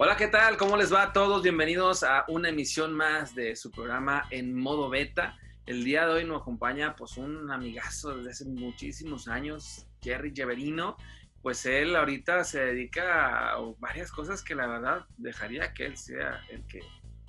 Hola, 0.00 0.16
¿qué 0.16 0.28
tal? 0.28 0.56
¿Cómo 0.56 0.76
les 0.76 0.94
va 0.94 1.02
a 1.02 1.12
todos? 1.12 1.42
Bienvenidos 1.42 2.04
a 2.04 2.24
una 2.28 2.50
emisión 2.50 2.92
más 2.92 3.34
de 3.34 3.56
su 3.56 3.72
programa 3.72 4.28
en 4.30 4.54
modo 4.54 4.88
beta. 4.88 5.36
El 5.66 5.82
día 5.82 6.06
de 6.06 6.12
hoy 6.12 6.24
nos 6.24 6.40
acompaña 6.40 6.94
pues 6.94 7.16
un 7.16 7.50
amigazo 7.50 8.16
desde 8.16 8.30
hace 8.30 8.44
muchísimos 8.44 9.26
años, 9.26 9.88
Jerry 10.00 10.32
Jeverino. 10.32 10.96
Pues 11.42 11.66
él 11.66 11.96
ahorita 11.96 12.44
se 12.44 12.60
dedica 12.60 13.54
a 13.54 13.56
varias 13.80 14.12
cosas 14.12 14.44
que 14.44 14.54
la 14.54 14.68
verdad 14.68 15.04
dejaría 15.16 15.74
que 15.74 15.86
él 15.86 15.96
sea 15.96 16.44
el 16.48 16.64
que 16.68 16.80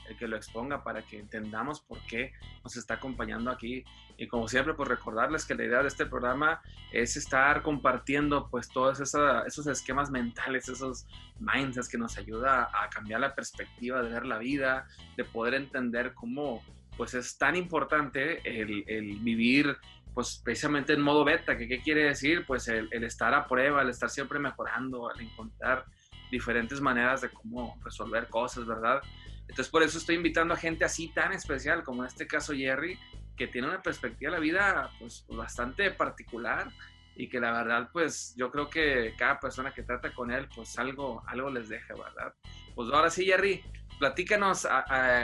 el 0.07 0.15
que 0.15 0.27
lo 0.27 0.37
exponga 0.37 0.83
para 0.83 1.01
que 1.01 1.17
entendamos 1.17 1.81
por 1.81 1.97
qué 2.05 2.33
nos 2.63 2.77
está 2.77 2.95
acompañando 2.95 3.49
aquí. 3.49 3.83
Y 4.19 4.27
como 4.27 4.49
siempre, 4.49 4.73
pues 4.73 4.89
recordarles 4.89 5.45
que 5.45 5.55
la 5.55 5.63
idea 5.63 5.81
de 5.81 5.87
este 5.87 6.05
programa 6.05 6.61
es 6.91 7.15
estar 7.15 7.61
compartiendo 7.61 8.49
pues 8.49 8.67
todos 8.67 8.99
esos 8.99 9.67
esquemas 9.67 10.11
mentales, 10.11 10.67
esos 10.67 11.07
mindsets 11.39 11.87
que 11.87 11.97
nos 11.97 12.17
ayuda 12.17 12.69
a 12.73 12.89
cambiar 12.89 13.21
la 13.21 13.33
perspectiva 13.33 14.01
de 14.01 14.09
ver 14.09 14.25
la 14.25 14.37
vida, 14.37 14.85
de 15.15 15.23
poder 15.23 15.53
entender 15.53 16.13
cómo 16.13 16.61
pues 16.97 17.13
es 17.13 17.37
tan 17.37 17.55
importante 17.55 18.41
el, 18.43 18.83
el 18.87 19.19
vivir 19.19 19.77
pues 20.13 20.41
precisamente 20.43 20.91
en 20.91 21.01
modo 21.01 21.23
beta, 21.23 21.57
que 21.57 21.69
qué 21.69 21.81
quiere 21.81 22.03
decir, 22.03 22.45
pues 22.45 22.67
el, 22.67 22.89
el 22.91 23.05
estar 23.05 23.33
a 23.33 23.47
prueba, 23.47 23.83
el 23.83 23.89
estar 23.89 24.09
siempre 24.09 24.37
mejorando, 24.37 25.09
el 25.13 25.21
encontrar 25.21 25.85
diferentes 26.29 26.81
maneras 26.81 27.21
de 27.21 27.29
cómo 27.29 27.79
resolver 27.85 28.27
cosas, 28.27 28.65
¿verdad? 28.65 29.01
Entonces 29.41 29.69
por 29.69 29.81
eso 29.81 29.97
estoy 29.97 30.15
invitando 30.15 30.53
a 30.53 30.57
gente 30.57 30.83
así 30.83 31.07
tan 31.07 31.31
especial 31.31 31.83
como 31.83 32.03
en 32.03 32.07
este 32.07 32.27
caso 32.27 32.53
Jerry, 32.53 32.99
que 33.39 33.47
tiene 33.47 33.69
una 33.69 33.81
perspectiva 33.81 34.31
de 34.31 34.37
la 34.37 34.41
vida 34.41 34.91
pues 34.99 35.25
bastante 35.29 35.91
particular 35.91 36.69
y 37.15 37.29
que 37.29 37.39
la 37.39 37.53
verdad 37.53 37.89
pues 37.93 38.35
yo 38.35 38.51
creo 38.51 38.69
que 38.69 39.15
cada 39.17 39.39
persona 39.39 39.73
que 39.73 39.83
trata 39.83 40.13
con 40.13 40.29
él 40.29 40.49
pues 40.53 40.77
algo, 40.77 41.23
algo 41.25 41.49
les 41.49 41.69
deja, 41.69 41.93
¿verdad? 41.93 42.33
Pues 42.75 42.91
ahora 42.91 43.09
sí 43.09 43.25
Jerry, 43.25 43.63
platícanos, 43.97 44.67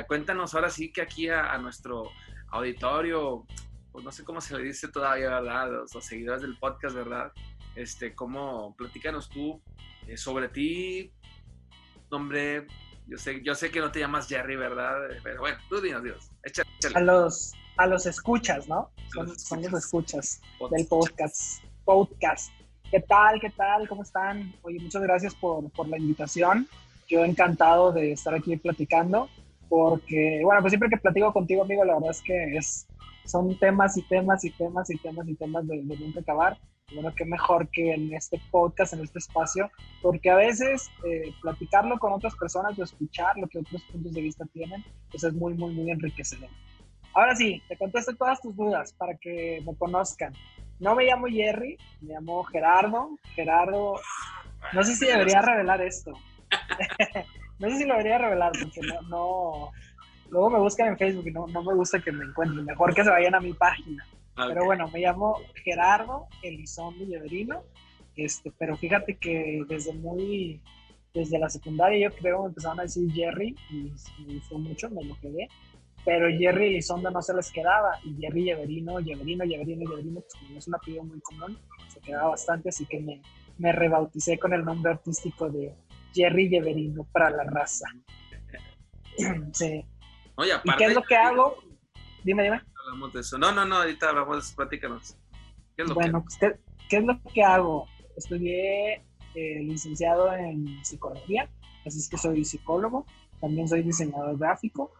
cuéntanos 0.07 0.55
ahora 0.55 0.69
sí 0.69 0.93
que 0.93 1.01
aquí 1.01 1.27
a, 1.27 1.57
nuestro 1.57 2.09
auditorio, 2.51 3.45
pues 3.91 4.05
no 4.05 4.13
sé 4.13 4.23
cómo 4.23 4.39
se 4.39 4.55
le 4.55 4.63
dice 4.63 4.87
todavía, 4.87 5.29
¿verdad? 5.29 5.69
Los, 5.69 5.93
los 5.93 6.05
seguidores 6.05 6.41
del 6.41 6.57
podcast, 6.57 6.95
¿verdad? 6.95 7.33
Este, 7.75 8.15
cómo, 8.15 8.73
platícanos 8.77 9.29
tú 9.29 9.61
eh, 10.07 10.15
sobre 10.15 10.47
ti, 10.47 11.11
nombre, 12.09 12.65
yo 13.07 13.17
sé, 13.17 13.43
yo 13.43 13.55
sé 13.55 13.71
que 13.71 13.81
no 13.81 13.91
te 13.91 13.99
llamas 13.99 14.29
Jerry, 14.29 14.55
¿verdad? 14.55 14.95
Pero 15.21 15.41
bueno, 15.41 15.57
tú 15.67 15.81
dinos, 15.81 16.01
Dios. 16.01 16.31
Échale, 16.43 16.69
A 16.93 17.01
los, 17.01 17.51
a 17.77 17.87
los 17.87 18.05
escuchas, 18.05 18.67
¿no? 18.67 18.89
Son 19.37 19.61
los 19.61 19.73
escuchas, 19.73 20.41
del 20.71 20.87
podcast. 20.87 21.63
Podcast. 21.83 22.51
¿Qué 22.91 22.99
tal? 23.01 23.39
¿Qué 23.39 23.49
tal? 23.49 23.87
¿Cómo 23.87 24.03
están? 24.03 24.53
Oye, 24.61 24.79
muchas 24.79 25.01
gracias 25.01 25.35
por, 25.35 25.69
por 25.71 25.87
la 25.87 25.97
invitación. 25.97 26.67
Yo 27.07 27.23
encantado 27.23 27.91
de 27.91 28.11
estar 28.11 28.33
aquí 28.33 28.55
platicando, 28.57 29.29
porque, 29.69 30.41
bueno, 30.43 30.61
pues 30.61 30.71
siempre 30.71 30.89
que 30.89 30.97
platico 30.97 31.33
contigo, 31.33 31.63
amigo, 31.63 31.83
la 31.83 31.95
verdad 31.95 32.11
es 32.11 32.21
que 32.21 32.57
es, 32.57 32.87
son 33.25 33.57
temas 33.59 33.97
y 33.97 34.01
temas 34.03 34.43
y 34.43 34.51
temas 34.51 34.89
y 34.89 34.97
temas 34.97 35.27
y 35.27 35.35
temas 35.35 35.67
de, 35.67 35.81
de 35.83 35.97
nunca 35.97 36.21
acabar 36.21 36.57
bueno, 36.93 37.13
qué 37.15 37.25
mejor 37.25 37.67
que 37.69 37.93
en 37.93 38.13
este 38.13 38.39
podcast, 38.51 38.93
en 38.93 39.01
este 39.01 39.19
espacio, 39.19 39.71
porque 40.01 40.29
a 40.29 40.35
veces 40.35 40.89
eh, 41.05 41.33
platicarlo 41.41 41.97
con 41.97 42.13
otras 42.13 42.35
personas 42.35 42.77
o 42.77 42.83
escuchar 42.83 43.37
lo 43.37 43.47
que 43.47 43.59
otros 43.59 43.81
puntos 43.91 44.13
de 44.13 44.21
vista 44.21 44.45
tienen, 44.53 44.83
pues 45.09 45.23
es 45.23 45.33
muy, 45.33 45.55
muy, 45.55 45.73
muy 45.73 45.89
enriquecedor. 45.89 46.49
Ahora 47.15 47.35
sí, 47.35 47.61
te 47.69 47.77
contesto 47.77 48.15
todas 48.15 48.41
tus 48.41 48.55
dudas 48.55 48.93
para 48.93 49.15
que 49.15 49.63
me 49.65 49.75
conozcan. 49.75 50.33
No 50.79 50.95
me 50.95 51.05
llamo 51.05 51.27
Jerry, 51.27 51.77
me 52.01 52.13
llamo 52.13 52.43
Gerardo. 52.43 53.17
Gerardo, 53.33 53.99
no 54.73 54.83
sé 54.83 54.95
si 54.95 55.05
debería 55.05 55.41
revelar 55.41 55.81
esto. 55.81 56.11
no 57.59 57.69
sé 57.69 57.77
si 57.77 57.85
lo 57.85 57.93
debería 57.93 58.17
revelar 58.17 58.51
porque 58.61 58.81
no, 58.81 59.01
no, 59.03 59.71
luego 60.29 60.49
me 60.49 60.59
buscan 60.59 60.89
en 60.89 60.97
Facebook 60.97 61.27
y 61.27 61.31
no, 61.31 61.47
no 61.47 61.63
me 61.63 61.73
gusta 61.73 62.01
que 62.01 62.11
me 62.11 62.25
encuentren. 62.25 62.65
Mejor 62.65 62.93
que 62.93 63.05
se 63.05 63.09
vayan 63.09 63.35
a 63.35 63.39
mi 63.39 63.53
página. 63.53 64.05
Pero 64.35 64.65
bueno, 64.65 64.89
me 64.89 64.99
llamo 64.99 65.39
Gerardo 65.63 66.27
Elizondo 66.43 67.05
Lleverino, 67.05 67.63
este, 68.17 68.51
pero 68.57 68.75
fíjate 68.75 69.15
que 69.15 69.63
desde 69.69 69.93
muy, 69.93 70.61
desde 71.13 71.39
la 71.39 71.49
secundaria 71.49 72.09
yo 72.09 72.15
creo 72.15 72.45
empezaron 72.45 72.81
a 72.81 72.83
decir 72.83 73.09
Jerry 73.13 73.55
y 73.69 73.93
me 74.25 74.33
gustó 74.33 74.57
mucho, 74.57 74.89
me 74.89 75.05
lo 75.05 75.17
quedé, 75.21 75.47
pero 76.05 76.27
Jerry 76.29 76.67
Elizondo 76.67 77.09
no 77.09 77.21
se 77.21 77.33
les 77.33 77.51
quedaba 77.51 77.99
y 78.03 78.15
Jerry 78.21 78.43
Lleverino, 78.43 78.99
Lleverino, 78.99 79.43
Lleverino, 79.43 79.89
Lleverino, 79.89 80.21
pues 80.21 80.33
como 80.39 80.59
es 80.59 80.67
un 80.67 80.75
apellido 80.75 81.03
muy 81.03 81.19
común, 81.21 81.57
se 81.91 81.99
quedaba 81.99 82.29
bastante, 82.29 82.69
así 82.69 82.85
que 82.85 82.99
me, 82.99 83.21
me 83.57 83.71
rebauticé 83.71 84.37
con 84.37 84.53
el 84.53 84.63
nombre 84.63 84.93
artístico 84.93 85.49
de 85.49 85.73
Jerry 86.13 86.47
Lleverino 86.47 87.03
para 87.11 87.29
la 87.31 87.43
raza. 87.43 87.87
sí. 89.51 89.83
Oye, 90.35 90.53
aparte, 90.53 90.83
¿Y 90.83 90.85
qué 90.85 90.91
es 90.91 90.95
lo 90.95 91.03
que 91.03 91.15
hago? 91.15 91.57
Dime, 92.23 92.43
dime 92.43 92.61
hablamos 92.85 93.13
de 93.13 93.21
eso. 93.21 93.37
No, 93.37 93.51
no, 93.51 93.65
no, 93.65 93.77
ahorita 93.77 94.09
hablamos 94.09 94.35
de 94.35 94.41
eso, 94.41 94.55
platícanos. 94.55 95.17
¿Qué 95.75 95.83
es 95.83 95.89
lo 95.89 95.95
bueno, 95.95 96.23
que... 96.23 96.37
Pues, 96.39 96.59
¿qué, 96.89 96.97
es 96.97 97.03
lo 97.03 97.19
que 97.33 97.43
hago? 97.43 97.87
Estudié 98.15 99.03
eh, 99.35 99.59
licenciado 99.63 100.33
en 100.33 100.83
psicología, 100.85 101.49
así 101.85 101.99
es 101.99 102.09
que 102.09 102.17
soy 102.17 102.45
psicólogo, 102.45 103.05
también 103.41 103.67
soy 103.67 103.83
diseñador 103.83 104.37
gráfico. 104.37 104.93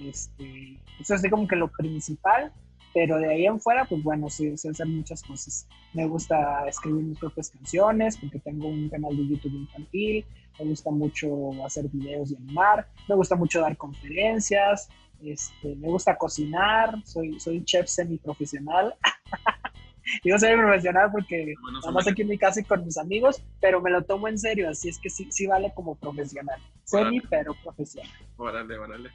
Este, 0.00 0.78
eso 1.00 1.14
es 1.14 1.30
como 1.30 1.48
que 1.48 1.56
lo 1.56 1.68
principal, 1.68 2.52
pero 2.94 3.18
de 3.18 3.28
ahí 3.28 3.46
en 3.46 3.60
fuera, 3.60 3.84
pues 3.84 4.02
bueno, 4.02 4.30
sí, 4.30 4.56
sé 4.56 4.70
hacer 4.70 4.86
muchas 4.86 5.22
cosas. 5.22 5.66
Me 5.92 6.06
gusta 6.06 6.66
escribir 6.68 7.04
mis 7.04 7.18
propias 7.18 7.50
canciones, 7.50 8.16
porque 8.16 8.38
tengo 8.38 8.68
un 8.68 8.88
canal 8.88 9.16
de 9.16 9.26
YouTube 9.26 9.54
infantil, 9.54 10.24
me 10.58 10.64
gusta 10.66 10.90
mucho 10.90 11.28
hacer 11.64 11.88
videos 11.88 12.32
y 12.32 12.36
animar, 12.36 12.88
me 13.08 13.14
gusta 13.14 13.36
mucho 13.36 13.60
dar 13.60 13.76
conferencias, 13.76 14.88
este, 15.22 15.74
me 15.76 15.88
gusta 15.88 16.16
cocinar, 16.16 16.94
soy, 17.04 17.38
soy 17.40 17.64
chef 17.64 17.88
semiprofesional. 17.88 18.94
Digo 20.24 20.38
profesional 20.38 21.10
porque 21.12 21.54
bueno, 21.60 21.80
más 21.92 22.08
aquí 22.08 22.22
en 22.22 22.28
mi 22.28 22.38
casa 22.38 22.60
y 22.60 22.64
con 22.64 22.82
mis 22.84 22.96
amigos, 22.96 23.42
pero 23.60 23.82
me 23.82 23.90
lo 23.90 24.02
tomo 24.02 24.26
en 24.26 24.38
serio, 24.38 24.70
así 24.70 24.88
es 24.88 24.98
que 24.98 25.10
sí, 25.10 25.30
sí 25.30 25.46
vale 25.46 25.72
como 25.74 25.96
profesional. 25.96 26.58
Semi, 26.84 27.20
pero 27.20 27.54
profesional. 27.62 28.10
Órale, 28.38 28.78
órale. 28.78 29.10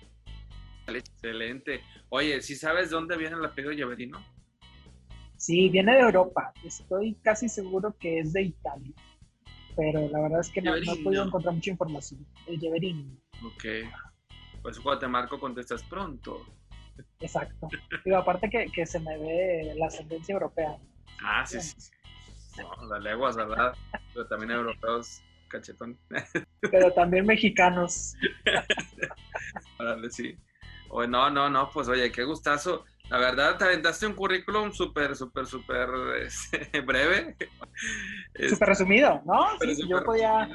Excelente. 0.88 1.82
Oye, 2.10 2.42
¿sí 2.42 2.56
sabes 2.56 2.90
dónde 2.90 3.18
viene 3.18 3.36
el 3.36 3.46
apellido 3.46 3.72
Lleverino? 3.72 4.24
Sí, 5.38 5.70
viene 5.70 5.94
de 5.94 6.02
Europa. 6.02 6.54
Estoy 6.64 7.16
casi 7.16 7.50
seguro 7.50 7.96
que 8.00 8.20
es 8.20 8.34
de 8.34 8.44
Italia. 8.44 8.94
Pero 9.76 10.08
la 10.10 10.22
verdad 10.22 10.40
es 10.42 10.50
que 10.50 10.62
no, 10.62 10.72
no, 10.72 10.94
he 10.94 11.04
podido 11.04 11.26
encontrar 11.26 11.54
mucha 11.54 11.72
información. 11.72 12.26
El 12.48 12.60
Lleverino. 12.60 13.18
Ok. 13.44 13.66
Pues 14.62 14.80
cuando 14.80 15.00
te 15.00 15.08
marco 15.08 15.40
contestas 15.40 15.84
pronto. 15.84 16.46
Exacto. 17.20 17.68
Digo, 18.06 18.18
aparte 18.18 18.50
que, 18.50 18.68
que 18.72 18.86
se 18.86 19.00
me 19.00 19.18
ve 19.18 19.74
la 19.76 19.88
ascendencia 19.88 20.34
europea. 20.34 20.78
Ah, 21.22 21.46
sí, 21.46 21.60
sí. 21.60 21.92
No, 22.58 22.88
las 22.88 23.02
leguas, 23.02 23.36
¿verdad? 23.36 23.74
Pero 24.14 24.28
también 24.28 24.52
europeos 24.52 25.22
cachetón. 25.48 25.98
Pero 26.62 26.92
también 26.94 27.26
mexicanos. 27.26 28.16
Órale, 29.80 30.10
sí. 30.10 30.38
Oye, 30.96 31.08
no, 31.08 31.28
no, 31.32 31.50
no, 31.50 31.72
pues 31.72 31.88
oye, 31.88 32.12
qué 32.12 32.24
gustazo. 32.24 32.86
La 33.10 33.18
verdad, 33.18 33.58
te 33.58 33.66
aventaste 33.66 34.06
un 34.06 34.14
currículum 34.14 34.72
súper, 34.72 35.16
súper, 35.16 35.48
súper 35.48 35.90
este, 36.22 36.82
breve. 36.86 37.36
Súper 38.48 38.70
resumido, 38.70 39.20
¿no? 39.26 39.58
yo, 39.88 40.04
podía, 40.04 40.48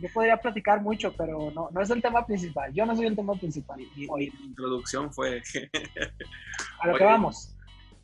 yo 0.00 0.08
podría 0.14 0.38
platicar 0.38 0.80
mucho, 0.80 1.14
pero 1.16 1.50
no, 1.54 1.68
no 1.70 1.80
es 1.82 1.90
el 1.90 2.00
tema 2.00 2.26
principal. 2.26 2.72
Yo 2.72 2.86
no 2.86 2.96
soy 2.96 3.06
el 3.06 3.16
tema 3.16 3.34
principal. 3.34 3.78
La 3.78 4.22
introducción 4.22 5.12
fue... 5.12 5.42
A 6.80 6.88
lo 6.88 6.96
que 6.96 7.04
vamos. 7.04 7.54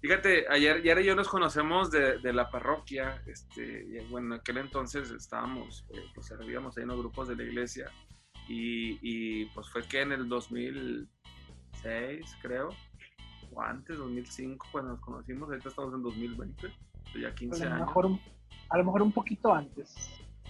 Fíjate, 0.02 0.46
ayer, 0.50 0.76
ayer 0.76 1.00
y 1.00 1.04
yo 1.04 1.16
nos 1.16 1.28
conocemos 1.28 1.90
de, 1.90 2.18
de 2.18 2.32
la 2.34 2.50
parroquia. 2.50 3.22
Este, 3.26 3.82
y, 3.82 4.06
bueno, 4.10 4.34
en 4.34 4.40
aquel 4.40 4.58
entonces 4.58 5.10
estábamos, 5.10 5.86
eh, 5.94 6.04
pues 6.14 6.26
servíamos 6.26 6.76
ahí 6.76 6.82
en 6.82 6.90
los 6.90 6.98
grupos 6.98 7.28
de 7.28 7.36
la 7.36 7.44
iglesia. 7.44 7.90
Y, 8.46 8.98
y 9.00 9.46
pues 9.46 9.68
fue 9.70 9.82
que 9.88 10.02
en 10.02 10.12
el 10.12 10.28
2006, 11.82 12.36
creo, 12.42 12.70
o 13.52 13.62
antes, 13.62 13.96
2005, 13.96 14.66
cuando 14.70 14.92
nos 14.92 15.00
conocimos, 15.00 15.48
ahorita 15.48 15.68
estamos 15.68 15.94
en 15.94 16.02
2020, 16.02 16.72
ya 17.20 17.34
15 17.34 17.62
a 17.62 17.66
lo 17.66 17.74
años. 17.74 17.86
Mejor, 17.86 18.18
a 18.68 18.78
lo 18.78 18.84
mejor 18.84 19.02
un 19.02 19.12
poquito 19.12 19.54
antes. 19.54 19.94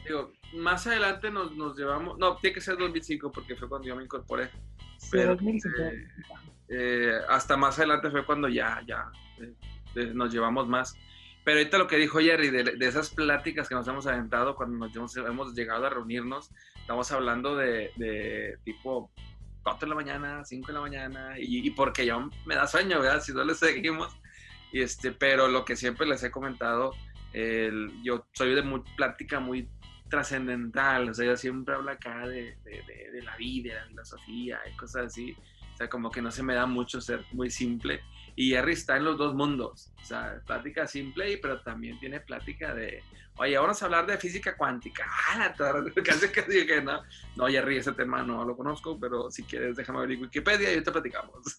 Digo, 0.05 0.33
más 0.55 0.87
adelante 0.87 1.31
nos, 1.31 1.57
nos 1.57 1.77
llevamos, 1.77 2.19
no, 2.19 2.37
tiene 2.37 2.55
que 2.55 2.61
ser 2.61 2.77
2005 2.77 3.33
porque 3.33 3.57
fue 3.57 3.69
cuando 3.69 3.89
yo 3.89 3.97
me 3.97 4.05
incorporé. 4.05 4.51
Sí, 4.99 5.09
pero, 5.11 5.35
2005. 5.35 5.77
Eh, 5.83 6.09
eh, 6.69 7.13
hasta 7.29 7.57
más 7.57 7.79
adelante 7.79 8.11
fue 8.11 8.25
cuando 8.25 8.49
ya, 8.49 8.83
ya 8.87 9.11
eh, 9.39 10.13
nos 10.15 10.33
llevamos 10.33 10.69
más. 10.69 10.97
Pero 11.45 11.59
ahorita 11.59 11.79
lo 11.79 11.87
que 11.87 11.97
dijo 11.97 12.19
Jerry, 12.19 12.51
de, 12.51 12.65
de, 12.65 12.87
esas 12.87 13.11
pláticas 13.11 13.69
que 13.69 13.77
nos 13.77 13.87
hemos 13.87 14.07
aventado 14.07 14.57
cuando 14.57 14.77
nos 14.79 14.97
hemos, 14.97 15.17
hemos 15.17 15.55
llegado 15.55 15.87
a 15.87 15.91
reunirnos, 15.91 16.51
estamos 16.81 17.13
hablando 17.13 17.55
de, 17.55 17.93
de 17.97 18.59
tipo 18.65 19.13
4 19.67 19.85
de 19.85 19.89
la 19.89 19.97
mañana, 19.97 20.45
5 20.45 20.69
de 20.69 20.73
la 20.73 20.81
mañana, 20.81 21.35
y, 21.39 21.69
porque 21.71 22.07
ya 22.07 22.17
me 22.45 22.55
da 22.55 22.69
sueño, 22.69 23.01
¿verdad? 23.01 23.21
Si 23.21 23.33
no 23.33 23.43
le 23.43 23.53
seguimos. 23.53 24.17
Y 24.71 24.81
este, 24.81 25.11
pero 25.11 25.49
lo 25.49 25.65
que 25.65 25.75
siempre 25.75 26.07
les 26.07 26.23
he 26.23 26.31
comentado, 26.31 26.93
el, 27.33 27.91
yo 28.05 28.29
soy 28.33 28.55
de 28.55 28.63
muy 28.63 28.83
plática 28.97 29.41
muy 29.41 29.69
trascendental, 30.09 31.09
o 31.09 31.15
sea, 31.15 31.25
ella 31.25 31.37
siempre 31.37 31.75
habla 31.75 31.93
acá 31.93 32.29
de, 32.29 32.57
de, 32.63 33.11
de, 33.11 33.23
la 33.23 33.37
vida, 33.37 33.75
de 33.75 33.81
la 33.81 33.87
filosofía 33.89 34.61
y 34.73 34.77
cosas 34.77 35.07
así, 35.07 35.37
o 35.75 35.77
sea, 35.77 35.89
como 35.89 36.13
que 36.13 36.23
no 36.23 36.31
se 36.31 36.45
me 36.45 36.55
da 36.55 36.67
mucho 36.67 37.01
ser 37.01 37.25
muy 37.33 37.51
simple. 37.51 38.01
Y 38.39 38.51
Jerry 38.51 38.75
está 38.75 38.99
en 38.99 39.05
los 39.05 39.17
dos 39.17 39.35
mundos, 39.35 39.91
o 40.03 40.05
sea, 40.05 40.41
plática 40.47 40.87
simple, 40.87 41.39
pero 41.39 41.63
también 41.63 41.99
tiene 41.99 42.21
plática 42.21 42.75
de, 42.75 43.03
oye, 43.39 43.57
vamos 43.57 43.81
a 43.81 43.87
hablar 43.87 44.07
de 44.07 44.19
física 44.19 44.57
cuántica. 44.57 45.07
Ah, 45.39 45.53
tarde, 45.53 45.93
casi 46.05 46.29
que 46.67 46.81
no, 46.83 47.03
no, 47.35 47.47
Jerry, 47.49 47.79
ese 47.79 47.93
tema 47.93 48.23
no 48.23 48.45
lo 48.45 48.57
conozco, 48.57 48.99
pero 48.99 49.31
si 49.31 49.43
quieres 49.43 49.77
déjame 49.77 50.01
abrir 50.01 50.21
Wikipedia 50.21 50.73
y 50.73 50.83
te 50.83 50.91
platicamos. 50.93 51.57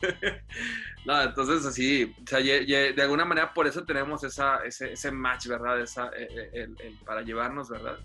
no, 1.06 1.22
entonces 1.22 1.66
así, 1.66 2.16
o 2.24 2.28
sea, 2.28 2.40
de 2.40 3.02
alguna 3.02 3.26
manera 3.26 3.54
por 3.54 3.68
eso 3.68 3.84
tenemos 3.84 4.24
esa, 4.24 4.64
ese, 4.64 4.94
ese 4.94 5.12
match, 5.12 5.48
¿verdad? 5.48 5.82
Esa, 5.82 6.08
eh, 6.10 6.28
eh, 6.30 6.50
el, 6.54 6.76
el, 6.80 6.94
para 7.06 7.22
llevarnos, 7.22 7.70
¿verdad? 7.70 8.00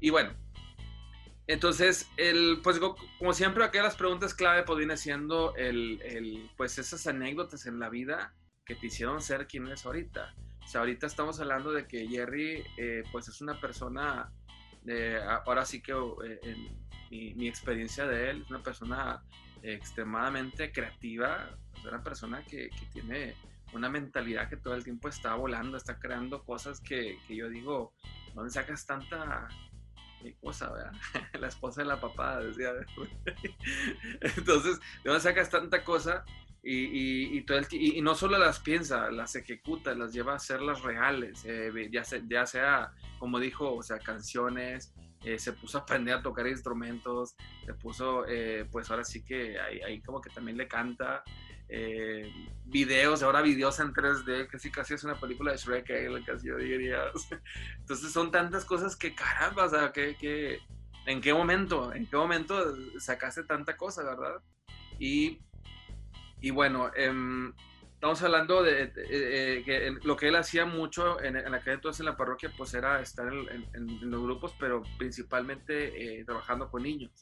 Y 0.00 0.10
bueno, 0.10 0.34
entonces, 1.46 2.08
el, 2.16 2.60
pues 2.62 2.78
como 3.18 3.32
siempre, 3.32 3.64
aquí 3.64 3.78
las 3.78 3.96
preguntas 3.96 4.34
clave 4.34 4.62
pues 4.62 4.78
viene 4.78 4.96
siendo 4.96 5.54
el, 5.56 6.00
el, 6.02 6.50
pues 6.56 6.78
esas 6.78 7.06
anécdotas 7.06 7.66
en 7.66 7.80
la 7.80 7.88
vida 7.88 8.34
que 8.64 8.76
te 8.76 8.86
hicieron 8.86 9.20
ser 9.20 9.46
quien 9.48 9.66
eres 9.66 9.84
ahorita. 9.84 10.34
O 10.64 10.68
sea, 10.68 10.82
ahorita 10.82 11.06
estamos 11.06 11.40
hablando 11.40 11.72
de 11.72 11.86
que 11.86 12.06
Jerry, 12.06 12.64
eh, 12.76 13.02
pues 13.10 13.28
es 13.28 13.40
una 13.40 13.60
persona, 13.60 14.32
eh, 14.86 15.20
ahora 15.44 15.64
sí 15.64 15.82
que 15.82 15.92
eh, 15.92 16.40
en 16.42 17.36
mi, 17.36 17.48
experiencia 17.48 18.06
de 18.06 18.30
él, 18.30 18.42
es 18.42 18.50
una 18.50 18.62
persona 18.62 19.22
extremadamente 19.64 20.72
creativa, 20.72 21.50
es 21.76 21.84
una 21.84 22.02
persona 22.02 22.44
que, 22.44 22.70
que, 22.70 22.86
tiene 22.92 23.34
una 23.72 23.88
mentalidad 23.88 24.48
que 24.48 24.56
todo 24.56 24.74
el 24.74 24.84
tiempo 24.84 25.08
está 25.08 25.34
volando, 25.34 25.76
está 25.76 25.98
creando 25.98 26.44
cosas 26.44 26.80
que, 26.80 27.18
que 27.26 27.36
yo 27.36 27.48
digo, 27.48 27.92
¿dónde 28.34 28.50
sacas 28.50 28.86
tanta 28.86 29.48
mi 30.22 30.32
cosa, 30.34 30.70
¿verdad? 30.70 30.92
La 31.40 31.48
esposa 31.48 31.82
de 31.82 31.88
la 31.88 32.00
papada, 32.00 32.40
decía. 32.40 32.72
Entonces, 34.20 34.78
¿de 34.78 35.10
dónde 35.10 35.20
sacas 35.20 35.50
tanta 35.50 35.82
cosa? 35.84 36.24
Y, 36.64 37.36
y, 37.36 37.42
todo 37.42 37.58
el, 37.58 37.66
y, 37.72 38.00
no 38.02 38.14
solo 38.14 38.38
las 38.38 38.60
piensa, 38.60 39.10
las 39.10 39.34
ejecuta, 39.34 39.94
las 39.96 40.12
lleva 40.12 40.34
a 40.34 40.36
hacerlas 40.36 40.82
reales, 40.82 41.44
eh, 41.44 41.72
ya, 41.90 42.04
sea, 42.04 42.22
ya, 42.28 42.46
sea, 42.46 42.92
como 43.18 43.40
dijo, 43.40 43.74
o 43.74 43.82
sea, 43.82 43.98
canciones, 43.98 44.94
eh, 45.24 45.40
se 45.40 45.54
puso 45.54 45.78
a 45.78 45.80
aprender 45.80 46.14
a 46.14 46.22
tocar 46.22 46.46
instrumentos, 46.46 47.34
se 47.66 47.74
puso, 47.74 48.26
eh, 48.28 48.68
pues 48.70 48.88
ahora 48.90 49.02
sí 49.02 49.24
que 49.24 49.58
ahí, 49.58 49.80
ahí, 49.80 50.02
como 50.02 50.20
que 50.20 50.30
también 50.30 50.56
le 50.56 50.68
canta, 50.68 51.24
videos, 52.64 53.22
ahora 53.22 53.42
videos 53.42 53.80
en 53.80 53.92
3D, 53.92 54.48
casi 54.48 54.70
casi 54.70 54.94
es 54.94 55.04
una 55.04 55.18
película 55.18 55.52
de 55.52 55.58
Shrek, 55.58 56.24
casi 56.24 56.48
yo 56.48 56.56
diría. 56.56 57.04
Entonces 57.78 58.12
son 58.12 58.30
tantas 58.30 58.64
cosas 58.64 58.96
que 58.96 59.14
caramba, 59.14 59.64
o 59.64 59.68
sea, 59.68 59.92
que, 59.92 60.16
que, 60.16 60.58
¿en 61.06 61.20
qué 61.20 61.32
momento, 61.32 61.92
en 61.92 62.06
qué 62.06 62.16
momento 62.16 62.74
sacaste 62.98 63.44
tanta 63.44 63.76
cosa, 63.76 64.02
verdad? 64.02 64.40
Y 64.98 65.40
y 66.42 66.50
bueno, 66.50 66.90
em, 66.96 67.54
estamos 67.94 68.20
hablando 68.22 68.64
de, 68.64 68.92
eh, 68.96 69.62
que 69.64 69.96
lo 70.02 70.16
que 70.16 70.26
él 70.26 70.34
hacía 70.34 70.66
mucho 70.66 71.22
en, 71.22 71.36
en 71.36 71.54
aquel 71.54 71.74
entonces 71.74 72.00
en 72.00 72.06
la 72.06 72.16
parroquia, 72.16 72.52
pues 72.56 72.74
era 72.74 73.00
estar 73.00 73.32
en, 73.32 74.10
los 74.10 74.22
grupos, 74.22 74.52
pero 74.58 74.82
principalmente 74.98 76.18
eh, 76.18 76.24
trabajando 76.24 76.68
con 76.68 76.82
niños. 76.82 77.12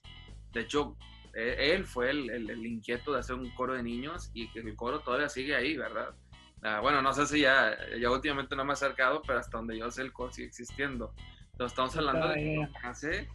De 0.53 0.62
hecho, 0.62 0.96
él 1.35 1.85
fue 1.85 2.11
el, 2.11 2.31
el, 2.31 2.67
inquieto 2.67 3.12
de 3.12 3.21
hacer 3.21 3.37
un 3.37 3.50
coro 3.50 3.75
de 3.75 3.82
niños 3.82 4.31
y 4.35 4.50
que 4.50 4.61
el 4.61 4.77
coro 4.77 5.00
todavía 5.00 5.29
sigue 5.29 5.55
ahí, 5.55 5.77
¿verdad? 5.77 6.15
Ah, 6.62 6.81
bueno, 6.81 7.00
no 7.00 7.12
sé 7.12 7.27
si 7.27 7.41
ya, 7.41 7.77
ya 7.99 8.11
últimamente 8.11 8.55
no 8.56 8.65
me 8.65 8.73
ha 8.73 8.75
acercado, 8.75 9.23
pero 9.27 9.38
hasta 9.38 9.56
donde 9.56 9.79
yo 9.79 9.91
sé 9.91 10.03
el 10.03 10.12
coro 10.12 10.32
sigue 10.32 10.49
existiendo. 10.49 11.15
Entonces 11.53 11.73
estamos 11.73 11.97
hablando 11.97 12.29
de 12.29 12.35
que 12.35 12.56
lo 12.56 12.88
hace, 12.88 13.29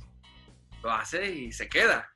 lo 0.83 0.91
hace 0.91 1.31
y 1.31 1.51
se 1.51 1.69
queda. 1.69 2.11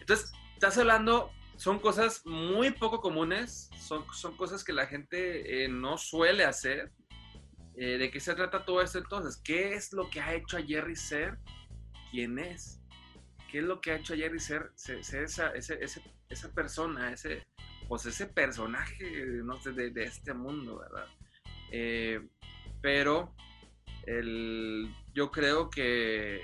Entonces, 0.00 0.32
estás 0.54 0.76
hablando 0.78 1.30
son 1.56 1.78
cosas 1.78 2.22
muy 2.24 2.70
poco 2.72 3.00
comunes, 3.00 3.70
son, 3.78 4.04
son 4.12 4.36
cosas 4.36 4.64
que 4.64 4.72
la 4.72 4.86
gente 4.86 5.64
eh, 5.64 5.68
no 5.68 5.98
suele 5.98 6.44
hacer. 6.44 6.90
Eh, 7.76 7.98
¿De 7.98 8.10
qué 8.10 8.20
se 8.20 8.34
trata 8.34 8.64
todo 8.64 8.80
esto 8.82 8.98
entonces? 8.98 9.36
¿Qué 9.36 9.74
es 9.74 9.92
lo 9.92 10.08
que 10.08 10.20
ha 10.20 10.34
hecho 10.34 10.56
a 10.56 10.62
Jerry 10.62 10.96
ser 10.96 11.38
quien 12.10 12.38
es? 12.38 12.80
¿Qué 13.54 13.60
es 13.60 13.66
lo 13.66 13.80
que 13.80 13.92
ha 13.92 13.94
hecho 13.94 14.14
a 14.14 14.16
Jerry 14.16 14.40
ser, 14.40 14.72
esa, 14.74 15.52
esa, 15.54 16.54
persona, 16.56 17.12
ese, 17.12 17.46
pues 17.86 18.04
ese 18.04 18.26
personaje 18.26 19.08
no 19.44 19.56
de, 19.58 19.92
este 20.02 20.34
mundo, 20.34 20.80
verdad? 20.80 21.06
Eh, 21.70 22.20
pero 22.82 23.32
el, 24.08 24.92
yo 25.14 25.30
creo 25.30 25.70
que 25.70 26.40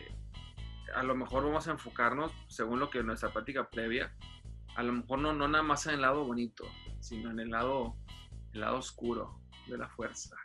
a 0.94 1.02
lo 1.02 1.16
mejor 1.16 1.42
vamos 1.42 1.66
a 1.66 1.72
enfocarnos, 1.72 2.30
según 2.46 2.78
lo 2.78 2.90
que 2.90 3.02
nuestra 3.02 3.32
práctica 3.32 3.68
previa, 3.68 4.14
a 4.76 4.84
lo 4.84 4.92
mejor 4.92 5.18
no, 5.18 5.32
no 5.32 5.48
nada 5.48 5.64
más 5.64 5.88
en 5.88 5.94
el 5.94 6.02
lado 6.02 6.24
bonito, 6.24 6.64
sino 7.00 7.32
en 7.32 7.40
el 7.40 7.50
lado, 7.50 7.96
el 8.52 8.60
lado 8.60 8.76
oscuro 8.76 9.40
de 9.66 9.78
la 9.78 9.88
fuerza. 9.88 10.36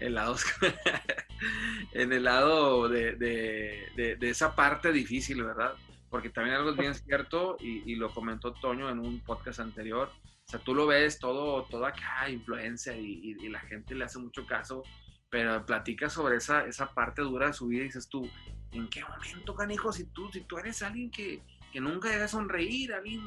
El 0.00 0.14
lado 0.14 0.36
en 1.92 2.12
el 2.12 2.24
lado 2.24 2.88
de, 2.88 3.14
de, 3.16 4.16
de, 4.16 4.30
esa 4.30 4.54
parte 4.54 4.92
difícil, 4.92 5.42
¿verdad? 5.42 5.74
Porque 6.10 6.30
también 6.30 6.56
algo 6.56 6.70
es 6.70 6.76
bien 6.76 6.94
cierto, 6.94 7.56
y, 7.60 7.90
y, 7.90 7.96
lo 7.96 8.10
comentó 8.10 8.52
Toño 8.52 8.88
en 8.88 8.98
un 8.98 9.20
podcast 9.20 9.60
anterior, 9.60 10.10
o 10.48 10.50
sea, 10.50 10.60
tú 10.60 10.74
lo 10.74 10.86
ves 10.86 11.18
todo, 11.18 11.64
todo 11.64 11.84
acá, 11.84 12.28
influencia, 12.30 12.96
y, 12.96 13.36
y, 13.38 13.48
la 13.48 13.60
gente 13.60 13.94
le 13.94 14.04
hace 14.04 14.18
mucho 14.18 14.46
caso, 14.46 14.82
pero 15.28 15.64
platica 15.66 16.08
sobre 16.08 16.36
esa, 16.36 16.64
esa 16.64 16.94
parte 16.94 17.22
dura 17.22 17.48
de 17.48 17.52
su 17.52 17.66
vida 17.66 17.82
y 17.82 17.86
dices 17.86 18.08
tú, 18.08 18.28
¿en 18.72 18.88
qué 18.88 19.02
momento, 19.04 19.54
canijo, 19.54 19.92
si 19.92 20.06
tú, 20.06 20.30
si 20.32 20.40
tú 20.42 20.58
eres 20.58 20.82
alguien 20.82 21.10
que, 21.10 21.42
que 21.70 21.80
nunca 21.80 22.08
debe 22.08 22.28
sonreír, 22.28 22.94
alguien 22.94 23.20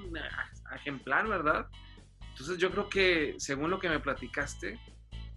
ejemplar, 0.76 1.28
¿verdad? 1.28 1.68
Entonces 2.32 2.58
yo 2.58 2.72
creo 2.72 2.90
que, 2.90 3.36
según 3.38 3.70
lo 3.70 3.80
que 3.80 3.90
me 3.90 4.00
platicaste, 4.00 4.80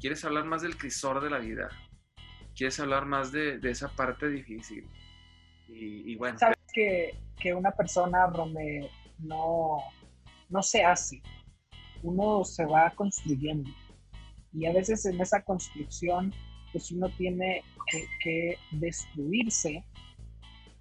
quieres 0.00 0.24
hablar 0.24 0.44
más 0.44 0.62
del 0.62 0.76
crisor 0.76 1.22
de 1.22 1.30
la 1.30 1.38
vida, 1.38 1.68
quieres 2.54 2.78
hablar 2.80 3.06
más 3.06 3.32
de, 3.32 3.58
esa 3.62 3.88
parte 3.88 4.28
difícil. 4.28 4.86
Y, 5.68 6.14
bueno. 6.16 6.38
Sabes 6.38 6.58
que, 6.72 7.54
una 7.54 7.70
persona, 7.72 8.26
Rome, 8.26 8.88
no, 9.18 9.78
no 10.48 10.62
se 10.62 10.82
hace, 10.84 11.22
uno 12.02 12.44
se 12.44 12.64
va 12.64 12.90
construyendo. 12.94 13.70
Y 14.52 14.66
a 14.66 14.72
veces 14.72 15.04
en 15.06 15.20
esa 15.20 15.42
construcción, 15.42 16.32
pues 16.72 16.90
uno 16.90 17.08
tiene 17.10 17.62
que, 17.90 18.06
que 18.22 18.58
destruirse 18.70 19.84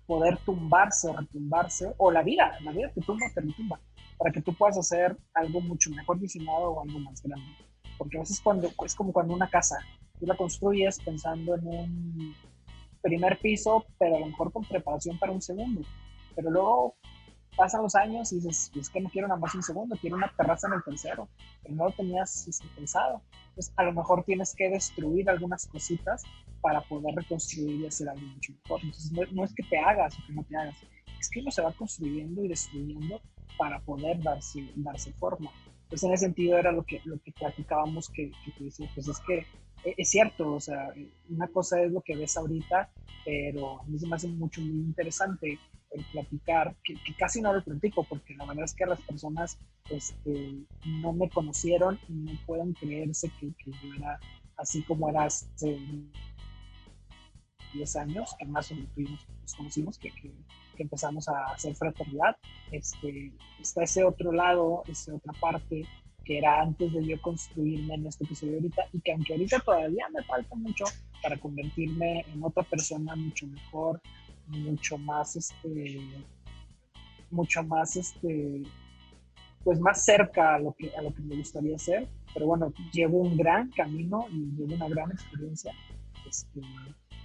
poder 0.05 0.37
tumbarse 0.45 1.09
o 1.09 1.17
retumbarse, 1.17 1.93
o 1.97 2.11
la 2.11 2.23
vida, 2.23 2.57
la 2.61 2.71
vida 2.71 2.91
te 2.93 3.01
tumba 3.01 3.25
te 3.33 3.41
retumba, 3.41 3.79
para 4.17 4.31
que 4.31 4.41
tú 4.41 4.53
puedas 4.53 4.77
hacer 4.77 5.17
algo 5.33 5.61
mucho 5.61 5.89
mejor 5.91 6.19
diseñado 6.19 6.71
o 6.71 6.81
algo 6.81 6.99
más 6.99 7.21
grande. 7.23 7.47
Porque 8.03 8.17
a 8.17 8.19
veces 8.19 8.41
cuando, 8.41 8.69
es 8.85 8.95
como 8.95 9.13
cuando 9.13 9.33
una 9.33 9.49
casa, 9.49 9.77
tú 10.19 10.25
la 10.25 10.35
construyes 10.35 10.99
pensando 10.99 11.55
en 11.55 11.65
un 11.65 12.35
primer 13.01 13.39
piso, 13.39 13.85
pero 13.97 14.17
a 14.17 14.19
lo 14.19 14.25
mejor 14.25 14.51
con 14.51 14.65
preparación 14.65 15.17
para 15.17 15.31
un 15.31 15.41
segundo. 15.41 15.83
Pero 16.35 16.51
luego 16.51 16.95
pasan 17.55 17.81
los 17.81 17.95
años 17.95 18.33
y 18.33 18.41
dices, 18.41 18.73
es 18.75 18.89
que 18.89 18.99
no 18.99 19.09
quiero 19.09 19.29
nada 19.29 19.39
más 19.39 19.55
un 19.55 19.63
segundo, 19.63 19.95
quiero 20.01 20.17
una 20.17 20.29
terraza 20.35 20.67
en 20.67 20.73
el 20.73 20.83
tercero, 20.83 21.29
pero 21.61 21.75
no 21.75 21.85
lo 21.85 21.91
tenías 21.91 22.45
este, 22.45 22.67
pensado. 22.75 23.21
Entonces, 23.49 23.73
a 23.77 23.83
lo 23.83 23.93
mejor 23.93 24.25
tienes 24.25 24.53
que 24.53 24.69
destruir 24.69 25.29
algunas 25.29 25.65
cositas 25.67 26.23
para 26.59 26.81
poder 26.81 27.15
reconstruir 27.15 27.79
y 27.79 27.87
hacer 27.87 28.09
algo 28.09 28.27
mucho 28.27 28.51
mejor. 28.51 28.81
Entonces, 28.83 29.31
no, 29.31 29.45
es 29.45 29.53
que 29.53 29.63
te 29.63 29.77
hagas 29.77 30.19
o 30.19 30.27
que 30.27 30.33
no 30.33 30.43
te 30.43 30.57
hagas, 30.57 30.75
es 31.17 31.29
que 31.29 31.39
uno 31.39 31.51
se 31.51 31.61
va 31.61 31.71
construyendo 31.71 32.43
y 32.43 32.49
destruyendo 32.49 33.21
para 33.57 33.79
poder 33.79 34.21
darse, 34.21 34.69
darse 34.75 35.13
forma. 35.13 35.49
Entonces, 35.93 36.07
en 36.09 36.13
ese 36.15 36.25
sentido 36.25 36.57
era 36.57 36.71
lo 36.71 36.83
que, 36.83 37.01
lo 37.05 37.19
que 37.19 37.31
platicábamos 37.33 38.09
que, 38.09 38.31
que 38.57 38.63
decía, 38.63 38.89
pues 38.95 39.07
es 39.07 39.19
que 39.19 39.45
e, 39.87 39.93
es 39.95 40.09
cierto, 40.09 40.55
o 40.55 40.59
sea, 40.59 40.91
una 41.29 41.47
cosa 41.49 41.83
es 41.83 41.91
lo 41.91 42.01
que 42.01 42.15
ves 42.15 42.35
ahorita, 42.35 42.89
pero 43.23 43.79
a 43.79 43.83
mí 43.83 43.99
se 43.99 44.07
me 44.07 44.15
hace 44.15 44.27
mucho, 44.27 44.59
muy 44.61 44.85
interesante 44.85 45.59
el 45.91 46.03
platicar, 46.11 46.75
que, 46.83 46.95
casi 47.15 47.41
no 47.41 47.53
lo 47.53 47.63
platico, 47.63 48.03
porque 48.05 48.33
la 48.35 48.47
verdad 48.47 48.65
es 48.65 48.73
que 48.73 48.87
las 48.87 48.99
personas 49.01 49.59
este, 49.91 50.63
no 50.83 51.13
me 51.13 51.29
conocieron 51.29 51.99
y 52.09 52.13
no 52.13 52.31
pueden 52.47 52.73
creerse 52.73 53.29
que, 53.39 53.53
yo 53.63 53.93
era 53.95 54.19
así 54.57 54.81
como 54.81 55.09
era 55.09 55.27
10 57.73 57.95
años, 57.97 58.35
que 58.37 58.45
más 58.45 58.71
menos 58.95 59.27
nos 59.41 59.55
conocimos, 59.55 59.97
que, 59.97 60.09
que, 60.11 60.31
empezamos 60.77 61.27
a 61.29 61.45
hacer 61.53 61.75
fraternidad. 61.75 62.35
Este, 62.71 63.31
está 63.59 63.83
ese 63.83 64.03
otro 64.03 64.31
lado, 64.31 64.83
esa 64.87 65.13
otra 65.13 65.33
parte 65.39 65.85
que 66.23 66.37
era 66.37 66.61
antes 66.61 66.93
de 66.93 67.05
yo 67.05 67.21
construirme 67.21 67.95
en 67.95 68.07
este 68.07 68.23
episodio 68.23 68.55
ahorita 68.55 68.83
y 68.93 69.01
que 69.01 69.11
aunque 69.11 69.33
ahorita 69.33 69.59
todavía 69.59 70.07
me 70.13 70.23
falta 70.23 70.55
mucho 70.55 70.85
para 71.21 71.37
convertirme 71.37 72.25
en 72.33 72.43
otra 72.43 72.63
persona 72.63 73.15
mucho 73.15 73.45
mejor, 73.47 74.01
mucho 74.47 74.97
más, 74.97 75.35
este, 75.35 76.01
mucho 77.29 77.63
más, 77.63 77.95
este, 77.95 78.63
pues 79.63 79.79
más 79.79 80.03
cerca 80.03 80.55
a 80.55 80.59
lo 80.59 80.73
que, 80.73 80.95
a 80.95 81.01
lo 81.01 81.13
que 81.13 81.21
me 81.21 81.37
gustaría 81.37 81.75
hacer. 81.75 82.07
Pero 82.33 82.47
bueno, 82.47 82.73
llevo 82.91 83.19
un 83.19 83.37
gran 83.37 83.69
camino 83.71 84.25
y 84.31 84.51
llevo 84.55 84.75
una 84.75 84.89
gran 84.89 85.11
experiencia. 85.11 85.73
Este, 86.27 86.61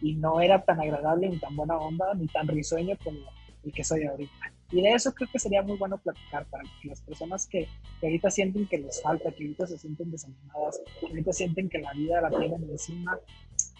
y 0.01 0.15
no 0.15 0.41
era 0.41 0.63
tan 0.65 0.81
agradable 0.81 1.29
ni 1.29 1.39
tan 1.39 1.55
buena 1.57 1.77
onda 1.77 2.15
ni 2.15 2.27
tan 2.29 2.47
risueño 2.49 2.97
como 3.03 3.19
el 3.65 3.73
que 3.73 3.85
soy 3.85 4.05
ahorita. 4.05 4.53
Y 4.71 4.83
de 4.83 4.93
eso 4.93 5.15
creo 5.15 5.29
que 5.33 5.39
sería 5.39 5.63
muy 5.63 5.79
bueno 5.79 5.97
platicar 5.99 6.45
para 6.47 6.63
que 6.83 6.89
las 6.89 7.01
personas 7.01 7.47
que, 7.47 7.67
ahorita 8.03 8.31
sienten 8.31 8.67
que 8.67 8.79
les 8.79 9.01
falta, 9.03 9.31
que 9.31 9.45
ahorita 9.45 9.67
se 9.67 9.79
sienten 9.79 10.11
desanimadas, 10.11 10.81
que 11.01 11.07
ahorita 11.07 11.33
sienten 11.33 11.69
que 11.71 11.79
la 11.79 11.93
vida 11.93 12.21
la 12.21 12.29
tienen 12.29 12.63
encima, 12.71 13.19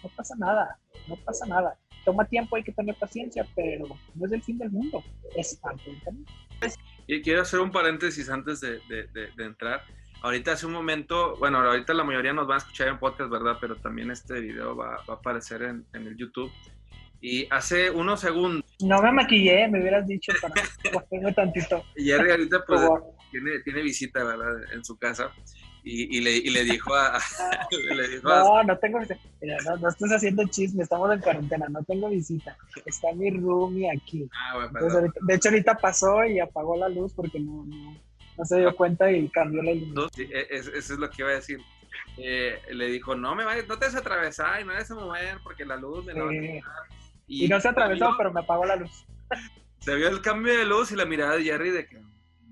no 0.03 0.09
pasa 0.15 0.35
nada, 0.37 0.79
no 1.07 1.15
pasa 1.17 1.45
nada. 1.45 1.77
Toma 2.05 2.25
tiempo, 2.25 2.55
hay 2.55 2.63
que 2.63 2.71
tener 2.71 2.95
paciencia, 2.95 3.45
pero 3.55 3.87
no 4.15 4.25
es 4.25 4.31
el 4.31 4.41
fin 4.41 4.57
del 4.57 4.71
mundo, 4.71 5.03
es 5.35 5.55
parte 5.57 5.91
del 5.91 6.01
camino. 6.01 6.25
Y 7.05 7.21
quiero 7.21 7.41
hacer 7.41 7.59
un 7.59 7.71
paréntesis 7.71 8.29
antes 8.29 8.59
de, 8.61 8.79
de, 8.87 9.31
de, 9.35 9.45
entrar. 9.45 9.81
Ahorita 10.21 10.51
hace 10.51 10.65
un 10.65 10.73
momento, 10.73 11.37
bueno, 11.37 11.59
ahorita 11.59 11.93
la 11.93 12.03
mayoría 12.03 12.33
nos 12.33 12.45
van 12.45 12.55
a 12.55 12.57
escuchar 12.57 12.89
en 12.89 12.99
podcast, 12.99 13.29
¿verdad? 13.29 13.57
Pero 13.61 13.77
también 13.77 14.11
este 14.11 14.39
video 14.39 14.75
va, 14.75 14.97
va 15.09 15.13
a 15.13 15.17
aparecer 15.17 15.61
en, 15.63 15.85
en 15.93 16.07
el 16.07 16.17
YouTube. 16.17 16.51
Y 17.21 17.47
hace 17.51 17.89
unos 17.91 18.21
segundos. 18.21 18.63
No 18.81 19.01
me 19.01 19.11
maquillé, 19.11 19.67
me 19.67 19.81
hubieras 19.81 20.07
dicho 20.07 20.31
para 20.41 21.33
tantito. 21.35 21.83
Y 21.95 22.05
Jerry 22.05 22.31
ahorita 22.31 22.63
pues 22.65 22.81
tiene, 23.31 23.59
tiene, 23.63 23.81
visita, 23.81 24.23
¿verdad? 24.23 24.73
En 24.73 24.83
su 24.85 24.97
casa. 24.97 25.31
Y, 25.83 26.17
y, 26.17 26.21
le, 26.21 26.37
y 26.37 26.49
le, 26.49 26.63
dijo 26.63 26.93
a. 26.93 27.19
no, 28.23 28.63
no 28.63 28.77
tengo 28.77 28.99
visita. 28.99 29.19
Mira, 29.41 29.57
no, 29.65 29.77
no 29.77 29.89
estás 29.89 30.11
haciendo 30.11 30.45
chisme, 30.47 30.83
estamos 30.83 31.13
en 31.13 31.19
cuarentena, 31.19 31.67
no 31.69 31.83
tengo 31.83 32.09
visita. 32.09 32.57
Está 32.85 33.13
mi 33.13 33.31
roomie 33.31 33.89
aquí. 33.91 34.29
Ah, 34.33 34.69
bueno, 34.71 35.11
de 35.21 35.35
hecho, 35.35 35.49
ahorita 35.49 35.75
pasó 35.75 36.25
y 36.25 36.39
apagó 36.39 36.77
la 36.77 36.87
luz 36.87 37.13
porque 37.13 37.39
no, 37.39 37.65
no, 37.65 37.97
no 38.39 38.45
se 38.45 38.59
dio 38.59 38.73
cuenta 38.73 39.11
y 39.11 39.27
cambió 39.29 39.61
la 39.61 39.73
luz. 39.73 40.09
Sí, 40.15 40.27
e, 40.31 40.47
eso 40.49 40.71
es 40.73 40.89
lo 40.91 41.09
que 41.09 41.21
iba 41.21 41.29
a 41.29 41.33
decir. 41.35 41.59
Eh, 42.17 42.61
le 42.71 42.87
dijo, 42.87 43.13
no 43.13 43.35
me 43.35 43.43
vayas, 43.43 43.67
no 43.67 43.77
te 43.77 43.85
a 43.85 43.89
atravesar 43.89 44.61
y 44.61 44.63
no 44.63 44.71
vayas 44.71 44.89
a 44.91 44.95
mover 44.95 45.37
porque 45.43 45.65
la 45.65 45.75
luz 45.75 46.05
me 46.05 46.13
la 46.13 46.23
va 46.23 46.31
a 46.31 46.89
y, 47.27 47.47
no 47.47 47.59
se 47.59 47.67
atravesó, 47.67 48.15
pero 48.17 48.33
me 48.33 48.39
apagó 48.39 48.65
la 48.65 48.77
luz. 48.77 49.05
Se 49.79 49.93
vio 49.95 50.07
el 50.07 50.21
cambio 50.21 50.57
de 50.57 50.65
luz 50.65 50.91
y 50.91 50.95
la 50.95 51.05
mirada 51.05 51.35
de 51.35 51.43
Jerry 51.43 51.69
de 51.69 51.85
que 51.85 52.01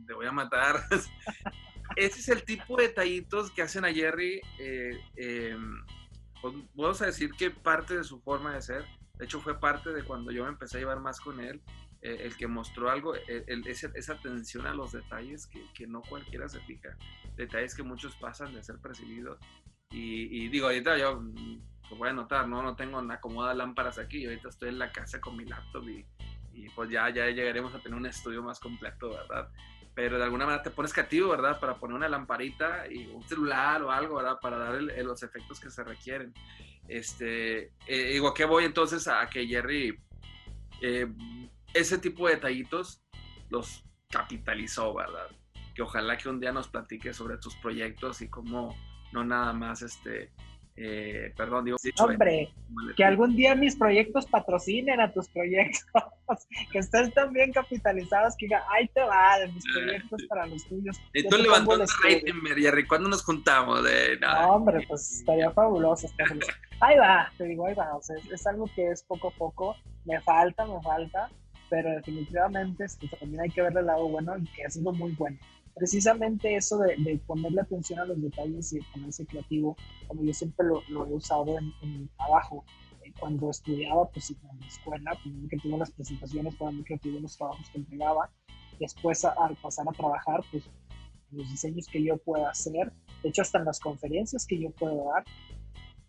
te 0.06 0.14
voy 0.14 0.28
a 0.28 0.32
matar. 0.32 0.84
Ese 1.96 2.20
es 2.20 2.30
el 2.30 2.44
tipo 2.44 2.78
de 2.78 2.90
detallitos 2.90 3.50
que 3.50 3.64
hacen 3.64 3.86
a 3.86 3.94
Jerry. 3.94 4.40
Eh, 4.60 4.92
em, 5.16 5.84
pues, 6.42 6.54
vamos 6.76 7.02
a 7.02 7.08
decir 7.08 7.32
que 7.32 7.50
parte 7.50 7.98
de 7.98 8.04
su 8.04 8.20
forma 8.20 8.54
de 8.54 8.62
ser. 8.62 8.86
De 9.16 9.26
hecho, 9.26 9.42
fue 9.42 9.60
parte 9.60 9.92
de 9.92 10.04
cuando 10.04 10.32
yo 10.32 10.44
me 10.44 10.50
empecé 10.50 10.78
a 10.78 10.82
llevar 10.82 11.00
más 11.00 11.20
con 11.20 11.40
él. 11.40 11.60
Eh, 12.02 12.20
el 12.22 12.38
que 12.38 12.48
mostró 12.48 12.92
algo, 12.92 13.16
eh, 13.16 13.46
esa 13.66 14.14
atención 14.14 14.68
a 14.68 14.74
los 14.74 14.92
detalles 14.92 15.48
que, 15.48 15.64
que, 15.74 15.88
no 15.88 16.02
cualquiera 16.04 16.48
se 16.48 16.60
fija. 16.62 16.96
Detalles 17.36 17.74
que 17.74 17.82
muchos 17.82 18.16
pasan 18.18 18.54
de 18.54 18.64
ser 18.64 18.78
percibidos. 18.78 19.40
Y, 19.90 20.44
y 20.44 20.48
digo, 20.50 20.68
ahorita 20.68 20.98
yo 20.98 21.24
lo 21.90 21.96
voy 21.96 22.10
a 22.10 22.14
notar, 22.14 22.48
¿no? 22.48 22.62
No 22.62 22.76
tengo 22.76 23.00
una 23.00 23.16
acomoda 23.16 23.54
lámparas 23.56 23.98
aquí, 23.98 24.26
ahorita 24.26 24.50
estoy 24.50 24.70
en 24.70 24.80
la 24.80 24.92
casa 24.92 25.20
con 25.20 25.36
mi 25.38 25.46
laptop 25.46 25.90
y, 25.90 26.06
y, 26.54 26.70
pues 26.70 26.90
ya, 26.90 27.10
ya 27.10 27.26
llegaremos 27.28 27.74
a 27.74 27.80
tener 27.80 27.98
un 27.98 28.06
estudio 28.06 28.44
más 28.44 28.60
completo, 28.60 29.10
¿verdad? 29.10 29.50
Pero 29.96 30.20
de 30.20 30.26
alguna 30.26 30.46
manera 30.46 30.62
te 30.62 30.70
pones 30.70 30.94
creativo, 30.94 31.30
¿verdad? 31.30 31.60
Para 31.60 31.80
poner 31.80 31.96
una 31.96 32.10
lamparita 32.10 32.86
y 32.92 33.08
un 33.08 33.24
celular 33.24 33.82
o 33.82 33.90
algo, 33.90 34.18
¿verdad? 34.18 34.38
Para 34.40 34.58
dar 34.60 34.82
los 34.82 35.24
efectos 35.24 35.60
que 35.60 35.72
se 35.72 35.84
requieren. 35.84 36.32
Este, 36.88 37.72
eh, 37.88 38.12
digo, 38.14 38.34
¿qué 38.36 38.46
voy 38.46 38.66
entonces 38.66 39.08
a 39.08 39.28
que 39.28 39.48
Jerry 39.48 39.98
eh, 40.82 41.08
ese 41.74 41.98
tipo 41.98 42.28
de 42.28 42.36
detallitos 42.36 43.04
los 43.50 43.84
capitalizó, 44.10 44.94
¿verdad? 44.94 45.28
Que 45.76 45.82
ojalá 45.82 46.18
que 46.18 46.30
un 46.30 46.40
día 46.40 46.52
nos 46.52 46.68
platique 46.68 47.14
sobre 47.14 47.38
tus 47.38 47.56
proyectos 47.58 48.22
y 48.22 48.30
cómo 48.30 48.76
no 49.14 49.24
nada 49.24 49.54
más 49.54 49.82
este, 49.82 50.32
eh, 50.80 51.34
perdón, 51.36 51.66
digo. 51.66 51.78
Hombre, 52.00 52.54
que 52.96 53.04
algún 53.04 53.36
día 53.36 53.56
mis 53.56 53.76
proyectos 53.76 54.28
patrocinen 54.28 55.02
a 55.02 55.12
tus 55.12 55.28
proyectos, 55.30 55.82
que 56.72 56.78
estén 56.78 57.12
tan 57.14 57.34
bien 57.34 57.52
capitalizados 57.52 58.36
que 58.38 58.46
diga, 58.46 58.64
ahí 58.70 58.88
te 58.90 59.02
va, 59.02 59.40
de 59.40 59.48
mis 59.48 59.64
ah, 59.66 59.72
proyectos 59.74 60.26
para 60.30 60.46
los 60.46 60.64
tuyos. 60.68 61.02
Y 61.14 61.28
tú 61.28 61.38
levantando 61.38 61.84
rating, 62.04 62.34
Jerry, 62.56 62.86
¿cuándo 62.86 63.10
nos 63.10 63.24
juntamos? 63.24 63.84
De, 63.84 64.20
no, 64.20 64.50
hombre, 64.52 64.86
pues 64.88 65.14
estaría 65.14 65.50
fabuloso, 65.52 66.08
Ahí 66.80 66.96
va, 66.96 67.32
te 67.36 67.46
digo, 67.46 67.66
ahí 67.66 67.74
va, 67.74 67.96
o 67.96 68.02
sea, 68.04 68.16
es, 68.32 68.46
algo 68.46 68.70
que 68.76 68.92
es 68.92 69.02
poco 69.02 69.30
a 69.30 69.32
poco, 69.32 69.76
me 70.06 70.22
falta, 70.22 70.64
me 70.68 70.80
falta, 70.84 71.28
pero 71.70 71.90
definitivamente 71.92 72.86
este, 72.86 73.08
también 73.08 73.42
hay 73.42 73.50
que 73.50 73.62
verle 73.62 73.82
el 73.82 73.88
lado 73.88 74.08
bueno 74.08 74.38
y 74.38 74.46
que 74.46 74.66
ha 74.66 74.70
sido 74.70 74.92
muy 74.94 75.12
bueno 75.14 75.38
precisamente 75.78 76.56
eso 76.56 76.80
de, 76.80 76.96
de, 76.98 77.18
ponerle 77.20 77.62
atención 77.62 78.00
a 78.00 78.06
los 78.06 78.22
detalles 78.22 78.74
y 78.74 78.80
ponerse 78.82 79.26
creativo, 79.26 79.76
como 80.08 80.24
yo 80.24 80.34
siempre 80.34 80.66
lo, 80.66 81.06
he 81.06 81.14
usado 81.14 81.58
en, 81.58 81.74
mi 81.82 82.08
trabajo. 82.18 82.66
Eh, 83.04 83.14
cuando 83.20 83.50
estudiaba, 83.50 84.10
pues 84.10 84.32
en 84.32 84.60
la 84.60 84.68
escuela, 84.68 85.12
pues, 85.24 85.34
muy 85.34 85.48
creativo 85.48 85.78
las 85.78 85.92
presentaciones, 85.92 86.56
para 86.56 86.72
muy 86.72 86.84
creativo 86.84 87.20
los 87.20 87.38
trabajos 87.38 87.70
que 87.70 87.78
entregaba. 87.78 88.30
Después, 88.80 89.24
al 89.26 89.56
pasar 89.58 89.88
a 89.90 89.92
trabajar, 89.92 90.42
pues 90.52 90.70
los 91.32 91.50
diseños 91.50 91.88
que 91.88 92.04
yo 92.04 92.18
pueda 92.18 92.50
hacer, 92.50 92.92
de 93.24 93.30
hecho, 93.30 93.42
hasta 93.42 93.60
en 93.60 93.66
las 93.66 93.80
conferencias 93.80 94.46
que 94.46 94.60
yo 94.60 94.72
puedo 94.72 95.12
dar, 95.14 95.26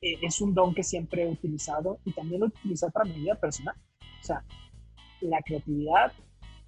eh, 0.00 0.18
es 0.22 0.40
un 0.40 0.54
don 0.54 0.74
que 0.74 0.84
siempre 0.84 1.24
he 1.24 1.28
utilizado 1.28 1.98
y 2.04 2.12
también 2.12 2.40
lo 2.40 2.46
he 2.46 2.50
utilizado 2.50 2.92
para 2.92 3.06
mi 3.06 3.20
vida 3.20 3.34
personal. 3.34 3.74
O 4.20 4.24
sea, 4.24 4.44
la 5.20 5.40
creatividad 5.42 6.12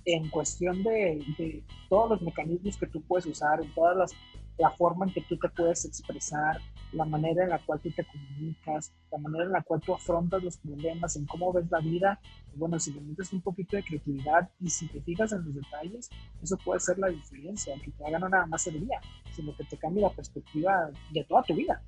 en 0.05 0.29
cuestión 0.29 0.83
de, 0.83 1.63
todos 1.89 2.11
los 2.11 2.23
mecanismos 2.23 2.77
que 2.77 2.87
tú 2.87 3.03
puedes 3.03 3.27
usar, 3.27 3.61
en 3.61 3.73
todas 3.75 3.97
las, 3.97 4.13
la 4.59 4.71
forma 4.71 5.07
en 5.07 5.13
que 5.13 5.21
tú 5.23 5.37
te 5.37 5.49
puedes 5.49 5.85
expresar, 5.85 6.59
la 6.93 7.05
manera 7.05 7.45
en 7.45 7.51
la 7.51 7.59
cual 7.59 7.81
tú 7.81 7.91
te 7.91 8.05
comunicas, 8.05 8.93
la 9.11 9.19
manera 9.19 9.45
en 9.45 9.53
la 9.53 9.63
cual 9.63 9.81
tú 9.81 9.95
afrontas 9.95 10.43
los 10.43 10.57
problemas, 10.59 11.17
en 11.17 11.27
cómo 11.27 11.53
ves 11.53 11.71
la 11.71 11.81
vida. 11.81 12.21
Bueno, 12.55 12.79
si 12.79 12.93
le 12.93 13.01
metes 13.01 13.33
un 13.33 13.43
poquito 13.43 13.77
de 13.77 13.85
creatividad 13.85 14.51
y 14.61 14.69
si 14.69 14.89
te 14.89 15.01
fijas 15.03 15.33
en 15.33 15.45
los 15.45 15.55
detalles, 15.55 16.11
eso 16.43 16.57
puede 16.59 16.81
ser 16.81 16.99
la 16.99 17.09
diferencia, 17.09 17.75
que 17.83 17.91
te 17.91 18.05
haga 18.07 18.19
no 18.19 18.29
nada 18.29 18.47
más 18.47 18.67
el 18.67 18.81
día, 18.81 19.01
sino 19.33 19.55
que 19.57 19.65
te 19.65 19.77
cambie 19.77 20.03
la 20.03 20.11
perspectiva 20.11 20.91
de 21.11 21.25
toda 21.25 21.43
tu 21.43 21.55
vida. 21.55 21.83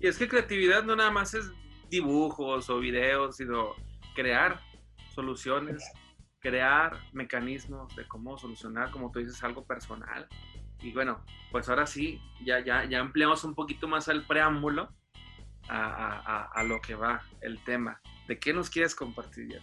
Y 0.00 0.06
es 0.06 0.18
que 0.18 0.28
creatividad 0.28 0.84
no 0.84 0.96
nada 0.96 1.10
más 1.10 1.34
es 1.34 1.50
dibujos 1.90 2.68
o 2.68 2.78
videos, 2.78 3.36
sino 3.36 3.70
crear 4.14 4.60
soluciones 5.16 5.82
crear 6.38 6.96
mecanismos 7.12 7.94
de 7.96 8.06
cómo 8.06 8.38
solucionar, 8.38 8.92
como 8.92 9.10
tú 9.10 9.18
dices, 9.18 9.42
algo 9.42 9.64
personal. 9.64 10.28
Y 10.80 10.92
bueno, 10.92 11.24
pues 11.50 11.68
ahora 11.68 11.86
sí, 11.86 12.20
ya, 12.44 12.60
ya, 12.60 13.00
ampliamos 13.00 13.42
un 13.42 13.54
poquito 13.54 13.88
más 13.88 14.06
el 14.06 14.24
preámbulo 14.24 14.88
a, 15.68 16.62
lo 16.68 16.80
que 16.80 16.94
va 16.94 17.22
el 17.40 17.58
tema. 17.64 18.00
¿De 18.28 18.38
qué 18.38 18.52
nos 18.52 18.70
quieres 18.70 18.94
compartir, 18.94 19.60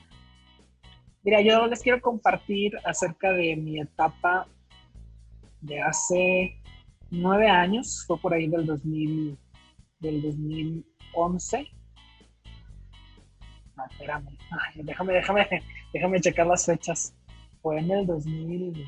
Mira, 1.23 1.39
yo 1.39 1.65
les 1.67 1.81
quiero 1.81 2.01
compartir 2.01 2.73
acerca 2.83 3.31
de 3.31 3.55
mi 3.55 3.79
etapa 3.79 4.45
de 5.61 5.81
hace 5.81 6.61
nueve 7.11 7.47
años, 7.47 8.03
fue 8.05 8.17
por 8.17 8.33
ahí 8.33 8.49
del, 8.49 8.65
2000, 8.65 9.37
del 9.99 10.21
2011. 10.21 11.71
No, 13.75 13.85
espérame, 13.85 14.27
déjame, 14.83 15.13
déjame, 15.13 15.47
Déjame 15.93 16.21
checar 16.21 16.47
las 16.47 16.65
fechas. 16.65 17.13
Fue 17.61 17.79
en 17.79 17.91
el 17.91 18.05
2000. 18.05 18.85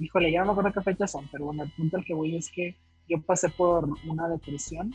Híjole, 0.00 0.32
ya 0.32 0.40
no 0.40 0.46
me 0.46 0.52
acuerdo 0.52 0.72
qué 0.72 0.82
fechas 0.82 1.12
son, 1.12 1.28
pero 1.30 1.46
bueno, 1.46 1.62
el 1.62 1.70
punto 1.72 1.96
al 1.96 2.04
que 2.04 2.14
voy 2.14 2.36
es 2.36 2.50
que 2.50 2.76
yo 3.08 3.20
pasé 3.22 3.48
por 3.48 3.88
una 4.06 4.28
depresión, 4.28 4.92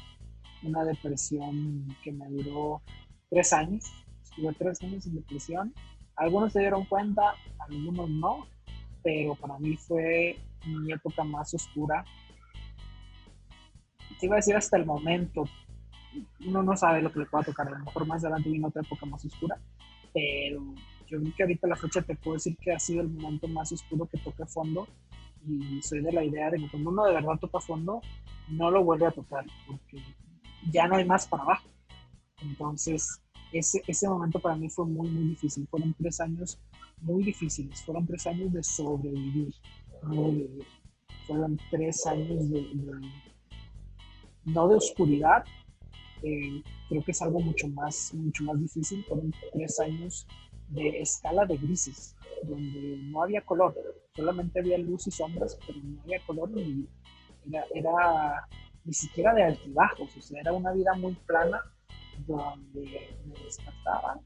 una 0.63 0.83
depresión 0.83 1.87
que 2.03 2.11
me 2.11 2.27
duró 2.29 2.81
tres 3.29 3.53
años. 3.53 3.85
Estuve 4.23 4.53
tres 4.53 4.81
años 4.83 5.05
en 5.07 5.15
depresión. 5.15 5.73
Algunos 6.15 6.53
se 6.53 6.59
dieron 6.59 6.85
cuenta, 6.85 7.33
algunos 7.59 8.09
no, 8.09 8.45
pero 9.03 9.35
para 9.35 9.57
mí 9.57 9.77
fue 9.77 10.37
mi 10.65 10.91
época 10.91 11.23
más 11.23 11.53
oscura. 11.53 12.03
Te 14.19 14.25
iba 14.25 14.35
a 14.35 14.37
decir 14.37 14.55
hasta 14.55 14.75
el 14.75 14.85
momento, 14.85 15.45
uno 16.45 16.63
no 16.63 16.75
sabe 16.75 17.01
lo 17.01 17.11
que 17.11 17.19
le 17.19 17.25
pueda 17.25 17.43
tocar, 17.43 17.67
a 17.67 17.71
lo 17.71 17.85
mejor 17.85 18.07
más 18.07 18.23
adelante 18.23 18.49
viene 18.49 18.67
otra 18.67 18.81
época 18.81 19.05
más 19.05 19.23
oscura, 19.25 19.59
pero 20.13 20.75
yo 21.07 21.19
creo 21.19 21.33
que 21.35 21.43
ahorita 21.43 21.67
la 21.67 21.75
fecha 21.75 22.01
te 22.01 22.15
puedo 22.15 22.35
decir 22.35 22.57
que 22.57 22.71
ha 22.71 22.79
sido 22.79 23.01
el 23.01 23.09
momento 23.09 23.47
más 23.47 23.71
oscuro 23.71 24.05
que 24.05 24.17
toca 24.17 24.45
fondo 24.45 24.87
y 25.47 25.81
soy 25.81 26.01
de 26.01 26.11
la 26.11 26.23
idea 26.23 26.49
de 26.49 26.57
que 26.57 26.69
cuando 26.69 26.89
uno 26.89 27.05
de 27.05 27.13
verdad 27.13 27.39
toca 27.39 27.59
fondo, 27.59 28.01
no 28.49 28.71
lo 28.71 28.83
vuelve 28.83 29.07
a 29.07 29.11
tocar 29.11 29.45
porque 29.67 30.03
ya 30.71 30.87
no 30.87 30.95
hay 30.95 31.05
más 31.05 31.27
para 31.27 31.43
abajo. 31.43 31.69
Entonces, 32.41 33.21
ese, 33.51 33.81
ese 33.87 34.07
momento 34.07 34.39
para 34.39 34.55
mí 34.55 34.69
fue 34.69 34.85
muy, 34.85 35.09
muy 35.09 35.29
difícil. 35.29 35.67
Fueron 35.69 35.93
tres 35.93 36.19
años 36.19 36.59
muy 37.01 37.23
difíciles, 37.23 37.81
fueron 37.83 38.05
tres 38.05 38.27
años 38.27 38.51
de 38.51 38.63
sobrevivir, 38.63 39.53
Fueron 41.27 41.59
tres 41.69 42.05
años 42.07 42.49
de, 42.49 42.67
no 44.45 44.67
de 44.67 44.75
oscuridad, 44.75 45.43
eh, 46.23 46.63
creo 46.87 47.03
que 47.03 47.11
es 47.11 47.21
algo 47.21 47.39
mucho 47.39 47.67
más, 47.69 48.13
mucho 48.13 48.43
más 48.43 48.59
difícil. 48.59 49.03
Fueron 49.05 49.33
tres 49.53 49.79
años 49.79 50.27
de 50.69 51.01
escala 51.01 51.45
de 51.45 51.57
grises, 51.57 52.15
donde 52.43 52.97
no 53.03 53.23
había 53.23 53.41
color, 53.41 53.75
solamente 54.15 54.59
había 54.59 54.77
luz 54.77 55.07
y 55.07 55.11
sombras, 55.11 55.57
pero 55.65 55.79
no 55.83 56.01
había 56.01 56.19
color 56.25 56.49
ni 56.51 56.87
era, 57.47 57.65
era 57.73 58.47
ni 58.83 58.93
siquiera 58.93 59.33
de 59.33 59.43
altibajos, 59.43 60.15
o 60.15 60.21
sea, 60.21 60.41
era 60.41 60.53
una 60.53 60.71
vida 60.73 60.93
muy 60.93 61.13
plana, 61.25 61.59
donde 62.27 63.17
me 63.25 63.43
despertaba 63.43 64.19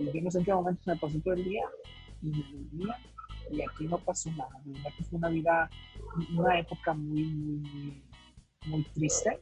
y 0.00 0.06
yo 0.12 0.22
no 0.22 0.30
sé 0.30 0.38
en 0.38 0.44
qué 0.44 0.54
momento 0.54 0.80
me 0.86 0.96
pasó 0.96 1.20
todo 1.20 1.34
el 1.34 1.44
día 1.44 1.62
y 2.22 2.30
me 2.30 2.42
dormía 2.42 2.96
y 3.50 3.62
aquí 3.62 3.86
no 3.86 3.98
pasó 3.98 4.30
nada. 4.32 4.50
De 4.64 4.72
verdad 4.72 4.90
que 4.96 5.04
fue 5.04 5.18
una 5.18 5.28
vida, 5.28 5.70
una 6.36 6.58
época 6.58 6.94
muy, 6.94 7.24
muy, 7.24 8.02
muy, 8.66 8.84
triste, 8.94 9.40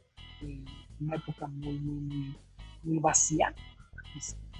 una 0.99 1.15
época 1.15 1.47
muy, 1.47 1.79
muy, 1.79 2.99
vacía, 2.99 3.53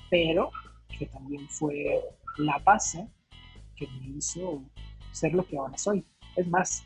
pero 0.10 0.51
que 0.98 1.05
también 1.08 1.48
fue 1.50 2.01
la 2.38 2.58
base 2.60 3.08
que 3.75 3.88
me 3.88 4.17
hizo 4.17 4.63
ser 5.12 5.34
lo 5.34 5.46
que 5.46 5.58
ahora 5.58 5.77
soy. 5.77 6.05
Es 6.36 6.48
más, 6.48 6.86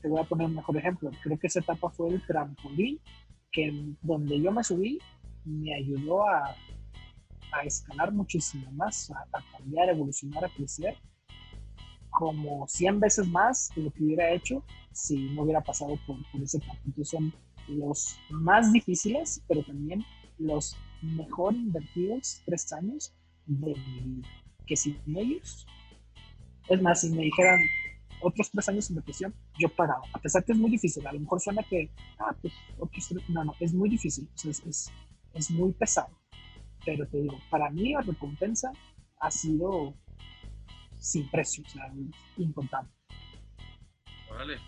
te 0.00 0.08
voy 0.08 0.20
a 0.20 0.24
poner 0.24 0.46
un 0.46 0.54
mejor 0.54 0.76
ejemplo. 0.76 1.10
Creo 1.22 1.38
que 1.38 1.46
esa 1.46 1.60
etapa 1.60 1.90
fue 1.90 2.10
el 2.10 2.26
trampolín 2.26 3.00
que 3.50 3.72
donde 4.02 4.40
yo 4.40 4.52
me 4.52 4.62
subí 4.62 4.98
me 5.44 5.74
ayudó 5.74 6.28
a, 6.28 6.54
a 7.52 7.62
escalar 7.62 8.12
muchísimo 8.12 8.70
más, 8.72 9.10
a, 9.10 9.42
cambiar, 9.56 9.88
a 9.88 9.92
evolucionar, 9.92 10.44
a 10.44 10.48
crecer 10.48 10.96
como 12.18 12.66
100 12.66 12.98
veces 12.98 13.28
más 13.28 13.70
de 13.76 13.82
lo 13.82 13.92
que 13.92 14.02
hubiera 14.02 14.32
hecho 14.32 14.64
si 14.90 15.30
no 15.30 15.42
hubiera 15.42 15.60
pasado 15.60 15.96
por, 16.04 16.16
por 16.32 16.42
ese. 16.42 16.58
Entonces 16.84 17.10
son 17.10 17.32
los 17.68 18.18
más 18.28 18.72
difíciles, 18.72 19.40
pero 19.46 19.62
también 19.62 20.04
los 20.36 20.76
mejor 21.00 21.54
invertidos 21.54 22.42
tres 22.44 22.72
años 22.72 23.14
de 23.46 23.72
mi 23.72 24.00
vida. 24.00 24.28
Que 24.66 24.74
sin 24.74 24.98
ellos, 25.16 25.64
es 26.68 26.82
más, 26.82 27.02
si 27.02 27.10
me 27.10 27.22
dijeran 27.22 27.60
otros 28.20 28.50
tres 28.50 28.68
años 28.68 28.90
en 28.90 28.96
depresión, 28.96 29.32
yo 29.56 29.68
pagaba. 29.68 30.02
A 30.12 30.18
pesar 30.18 30.44
que 30.44 30.50
es 30.50 30.58
muy 30.58 30.72
difícil, 30.72 31.06
a 31.06 31.12
lo 31.12 31.20
mejor 31.20 31.40
suena 31.40 31.62
que, 31.62 31.88
ah, 32.18 32.34
pues 32.42 32.52
otros 32.80 33.06
tres, 33.08 33.30
no, 33.30 33.44
no, 33.44 33.54
es 33.60 33.72
muy 33.72 33.90
difícil, 33.90 34.28
es, 34.44 34.60
es, 34.66 34.90
es 35.34 35.50
muy 35.52 35.70
pesado. 35.70 36.10
Pero 36.84 37.06
te 37.06 37.22
digo, 37.22 37.38
para 37.48 37.70
mí 37.70 37.92
la 37.92 38.00
recompensa 38.00 38.72
ha 39.20 39.30
sido 39.30 39.94
sin 40.98 41.30
precio, 41.30 41.64
o 41.66 41.70
sea, 41.70 41.90
incontable. 42.36 42.90
Vale. 44.30 44.58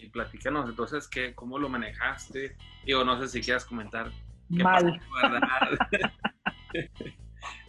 Y 0.00 0.08
platícanos 0.08 0.68
entonces 0.68 1.08
qué, 1.08 1.34
cómo 1.34 1.58
lo 1.58 1.68
manejaste. 1.68 2.56
Digo, 2.84 3.04
no 3.04 3.20
sé 3.20 3.28
si 3.28 3.40
quieras 3.40 3.64
comentar. 3.64 4.10
Mal. 4.48 5.00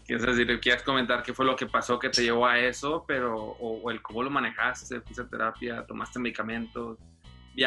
Quieres 0.05 0.23
decir, 0.23 0.59
quieres 0.59 0.83
comentar 0.83 1.23
qué 1.23 1.33
fue 1.33 1.45
lo 1.45 1.55
que 1.55 1.65
pasó 1.65 1.97
que 1.97 2.09
te 2.09 2.21
llevó 2.21 2.45
a 2.45 2.59
eso, 2.59 3.03
pero, 3.07 3.35
o, 3.35 3.89
el 3.89 4.03
cómo 4.03 4.21
lo 4.21 4.29
manejaste, 4.29 5.01
fuiste 5.01 5.23
a 5.23 5.27
terapia, 5.27 5.85
tomaste 5.87 6.19
medicamentos. 6.19 6.99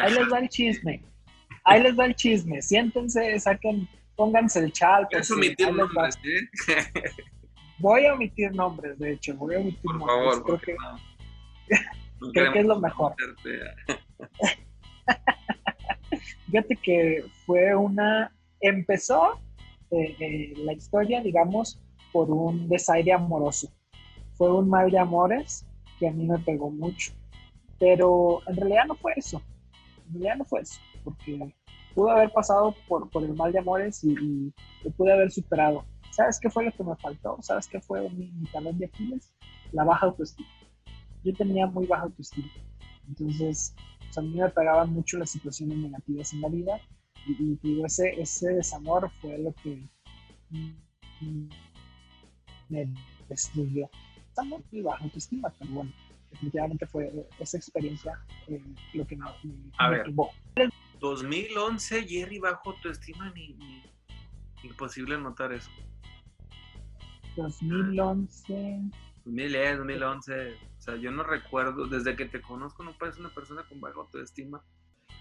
Ahí 0.01 0.13
les 0.13 0.31
va 0.31 0.39
el 0.39 0.47
chisme. 0.47 1.03
Ahí 1.65 1.83
les 1.83 1.99
va 1.99 2.05
el 2.05 2.15
chisme. 2.15 2.61
Siéntense, 2.61 3.37
saquen, 3.41 3.89
pónganse 4.15 4.59
el 4.59 4.71
chat. 4.71 5.11
Eso 5.11 5.33
omitir 5.33 5.73
nombres, 5.73 6.17
Voy 7.79 8.05
a 8.05 8.13
omitir 8.13 8.53
nombres, 8.53 8.99
de 8.99 9.13
hecho, 9.13 9.35
voy 9.35 9.55
a 9.55 9.59
omitir 9.59 9.81
Por 9.81 9.95
nombres. 9.97 10.17
Favor, 10.17 10.43
creo 10.43 10.59
que, 10.59 10.75
creo 12.33 12.53
que 12.53 12.59
es 12.59 12.65
lo 12.65 12.79
mejor. 12.79 13.15
Fíjate 16.45 16.75
que 16.75 17.23
fue 17.45 17.75
una. 17.75 18.33
Empezó 18.59 19.39
eh, 19.91 20.15
eh, 20.19 20.53
la 20.57 20.73
historia, 20.73 21.21
digamos, 21.21 21.79
por 22.11 22.29
un 22.29 22.67
desaire 22.67 23.13
amoroso. 23.13 23.71
Fue 24.33 24.51
un 24.53 24.69
mal 24.69 24.91
de 24.91 24.99
amores 24.99 25.65
que 25.99 26.07
a 26.07 26.11
mí 26.11 26.25
me 26.25 26.39
pegó 26.39 26.69
mucho. 26.69 27.13
Pero 27.79 28.41
en 28.47 28.57
realidad 28.57 28.85
no 28.87 28.95
fue 28.95 29.13
eso. 29.15 29.41
En 30.07 30.13
realidad 30.13 30.37
no 30.37 30.45
fue 30.45 30.61
eso. 30.61 30.79
Porque 31.03 31.53
pudo 31.93 32.09
haber 32.09 32.31
pasado 32.31 32.75
por, 32.87 33.09
por 33.09 33.23
el 33.23 33.33
mal 33.35 33.53
de 33.53 33.59
amores 33.59 34.03
y, 34.03 34.11
y 34.11 34.53
lo 34.83 34.91
pude 34.91 35.13
haber 35.13 35.31
superado. 35.31 35.85
¿Sabes 36.19 36.37
qué 36.41 36.49
fue 36.49 36.65
lo 36.65 36.71
que 36.73 36.83
me 36.83 36.97
faltó? 36.97 37.37
¿Sabes 37.41 37.65
qué 37.65 37.79
fue 37.79 38.09
mi, 38.09 38.29
mi 38.33 38.45
talón 38.47 38.77
de 38.77 38.87
Aquiles? 38.87 39.33
La 39.71 39.85
baja 39.85 40.07
autoestima. 40.07 40.49
Yo 41.23 41.33
tenía 41.33 41.65
muy 41.65 41.87
baja 41.87 42.03
autoestima. 42.03 42.49
Entonces, 43.07 43.73
pues, 43.99 44.17
a 44.17 44.21
mí 44.21 44.35
me 44.35 44.49
pegaban 44.49 44.91
mucho 44.91 45.17
las 45.17 45.29
situaciones 45.29 45.77
negativas 45.77 46.33
en 46.33 46.41
la 46.41 46.49
vida 46.49 46.81
y, 47.25 47.57
digo, 47.63 47.85
ese, 47.85 48.19
ese 48.19 48.49
desamor 48.49 49.09
fue 49.21 49.37
lo 49.37 49.53
que 49.63 49.87
me 52.67 52.93
destruyó. 53.29 53.89
Está 54.27 54.43
muy 54.43 54.81
baja 54.81 55.05
autoestima, 55.05 55.53
pero 55.57 55.71
bueno, 55.71 55.93
definitivamente 56.31 56.85
fue 56.85 57.29
esa 57.39 57.55
experiencia 57.55 58.19
eh, 58.49 58.61
lo 58.93 59.07
que 59.07 59.15
me, 59.15 59.25
me, 59.43 59.71
a 59.77 59.89
ver, 59.89 60.13
2011, 60.99 62.05
Jerry 62.05 62.39
bajo 62.39 62.71
autoestima, 62.71 63.31
ni, 63.31 63.53
ni, 63.53 63.83
imposible 64.63 65.17
notar 65.17 65.53
eso. 65.53 65.69
2011. 67.43 68.91
2010, 69.25 69.77
2011. 69.77 70.53
O 70.53 70.81
sea, 70.81 70.95
yo 70.95 71.11
no 71.11 71.23
recuerdo, 71.23 71.87
desde 71.87 72.15
que 72.15 72.25
te 72.25 72.41
conozco, 72.41 72.83
no 72.83 72.97
pareces 72.97 73.19
una 73.19 73.29
persona 73.29 73.63
con 73.67 73.81
baja 73.81 73.99
autoestima. 73.99 74.63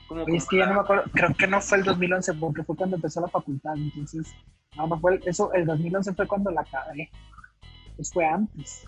Como 0.06 0.26
es 0.26 0.46
que 0.48 0.58
ya 0.58 0.66
no 0.66 0.74
me 0.74 0.80
acuerdo, 0.80 1.04
creo 1.12 1.34
que 1.34 1.46
no 1.46 1.60
fue 1.60 1.78
el 1.78 1.84
2011 1.84 2.34
porque 2.34 2.64
fue 2.64 2.76
cuando 2.76 2.96
empezó 2.96 3.20
la 3.20 3.28
facultad, 3.28 3.76
entonces, 3.76 4.34
no, 4.74 4.86
no 4.86 4.98
fue, 4.98 5.20
eso, 5.26 5.52
el 5.52 5.66
2011 5.66 6.14
fue 6.14 6.26
cuando 6.26 6.50
la 6.50 6.62
acabé, 6.62 7.10
pues 7.94 8.10
fue 8.10 8.24
antes. 8.24 8.86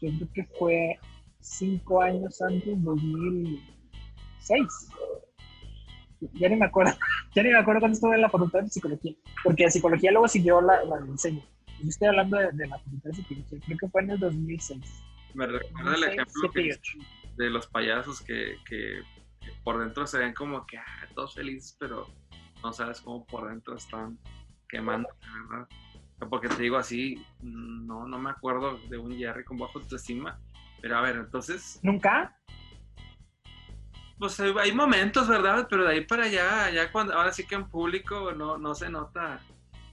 Yo 0.00 0.10
creo 0.10 0.28
que 0.34 0.44
fue 0.58 0.98
cinco 1.38 2.02
años 2.02 2.42
antes, 2.42 2.82
2006. 2.82 4.88
Ya 6.34 6.48
ni 6.48 6.56
me 6.56 6.66
acuerdo, 6.66 6.92
ya 7.34 7.44
ni 7.44 7.50
me 7.50 7.58
acuerdo 7.58 7.80
cuando 7.80 7.94
estuve 7.94 8.16
en 8.16 8.22
la 8.22 8.30
facultad 8.30 8.64
de 8.64 8.68
psicología, 8.68 9.14
porque 9.44 9.64
de 9.64 9.70
psicología 9.70 10.10
luego 10.10 10.26
siguió 10.26 10.60
la, 10.60 10.82
la 10.84 10.96
enseño. 10.98 11.42
Yo 11.82 11.88
estoy 11.88 12.08
hablando 12.08 12.36
de, 12.36 12.52
de 12.52 12.66
la 12.66 12.78
facultad 12.78 13.10
de 13.10 13.16
psicología, 13.16 13.58
creo 13.64 13.78
que 13.78 13.88
fue 13.88 14.02
en 14.02 14.10
el 14.10 14.18
2006. 14.18 15.02
Me 15.34 15.46
recuerda 15.46 15.94
el 15.94 16.04
ejemplo 16.04 16.50
de 17.36 17.50
los 17.50 17.66
payasos 17.68 18.20
que, 18.20 18.56
que, 18.66 19.00
por 19.64 19.78
dentro 19.78 20.06
se 20.06 20.18
ven 20.18 20.34
como 20.34 20.66
que 20.66 20.78
ah, 20.78 21.08
todos 21.14 21.34
felices, 21.34 21.76
pero 21.78 22.06
no 22.62 22.72
sabes 22.72 23.00
cómo 23.00 23.24
por 23.26 23.48
dentro 23.48 23.76
están 23.76 24.18
quemando, 24.68 25.08
¿verdad? 25.48 25.68
Porque 26.28 26.48
te 26.48 26.62
digo 26.62 26.76
así, 26.76 27.24
no, 27.40 28.06
no 28.06 28.18
me 28.18 28.30
acuerdo 28.30 28.78
de 28.88 28.98
un 28.98 29.16
Jerry 29.16 29.44
con 29.44 29.56
bajo 29.56 29.78
autoestima, 29.78 30.38
pero 30.82 30.98
a 30.98 31.00
ver, 31.00 31.16
entonces... 31.16 31.80
¿Nunca? 31.82 32.36
Pues 34.18 34.38
hay 34.38 34.72
momentos, 34.72 35.28
¿verdad? 35.28 35.66
Pero 35.70 35.84
de 35.84 35.92
ahí 35.92 36.04
para 36.04 36.24
allá, 36.24 36.70
ya 36.70 36.92
cuando, 36.92 37.14
ahora 37.14 37.32
sí 37.32 37.46
que 37.46 37.54
en 37.54 37.66
público 37.70 38.32
no, 38.32 38.58
no 38.58 38.74
se 38.74 38.90
nota 38.90 39.40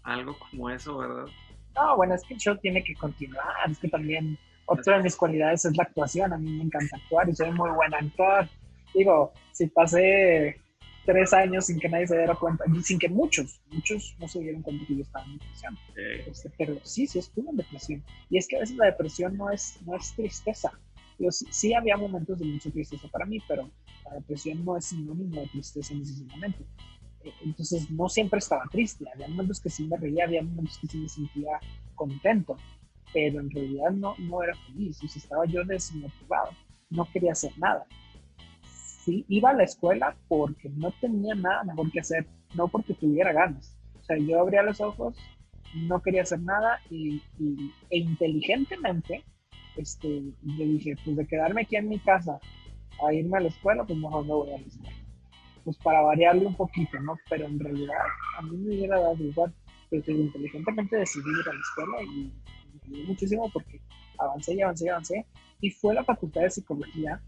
algo 0.04 0.38
como 0.38 0.70
eso, 0.70 0.98
¿verdad? 0.98 1.28
No, 1.78 1.96
bueno, 1.96 2.16
es 2.16 2.24
que 2.24 2.34
el 2.34 2.40
show 2.40 2.58
tiene 2.58 2.84
que 2.84 2.96
continuar, 2.96 3.70
es 3.70 3.78
que 3.78 3.88
también 3.88 4.38
otra 4.66 4.98
de 4.98 5.04
mis 5.04 5.16
cualidades 5.16 5.66
es 5.66 5.78
la 5.78 5.84
actuación, 5.84 6.34
a 6.34 6.38
mí 6.38 6.52
me 6.52 6.64
encanta 6.64 6.98
actuar 6.98 7.30
y 7.30 7.36
soy 7.36 7.52
muy 7.52 7.70
buena 7.72 7.98
actor. 7.98 8.48
Digo, 8.94 9.32
si 9.52 9.68
pasé 9.68 10.60
tres 11.06 11.34
años 11.34 11.68
sin 11.68 11.80
que 11.80 11.88
nadie 11.88 12.06
se 12.06 12.18
diera 12.18 12.36
cuenta, 12.36 12.66
sin 12.84 13.00
que 13.00 13.08
muchos, 13.08 13.62
muchos 13.72 14.16
no 14.20 14.28
se 14.28 14.40
dieron 14.40 14.62
cuenta 14.62 14.86
que 14.86 14.96
yo 14.96 15.02
estaba 15.04 15.26
en 15.26 15.38
depresión. 15.38 15.78
Este, 15.96 16.52
pero 16.58 16.76
sí, 16.84 17.08
sí 17.08 17.20
estuve 17.20 17.50
en 17.50 17.58
depresión. 17.58 18.04
Y 18.30 18.38
es 18.38 18.48
que 18.48 18.58
a 18.58 18.60
veces 18.60 18.76
la 18.76 18.88
depresión 18.88 19.38
no 19.38 19.50
es, 19.50 19.80
no 19.86 19.96
es 19.96 20.14
tristeza. 20.14 20.72
Digo, 21.18 21.32
sí, 21.32 21.48
sí, 21.50 21.74
había 21.74 21.96
momentos 21.96 22.38
de 22.40 22.46
mucha 22.46 22.70
tristeza 22.70 23.08
para 23.08 23.26
mí, 23.26 23.42
pero 23.48 23.70
la 24.04 24.16
depresión 24.16 24.66
no 24.66 24.76
es 24.76 24.86
sinónimo 24.86 25.40
de 25.40 25.48
tristeza 25.48 25.94
necesariamente. 25.94 26.66
Entonces 27.44 27.90
no 27.92 28.10
siempre 28.10 28.40
estaba 28.40 28.64
triste, 28.72 29.06
había 29.14 29.28
momentos 29.28 29.60
que 29.60 29.70
sí 29.70 29.88
me 29.88 29.98
reía, 29.98 30.26
había 30.26 30.42
momentos 30.42 30.78
que 30.80 30.88
sí 30.88 30.98
me 30.98 31.10
sentía 31.10 31.60
contento, 31.96 32.58
pero 33.14 33.40
en 33.40 33.50
realidad 33.50 33.92
no, 33.92 34.16
no 34.20 34.44
era 34.44 34.56
feliz, 34.56 35.02
o 35.02 35.06
estaba 35.06 35.46
yo 35.46 35.64
desmotivado, 35.64 36.52
no 36.90 37.06
quería 37.06 37.32
hacer 37.32 37.52
nada. 37.58 37.86
Sí, 38.64 39.26
iba 39.30 39.52
a 39.52 39.54
la 39.54 39.64
escuela 39.64 40.16
porque 40.28 40.70
no 40.70 40.92
tenía 41.00 41.36
nada 41.36 41.64
mejor 41.64 41.92
que 41.92 42.02
hacer, 42.02 42.28
no 42.56 42.68
porque 42.68 42.94
tuviera 42.94 43.32
ganas. 43.32 43.76
O 44.02 44.04
sea, 44.04 44.18
yo 44.18 44.40
abría 44.40 44.64
los 44.64 44.82
ojos, 44.82 45.16
no 45.74 46.02
quería 46.02 46.24
hacer 46.24 46.42
nada 46.42 46.80
y, 46.90 47.22
e 47.90 47.98
inteligentemente 47.98 49.24
este, 49.78 50.24
yo 50.42 50.66
dije, 50.66 50.96
pues 51.04 51.16
de 51.16 51.28
quedarme 51.28 51.62
aquí 51.62 51.76
en 51.76 51.88
mi 51.88 52.00
casa 52.00 52.40
a 53.06 53.14
irme 53.14 53.38
a 53.38 53.42
la 53.42 53.48
escuela, 53.50 53.84
pues 53.86 53.98
mejor 53.98 54.26
no 54.26 54.38
voy 54.38 54.54
a 54.54 54.58
la 54.58 54.66
escuela. 54.66 55.07
Pues 55.68 55.76
para 55.80 56.00
variarle 56.00 56.46
un 56.46 56.56
poquito, 56.56 56.98
¿no? 57.02 57.20
Pero 57.30 57.46
en 57.46 57.60
realidad 57.60 57.98
a 58.38 58.42
mí 58.42 58.56
me 58.56 58.74
hubiera 58.74 59.02
dado 59.02 59.22
igual. 59.22 59.54
Pero 59.90 60.14
inteligentemente 60.14 60.96
decidí 60.96 61.30
ir 61.30 61.50
a 61.50 61.54
la 61.54 61.60
escuela 61.60 62.04
y 62.04 63.04
muchísimo 63.06 63.52
porque 63.52 63.82
avancé 64.18 64.56
y 64.56 64.62
avancé 64.62 64.86
y 64.86 64.88
avancé. 64.88 65.26
Y 65.60 65.70
fue 65.72 65.94
la 65.94 66.06
Facultad 66.06 66.44
de 66.44 66.52
Psicología 66.52 67.22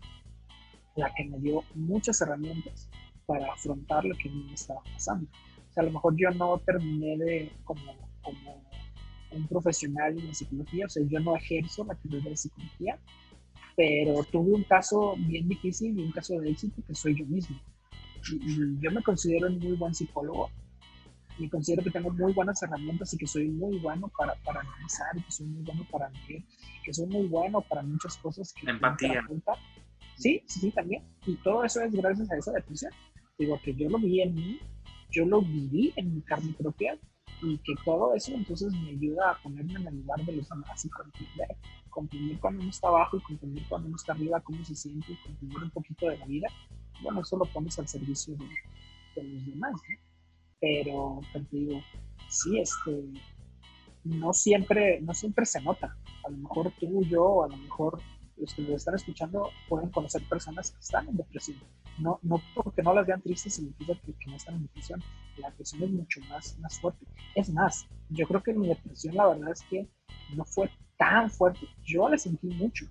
la 0.96 1.14
que 1.16 1.26
me 1.26 1.38
dio 1.40 1.66
muchas 1.76 2.22
herramientas 2.22 2.90
para 3.26 3.52
afrontar 3.52 4.06
lo 4.06 4.16
que 4.16 4.30
me 4.30 4.54
estaba 4.54 4.82
pasando. 4.84 5.28
O 5.70 5.74
sea, 5.74 5.84
a 5.84 5.88
lo 5.88 5.92
mejor 5.92 6.16
yo 6.16 6.30
no 6.30 6.60
terminé 6.60 7.18
de 7.18 7.52
como, 7.66 8.10
como 8.22 8.64
un 9.32 9.48
profesional 9.50 10.18
en 10.18 10.34
psicología, 10.34 10.86
o 10.86 10.90
sea, 10.90 11.04
yo 11.06 11.20
no 11.20 11.36
ejerzo 11.36 11.84
la 11.84 11.96
carrera 11.96 12.30
de 12.30 12.38
psicología, 12.38 12.98
pero 13.76 14.24
tuve 14.32 14.54
un 14.54 14.64
caso 14.64 15.16
bien 15.18 15.50
difícil 15.50 16.00
y 16.00 16.06
un 16.06 16.14
caso 16.14 16.40
de 16.40 16.52
éxito 16.52 16.82
que 16.88 16.96
soy 16.96 17.20
yo 17.20 17.26
mismo. 17.26 17.60
Y, 18.32 18.36
y 18.36 18.80
yo 18.80 18.92
me 18.92 19.02
considero 19.04 19.48
un 19.48 19.60
muy 19.60 19.74
buen 19.74 19.94
psicólogo 19.94 20.50
me 21.40 21.50
considero 21.50 21.84
que 21.84 21.92
tengo 21.92 22.12
muy 22.12 22.34
buenas 22.34 22.62
herramientas 22.62 23.14
y 23.14 23.18
que 23.18 23.26
soy 23.28 23.48
muy 23.48 23.80
bueno 23.80 24.12
para, 24.18 24.36
para 24.44 24.60
analizar, 24.60 25.16
que 25.24 25.32
soy 25.32 25.48
muy 25.48 25.64
bueno 25.64 25.86
para 25.90 26.10
leer, 26.10 26.44
que 26.84 26.94
soy 26.94 27.08
muy 27.08 27.28
bueno 27.28 27.62
para 27.62 27.82
muchas 27.82 28.18
cosas. 28.18 28.54
Que 28.54 28.70
Empatía. 28.70 29.26
Sí, 30.18 30.44
sí, 30.48 30.70
también. 30.72 31.04
Y 31.26 31.36
todo 31.36 31.64
eso 31.64 31.82
es 31.82 31.94
gracias 31.94 32.30
a 32.30 32.38
esa 32.38 32.52
depresión. 32.52 32.92
Digo, 33.38 33.58
que 33.64 33.74
yo 33.74 33.90
lo 33.90 34.00
vi 34.00 34.22
en 34.22 34.36
mí, 34.36 34.60
yo 35.12 35.26
lo 35.26 35.42
viví 35.42 35.94
en 35.96 36.14
mi 36.16 36.22
carne 36.22 36.54
propia 36.58 36.98
y 37.42 37.58
que 37.60 37.74
todo 37.86 38.14
eso 38.14 38.34
entonces 38.34 38.74
me 38.74 38.90
ayuda 38.90 39.32
a 39.32 39.42
ponerme 39.42 39.76
en 39.76 39.88
el 39.88 39.96
lugar 39.96 40.20
de 40.26 40.34
los 40.34 40.50
demás 40.50 40.84
y 40.84 40.90
comprender, 40.90 41.48
comprender 41.90 42.38
cuando 42.40 42.62
uno 42.62 42.70
está 42.70 42.90
abajo 42.90 43.18
y 43.18 43.22
comprender 43.22 43.64
cuando 43.70 43.88
uno 43.88 43.96
está 43.96 44.12
arriba, 44.12 44.42
cómo 44.42 44.66
se 44.66 44.76
siente 44.76 45.14
y 45.14 45.16
comprender 45.16 45.64
un 45.64 45.72
poquito 45.72 46.10
de 46.10 46.18
la 46.18 46.26
vida. 46.26 46.48
Bueno, 47.02 47.22
eso 47.22 47.38
lo 47.38 47.46
pones 47.46 47.78
al 47.80 47.88
servicio 47.88 48.36
de, 48.36 49.24
los 49.24 49.46
demás, 49.46 49.74
¿no? 49.74 50.10
pero, 50.60 51.22
te 51.34 51.40
digo, 51.52 51.82
sí, 52.30 52.60
este, 52.60 53.04
no 54.04 54.34
siempre, 54.34 55.00
no 55.02 55.14
siempre 55.14 55.46
se 55.46 55.62
nota. 55.62 55.96
A 56.26 56.30
lo 56.30 56.38
mejor 56.38 56.72
tú, 56.80 57.04
yo, 57.04 57.44
a 57.44 57.48
lo 57.48 57.58
mejor 57.58 58.02
los 58.38 58.54
que 58.54 58.62
me 58.62 58.74
están 58.74 58.96
escuchando 58.96 59.50
pueden 59.68 59.90
conocer 59.90 60.22
personas 60.24 60.72
que 60.72 60.80
están 60.80 61.08
en 61.10 61.18
depresión. 61.18 61.58
No, 61.98 62.20
no 62.22 62.42
porque 62.56 62.82
no 62.82 62.94
las 62.94 63.06
vean 63.06 63.22
tristes 63.22 63.56
significa 63.56 63.94
que, 64.06 64.14
no 64.28 64.36
están 64.36 64.56
en 64.56 64.64
depresión. 64.64 65.04
La 65.38 65.50
depresión 65.50 65.84
es 65.84 65.90
mucho 65.92 66.22
más, 66.30 66.58
más 66.60 66.80
fuerte. 66.80 67.06
Es 67.36 67.50
más, 67.52 67.88
yo 68.10 68.26
creo 68.28 68.42
que 68.42 68.54
mi 68.54 68.68
depresión 68.68 69.16
la 69.16 69.28
verdad 69.28 69.52
es 69.52 69.62
que 69.64 69.88
no 70.36 70.46
fue 70.46 70.70
tan 70.98 71.30
fuerte. 71.30 71.68
Yo 71.84 72.08
la 72.08 72.18
sentí 72.18 72.48
mucho, 72.48 72.86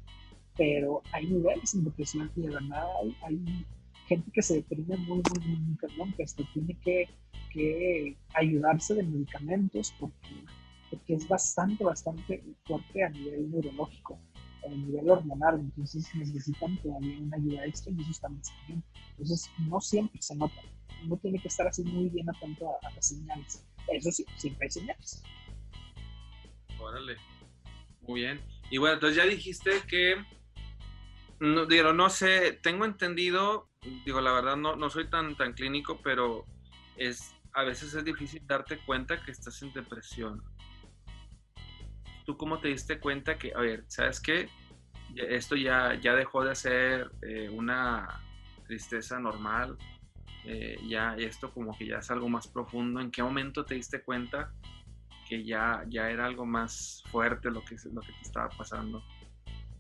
pero 0.57 1.03
hay 1.13 1.27
niveles 1.27 1.75
en 1.75 1.85
depresión 1.85 2.31
y 2.37 2.43
de 2.43 2.51
verdad 2.51 2.87
hay 3.23 3.67
gente 4.09 4.31
que 4.33 4.43
se 4.43 4.55
deprime 4.57 4.97
muy, 4.97 5.23
muy, 5.31 5.47
muy, 5.47 5.57
muy 5.61 5.77
perdón, 5.77 6.13
que 6.17 6.25
hasta 6.25 6.43
tiene 6.53 6.77
que, 6.81 7.09
que, 7.53 8.17
ayudarse 8.35 8.95
de 8.95 9.03
medicamentos 9.03 9.95
porque, 10.01 10.45
porque, 10.91 11.15
es 11.15 11.29
bastante, 11.29 11.85
bastante 11.85 12.43
fuerte 12.65 13.05
a 13.05 13.11
nivel 13.11 13.51
neurológico, 13.51 14.19
a 14.65 14.71
nivel 14.71 15.11
hormonal, 15.11 15.61
entonces 15.61 16.09
necesitan 16.15 16.77
todavía 16.79 17.19
una 17.21 17.37
ayuda 17.37 17.67
extra 17.67 17.93
y 17.93 18.01
eso 18.01 18.11
está 18.11 18.29
bien. 18.67 18.83
Entonces, 19.11 19.51
no 19.69 19.81
siempre 19.81 20.21
se 20.21 20.35
nota. 20.35 20.61
Uno 21.05 21.17
tiene 21.19 21.39
que 21.39 21.49
estar 21.49 21.67
así 21.67 21.85
muy 21.85 22.09
bien 22.09 22.29
atento 22.29 22.69
a, 22.69 22.89
a 22.89 22.95
las 22.95 23.07
señales. 23.07 23.65
Eso 23.89 24.11
sí, 24.11 24.25
siempre 24.37 24.67
hay 24.67 24.71
señales. 24.71 25.23
Órale. 26.81 27.17
Muy 28.03 28.21
bien. 28.21 28.41
Y 28.71 28.79
bueno, 28.79 28.95
entonces 28.95 29.17
ya 29.17 29.25
dijiste 29.25 29.71
que 29.89 30.17
no, 31.41 31.67
digo, 31.67 31.93
no 31.93 32.11
sé, 32.11 32.59
tengo 32.63 32.85
entendido, 32.85 33.68
digo, 34.05 34.21
la 34.21 34.33
verdad 34.33 34.57
no, 34.57 34.77
no 34.77 34.91
soy 34.91 35.09
tan, 35.09 35.37
tan 35.37 35.53
clínico, 35.53 36.01
pero 36.03 36.45
es, 36.97 37.35
a 37.53 37.63
veces 37.65 37.95
es 37.95 38.05
difícil 38.05 38.47
darte 38.47 38.79
cuenta 38.79 39.23
que 39.23 39.31
estás 39.31 39.61
en 39.63 39.73
depresión. 39.73 40.43
¿Tú 42.25 42.37
cómo 42.37 42.59
te 42.59 42.69
diste 42.69 42.99
cuenta 42.99 43.39
que, 43.39 43.53
a 43.55 43.61
ver, 43.61 43.85
¿sabes 43.89 44.21
qué? 44.21 44.49
Esto 45.17 45.57
ya, 45.57 45.95
ya 45.95 46.15
dejó 46.15 46.45
de 46.45 46.55
ser 46.55 47.11
eh, 47.23 47.49
una 47.49 48.07
tristeza 48.67 49.19
normal, 49.19 49.79
eh, 50.45 50.79
ya 50.87 51.17
esto 51.17 51.51
como 51.51 51.77
que 51.77 51.87
ya 51.87 51.99
es 51.99 52.11
algo 52.11 52.29
más 52.29 52.47
profundo. 52.47 53.01
¿En 53.01 53.11
qué 53.11 53.23
momento 53.23 53.65
te 53.65 53.75
diste 53.75 54.03
cuenta 54.03 54.53
que 55.27 55.45
ya, 55.45 55.85
ya 55.89 56.11
era 56.11 56.27
algo 56.27 56.45
más 56.45 57.03
fuerte 57.11 57.51
lo 57.51 57.65
que, 57.65 57.77
lo 57.93 58.01
que 58.03 58.13
te 58.13 58.23
estaba 58.23 58.49
pasando? 58.51 59.03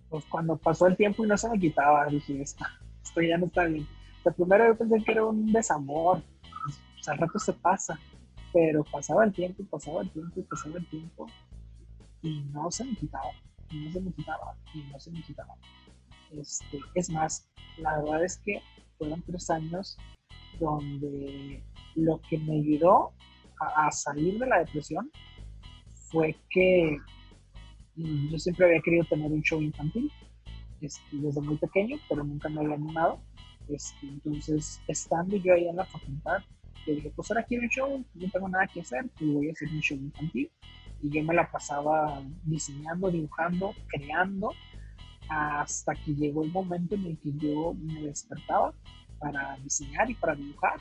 pues 0.08 0.24
cuando 0.26 0.56
pasó 0.56 0.86
el 0.86 0.96
tiempo 0.96 1.24
y 1.24 1.28
no 1.28 1.36
se 1.36 1.50
me 1.50 1.58
quitaba, 1.58 2.06
dije, 2.06 2.42
esto 3.08 3.22
ya 3.22 3.38
no 3.38 3.46
está 3.46 3.64
bien. 3.64 3.86
O 4.24 4.32
primero 4.32 4.66
yo 4.66 4.76
pensé 4.76 5.02
que 5.04 5.12
era 5.12 5.24
un 5.24 5.52
desamor, 5.52 6.22
al 7.06 7.18
rato 7.18 7.38
se 7.38 7.52
pasa, 7.54 7.98
pero 8.52 8.84
pasaba 8.84 9.24
el 9.24 9.32
tiempo 9.32 9.64
pasaba 9.70 10.02
el 10.02 10.10
tiempo 10.10 10.44
pasaba 10.50 10.78
el 10.78 10.86
tiempo 10.88 11.26
y 12.22 12.40
no 12.52 12.70
se 12.70 12.84
me 12.84 12.94
quitaba, 12.96 13.30
no 13.72 13.90
se 13.92 14.00
me 14.00 14.12
quitaba, 14.12 14.56
y 14.74 14.82
no 14.90 15.00
se 15.00 15.10
me 15.10 15.22
quitaba. 15.22 15.54
Este, 16.32 16.80
es 16.94 17.08
más, 17.10 17.48
la 17.78 17.98
verdad 18.02 18.24
es 18.24 18.38
que 18.44 18.60
fueron 18.98 19.22
tres 19.22 19.48
años 19.48 19.96
donde 20.60 21.62
lo 21.94 22.20
que 22.28 22.36
me 22.38 22.56
ayudó 22.56 23.12
a, 23.60 23.86
a 23.86 23.90
salir 23.90 24.38
de 24.38 24.46
la 24.46 24.58
depresión 24.58 25.10
fue 26.10 26.36
que 26.50 26.98
yo 27.96 28.38
siempre 28.38 28.66
había 28.66 28.80
querido 28.82 29.04
tener 29.04 29.30
un 29.30 29.42
show 29.42 29.62
infantil 29.62 30.12
este, 30.80 31.16
desde 31.16 31.40
muy 31.40 31.56
pequeño, 31.56 31.96
pero 32.08 32.24
nunca 32.24 32.48
me 32.48 32.60
había 32.60 32.74
animado. 32.74 33.20
Este, 33.68 34.06
entonces, 34.06 34.80
estando 34.88 35.36
yo 35.36 35.54
ahí 35.54 35.68
en 35.68 35.76
la 35.76 35.84
facultad, 35.84 36.38
yo 36.86 36.94
dije, 36.94 37.12
pues 37.14 37.30
ahora 37.30 37.44
quiero 37.44 37.64
un 37.64 37.68
show, 37.68 38.04
no 38.14 38.30
tengo 38.30 38.48
nada 38.48 38.66
que 38.66 38.80
hacer, 38.80 39.08
pues 39.18 39.32
voy 39.32 39.48
a 39.48 39.52
hacer 39.52 39.68
un 39.68 39.80
show 39.80 39.98
infantil. 39.98 40.50
Y 41.02 41.10
yo 41.10 41.22
me 41.22 41.34
la 41.34 41.50
pasaba 41.50 42.22
diseñando, 42.44 43.10
dibujando, 43.10 43.74
creando, 43.88 44.52
hasta 45.28 45.94
que 45.94 46.14
llegó 46.14 46.42
el 46.42 46.50
momento 46.50 46.94
en 46.94 47.06
el 47.06 47.18
que 47.18 47.32
yo 47.34 47.74
me 47.74 48.02
despertaba 48.02 48.72
para 49.18 49.56
diseñar 49.58 50.10
y 50.10 50.14
para 50.14 50.34
dibujar. 50.34 50.80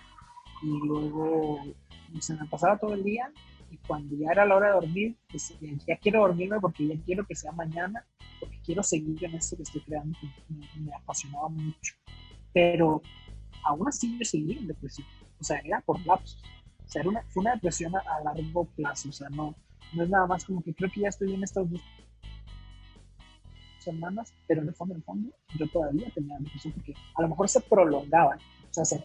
Y 0.64 0.88
luego 0.88 1.60
se 2.20 2.36
me 2.36 2.46
pasaba 2.48 2.78
todo 2.78 2.94
el 2.94 3.04
día 3.04 3.32
y 3.70 3.78
cuando 3.78 4.16
ya 4.16 4.32
era 4.32 4.46
la 4.46 4.56
hora 4.56 4.68
de 4.68 4.74
dormir, 4.74 5.18
pues, 5.30 5.54
ya 5.86 5.98
quiero 5.98 6.22
dormirme 6.22 6.60
porque 6.60 6.88
ya 6.88 6.96
quiero 7.06 7.26
que 7.26 7.36
sea 7.36 7.52
mañana, 7.52 8.06
porque 8.40 8.60
quiero 8.64 8.84
seguir 8.84 9.24
en 9.24 9.36
esto 9.36 9.56
que 9.56 9.64
estoy 9.64 9.82
creando, 9.82 10.18
que 10.20 10.80
me, 10.80 10.94
apasionaba 10.94 11.50
mucho. 11.50 11.96
Pero 12.54 13.02
aún 13.64 13.88
así 13.88 14.18
yo 14.18 14.26
seguí 14.26 14.58
en 14.58 14.68
depresión, 14.68 15.08
o 15.40 15.44
sea, 15.44 15.60
era 15.60 15.82
por 15.82 16.04
lapsos. 16.06 16.42
O 16.86 16.90
sea, 16.90 17.02
era 17.02 17.10
una, 17.10 17.24
fue 17.30 17.42
una 17.42 17.54
depresión 17.54 17.94
a, 17.96 18.24
largo 18.24 18.66
plazo, 18.76 19.10
o 19.10 19.12
sea, 19.12 19.30
no, 19.30 19.56
no 19.94 20.04
es 20.04 20.10
nada 20.10 20.26
más 20.26 20.46
como 20.46 20.62
que 20.64 20.74
creo 20.74 20.90
que 20.90 21.02
ya 21.02 21.10
estoy 21.10 21.34
en 21.34 21.44
estas 21.44 21.70
dos 21.70 21.82
semanas, 23.80 24.34
pero 24.48 24.62
en 24.62 24.70
el 24.70 24.74
fondo, 24.74 24.94
en 24.94 25.00
el 25.00 25.04
fondo, 25.04 25.30
yo 25.58 25.68
todavía 25.68 26.10
tenía 26.14 26.38
depresión 26.40 26.74
porque 26.74 26.94
a 27.16 27.22
lo 27.22 27.30
mejor 27.30 27.50
se 27.50 27.62
prolongaba, 27.62 28.36
o 28.36 28.74
sea, 28.74 28.86
se, 28.86 29.04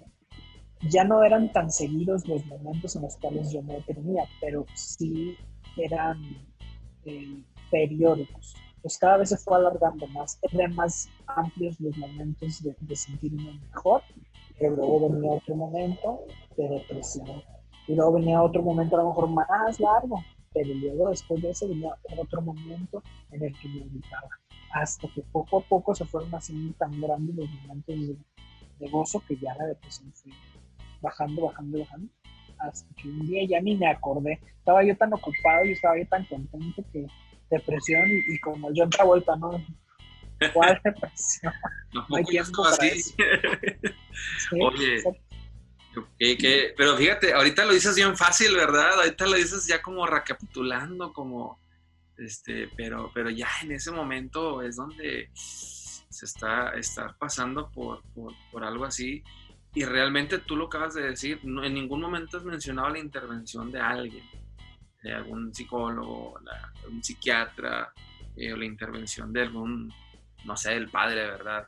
ya 0.91 1.05
no 1.05 1.23
eran 1.23 1.53
tan 1.53 1.71
seguidos 1.71 2.27
los 2.27 2.45
momentos 2.47 2.97
en 2.97 3.03
los 3.03 3.17
cuales 3.17 3.53
yo 3.53 3.63
me 3.63 3.75
detenía, 3.75 4.25
pero 4.41 4.67
sí 4.75 5.37
eran 5.77 6.21
eh, 7.05 7.43
periódicos. 7.71 8.55
Pues 8.83 8.99
cada 8.99 9.19
vez 9.19 9.29
se 9.29 9.37
fue 9.37 9.57
alargando 9.57 10.07
más, 10.09 10.39
eran 10.51 10.75
más 10.75 11.09
amplios 11.27 11.79
los 11.81 11.97
momentos 11.97 12.63
de, 12.63 12.97
sentirme 12.97 13.61
mejor, 13.69 14.03
pero 14.59 14.75
luego 14.75 15.09
venía 15.09 15.31
otro 15.31 15.55
momento 15.55 16.25
de 16.57 16.69
depresión. 16.69 17.43
Y 17.87 17.95
luego 17.95 18.13
venía 18.13 18.43
otro 18.43 18.63
momento 18.63 18.97
a 18.97 19.03
lo 19.03 19.09
mejor 19.09 19.29
más 19.29 19.79
largo, 19.79 20.23
pero 20.53 20.75
luego 20.75 21.11
después 21.11 21.41
de 21.43 21.51
eso 21.51 21.69
venía 21.69 21.97
otro 22.19 22.43
momento 22.43 23.03
en 23.31 23.45
el 23.45 23.59
que 23.59 23.69
me 23.69 23.83
evitaba. 23.83 24.29
Hasta 24.73 25.07
que 25.09 25.23
poco 25.23 25.59
a 25.59 25.63
poco 25.63 25.95
se 25.95 26.05
fueron 26.05 26.35
haciendo 26.35 26.75
tan 26.75 27.01
grandes 27.01 27.37
los 27.37 27.51
momentos 27.63 27.95
de, 27.95 28.17
de 28.79 28.91
gozo 28.91 29.23
que 29.27 29.37
ya 29.37 29.55
la 29.55 29.67
depresión 29.67 30.13
fue 30.13 30.33
bajando, 31.01 31.43
bajando, 31.43 31.79
bajando, 31.81 32.09
hasta 32.59 32.95
que 32.95 33.09
un 33.09 33.27
día 33.27 33.45
ya 33.47 33.61
ni 33.61 33.77
me 33.77 33.89
acordé. 33.89 34.41
Estaba 34.59 34.85
yo 34.85 34.97
tan 34.97 35.13
ocupado 35.13 35.65
y 35.65 35.73
estaba 35.73 35.99
yo 35.99 36.07
tan 36.09 36.25
contento 36.27 36.83
que 36.93 37.07
depresión 37.53 38.11
y, 38.11 38.39
como 38.41 38.73
yo 38.73 38.85
otra 38.85 39.05
vuelta, 39.05 39.37
¿no? 39.37 39.65
¿Cuál 40.53 40.81
depresión? 40.85 41.53
No, 41.93 42.07
hay 42.17 42.25
tiempo 42.25 42.65
así. 42.65 43.15
Oye, 44.61 45.03
pero 46.77 46.97
fíjate, 46.97 47.35
ahorita 47.35 47.65
lo 47.65 47.75
dices 47.75 47.95
bien 47.95 48.17
fácil, 48.17 48.57
¿verdad? 48.57 48.95
Ahorita 48.95 49.27
lo 49.27 49.37
dices 49.37 49.67
ya 49.67 49.83
como 49.83 50.07
recapitulando, 50.07 51.13
como, 51.13 51.61
este, 52.17 52.69
pero, 52.77 53.11
pero 53.15 53.31
ya 53.31 53.49
en 53.63 53.73
ese 53.73 53.91
momento 53.91 54.63
es 54.63 54.77
donde 54.77 55.31
se 55.35 56.25
está, 56.25 56.71
está 56.71 57.15
pasando 57.19 57.71
por, 57.71 58.03
por, 58.15 58.33
por 58.51 58.65
algo 58.65 58.85
así 58.85 59.23
y 59.75 59.85
realmente 59.85 60.39
tú 60.39 60.57
lo 60.57 60.67
acabas 60.67 60.95
de 60.95 61.03
decir, 61.03 61.41
en 61.43 61.75
ningún 61.75 62.01
momento 62.01 62.37
has 62.37 62.45
mencionado 62.45 62.91
la 62.91 62.99
intervención 62.99 63.73
de 63.73 63.81
alguien, 63.81 64.25
de 65.03 65.13
algún 65.13 65.55
psicólogo, 65.55 66.39
un 66.89 67.03
psiquiatra, 67.03 67.93
eh, 68.37 68.53
o 68.53 68.57
la 68.57 68.65
intervención 68.65 69.33
de 69.33 69.43
algún, 69.43 69.93
no 70.45 70.57
sé, 70.57 70.75
el 70.75 70.89
padre, 70.89 71.27
¿verdad? 71.27 71.67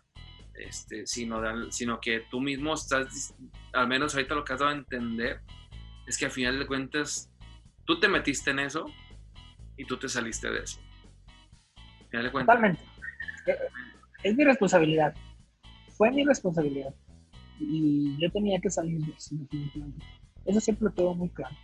Este, 0.54 1.06
sino, 1.06 1.70
sino 1.70 2.00
que 2.00 2.20
tú 2.30 2.40
mismo 2.40 2.74
estás, 2.74 3.34
al 3.72 3.88
menos 3.88 4.14
ahorita 4.14 4.34
lo 4.34 4.44
que 4.44 4.52
has 4.52 4.60
dado 4.60 4.70
a 4.70 4.74
entender, 4.74 5.40
es 6.06 6.16
que 6.16 6.26
al 6.26 6.30
final 6.30 6.58
de 6.58 6.66
cuentas, 6.66 7.30
tú 7.84 7.98
te 7.98 8.08
metiste 8.08 8.50
en 8.50 8.60
eso 8.60 8.86
y 9.76 9.84
tú 9.84 9.98
te 9.98 10.08
saliste 10.08 10.50
de 10.50 10.60
eso. 10.60 10.80
Totalmente. 12.54 12.82
Es 14.22 14.36
mi 14.36 14.44
responsabilidad. 14.44 15.14
Fue 15.96 16.10
mi 16.10 16.24
responsabilidad 16.24 16.94
y 17.58 18.16
yo 18.20 18.30
tenía 18.30 18.60
que 18.60 18.70
salir 18.70 19.00
de 19.00 19.12
eso. 19.12 19.34
Eso 20.44 20.60
siempre 20.60 20.86
lo 20.86 20.92
tengo 20.92 21.14
muy 21.14 21.28
claro. 21.30 21.54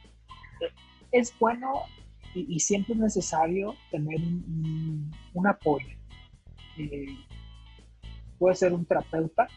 Es 1.12 1.36
bueno 1.38 1.72
y, 2.34 2.60
siempre 2.60 2.94
es 2.94 3.00
necesario 3.00 3.74
tener 3.90 4.20
un, 4.20 5.46
apoyo. 5.46 5.96
Eh, 6.76 7.16
puede 8.38 8.54
ser 8.54 8.72
un 8.72 8.84
terapeuta, 8.84 9.48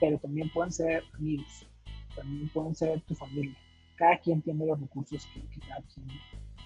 pero 0.00 0.18
también 0.18 0.50
pueden 0.50 0.72
ser 0.72 1.04
amigos, 1.14 1.66
también 2.14 2.48
pueden 2.48 2.74
ser 2.74 3.00
tu 3.02 3.14
familia. 3.14 3.56
cada 3.94 4.18
quien 4.18 4.42
tiene 4.42 4.66
los 4.66 4.80
recursos 4.80 5.26
que, 5.26 5.40
que 5.40 5.60
cada 5.60 5.82
quien 5.82 6.06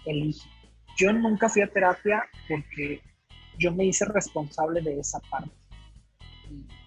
elige. 0.07 0.48
Yo 0.96 1.12
nunca 1.12 1.48
fui 1.48 1.62
a 1.62 1.70
terapia 1.70 2.24
porque 2.48 3.00
yo 3.59 3.72
me 3.72 3.85
hice 3.85 4.05
responsable 4.07 4.81
de 4.81 4.98
esa 4.98 5.20
parte. 5.31 5.53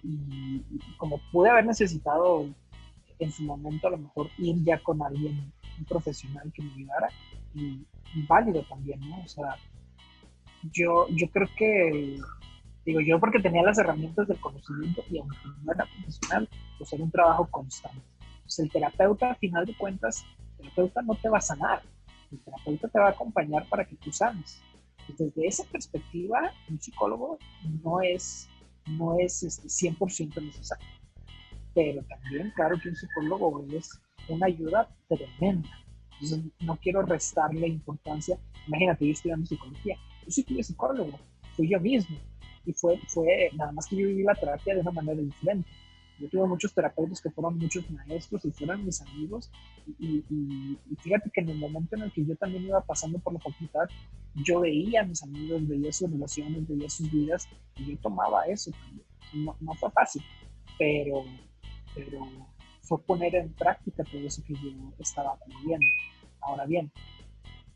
Y, 0.02 0.62
como 0.98 1.20
pude 1.32 1.48
haber 1.48 1.64
necesitado 1.64 2.46
en 3.18 3.32
su 3.32 3.44
momento 3.44 3.88
a 3.88 3.92
lo 3.92 3.98
mejor 3.98 4.28
ir 4.36 4.56
ya 4.64 4.82
con 4.82 5.00
alguien, 5.02 5.52
un 5.78 5.84
profesional 5.86 6.52
que 6.52 6.62
me 6.62 6.72
ayudara, 6.74 7.08
y, 7.54 7.86
válido 8.28 8.62
también, 8.68 9.00
¿no? 9.00 9.20
O 9.22 9.28
sea, 9.28 9.56
yo, 10.72 11.08
yo 11.10 11.28
creo 11.30 11.48
que, 11.56 12.20
digo 12.84 13.00
yo 13.00 13.18
porque 13.18 13.40
tenía 13.40 13.62
las 13.62 13.78
herramientas 13.78 14.28
del 14.28 14.38
conocimiento 14.40 15.02
y 15.10 15.18
aunque 15.18 15.36
no 15.62 15.72
era 15.72 15.84
profesional, 15.86 16.48
pues 16.78 16.92
era 16.92 17.02
un 17.02 17.10
trabajo 17.10 17.48
constante. 17.50 18.02
Pues 18.42 18.58
el 18.58 18.70
terapeuta, 18.70 19.32
a 19.32 19.34
final 19.36 19.66
de 19.66 19.76
cuentas, 19.76 20.24
el 20.38 20.56
terapeuta 20.68 21.02
no 21.02 21.14
te 21.16 21.28
va 21.28 21.38
a 21.38 21.42
sanar, 21.42 21.82
el 22.30 22.38
terapeuta 22.40 22.88
te 22.88 22.98
va 22.98 23.06
a 23.06 23.10
acompañar 23.10 23.68
para 23.68 23.84
que 23.84 23.96
tú 23.96 24.12
sanes. 24.12 24.60
Desde 25.08 25.46
esa 25.46 25.64
perspectiva, 25.64 26.52
un 26.68 26.80
psicólogo 26.80 27.38
no 27.82 28.00
es, 28.00 28.48
no 28.86 29.18
es 29.18 29.42
este 29.42 29.68
100% 29.68 30.42
necesario. 30.42 30.86
Pero 31.74 32.02
también, 32.04 32.52
claro 32.54 32.78
que 32.80 32.88
un 32.88 32.96
psicólogo 32.96 33.64
es 33.72 34.00
una 34.28 34.46
ayuda 34.46 34.88
tremenda. 35.08 35.83
Entonces, 36.20 36.52
no 36.60 36.76
quiero 36.76 37.02
restarle 37.02 37.68
importancia. 37.68 38.38
Imagínate, 38.66 39.06
yo 39.06 39.12
estudiando 39.12 39.46
psicología. 39.46 39.96
Yo 40.24 40.30
sí 40.30 40.42
fui 40.44 40.62
psicólogo, 40.62 41.18
fui 41.56 41.68
yo 41.68 41.80
mismo. 41.80 42.16
Y 42.66 42.72
fue, 42.72 42.98
fue 43.08 43.50
nada 43.54 43.72
más 43.72 43.86
que 43.86 43.96
yo 43.96 44.08
viví 44.08 44.22
la 44.22 44.34
terapia 44.34 44.74
de 44.74 44.80
una 44.80 44.90
manera 44.90 45.20
diferente. 45.20 45.68
Yo 46.18 46.28
tuve 46.28 46.46
muchos 46.46 46.72
terapeutas 46.72 47.20
que 47.20 47.30
fueron 47.30 47.58
muchos 47.58 47.90
maestros 47.90 48.44
y 48.44 48.50
fueron 48.52 48.84
mis 48.84 49.00
amigos. 49.02 49.50
Y, 49.98 50.22
fíjate 51.00 51.30
que 51.30 51.40
en 51.40 51.48
el 51.50 51.58
momento 51.58 51.96
en 51.96 52.02
el 52.02 52.12
que 52.12 52.24
yo 52.24 52.36
también 52.36 52.64
iba 52.64 52.80
pasando 52.80 53.18
por 53.18 53.32
la 53.32 53.40
facultad, 53.40 53.88
yo 54.34 54.60
veía 54.60 55.02
a 55.02 55.04
mis 55.04 55.22
amigos, 55.22 55.66
veía 55.66 55.92
sus 55.92 56.10
relaciones, 56.10 56.68
veía 56.68 56.88
sus 56.88 57.10
vidas 57.10 57.48
y 57.76 57.86
yo 57.86 57.98
tomaba 57.98 58.44
eso 58.46 58.70
No, 59.32 59.56
no 59.60 59.74
fue 59.74 59.90
fácil, 59.90 60.22
pero, 60.78 61.24
pero 61.94 62.18
fue 62.84 63.00
poner 63.02 63.34
en 63.34 63.52
práctica 63.54 64.04
todo 64.04 64.20
eso 64.20 64.42
que 64.46 64.54
yo 64.54 64.70
estaba 64.98 65.32
aprendiendo. 65.32 65.86
Ahora 66.40 66.66
bien, 66.66 66.92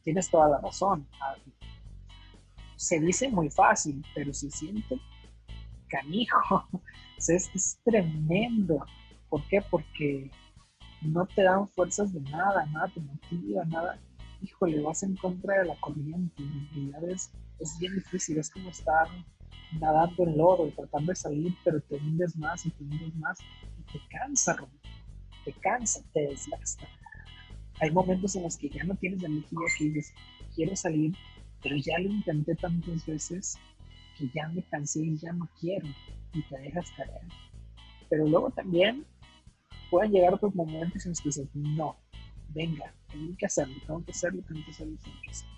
tienes 0.04 0.30
toda 0.30 0.48
la 0.48 0.60
razón. 0.60 1.06
Se 2.76 3.00
dice 3.00 3.28
muy 3.30 3.50
fácil, 3.50 4.04
pero 4.14 4.32
se 4.32 4.50
siente 4.50 5.00
canijo. 5.88 6.64
es, 7.16 7.28
es 7.28 7.80
tremendo. 7.84 8.84
¿Por 9.30 9.42
qué? 9.48 9.62
Porque 9.62 10.30
no 11.02 11.26
te 11.26 11.42
dan 11.42 11.68
fuerzas 11.68 12.12
de 12.12 12.20
nada, 12.20 12.66
nada 12.66 12.88
te 12.88 13.00
motiva, 13.00 13.64
nada. 13.64 13.98
Híjole, 14.42 14.80
vas 14.82 15.02
en 15.02 15.16
contra 15.16 15.60
de 15.60 15.66
la 15.66 15.74
corriente. 15.80 16.42
En 16.42 16.68
realidad 16.70 17.10
es, 17.10 17.32
es 17.58 17.78
bien 17.78 17.94
difícil, 17.94 18.38
es 18.38 18.50
como 18.50 18.68
estar 18.70 19.08
nadando 19.80 20.22
en 20.22 20.36
lodo 20.36 20.66
y 20.66 20.70
tratando 20.72 21.12
de 21.12 21.16
salir, 21.16 21.54
pero 21.64 21.80
te 21.80 21.96
hundes 21.96 22.36
más 22.36 22.64
y 22.66 22.70
te 22.70 22.84
hundes 22.84 23.14
más 23.16 23.38
y 23.40 23.92
te 23.92 24.00
cansa, 24.10 24.56
Te 25.48 25.54
cansa, 25.62 26.02
te 26.12 26.20
desgasta. 26.20 26.86
Hay 27.80 27.90
momentos 27.90 28.36
en 28.36 28.42
los 28.42 28.58
que 28.58 28.68
ya 28.68 28.84
no 28.84 28.94
tienes 28.96 29.22
energía, 29.22 29.58
que 29.78 29.84
dices, 29.84 30.12
quiero 30.54 30.76
salir, 30.76 31.16
pero 31.62 31.74
ya 31.76 31.98
lo 32.00 32.10
intenté 32.10 32.54
tantas 32.54 33.06
veces 33.06 33.56
que 34.18 34.28
ya 34.34 34.46
me 34.48 34.62
cansé 34.64 35.00
y 35.00 35.16
ya 35.16 35.32
no 35.32 35.48
quiero 35.58 35.86
y 36.34 36.42
te 36.42 36.58
dejas 36.58 36.90
caer. 36.90 37.22
Pero 38.10 38.26
luego 38.26 38.50
también 38.50 39.06
pueden 39.90 40.12
llegar 40.12 40.34
otros 40.34 40.54
momentos 40.54 41.06
en 41.06 41.12
los 41.12 41.20
que 41.22 41.30
dices, 41.30 41.48
no, 41.54 41.96
venga, 42.50 42.92
tengo 43.10 43.34
que 43.38 43.46
hacerlo, 43.46 43.74
tengo 43.86 44.04
que 44.04 44.10
hacerlo, 44.10 44.42
tengo 44.46 44.62
que 44.66 44.70
hacerlo, 44.70 44.98
tengo 45.02 45.16
que 45.22 45.30
hacerlo. 45.30 45.54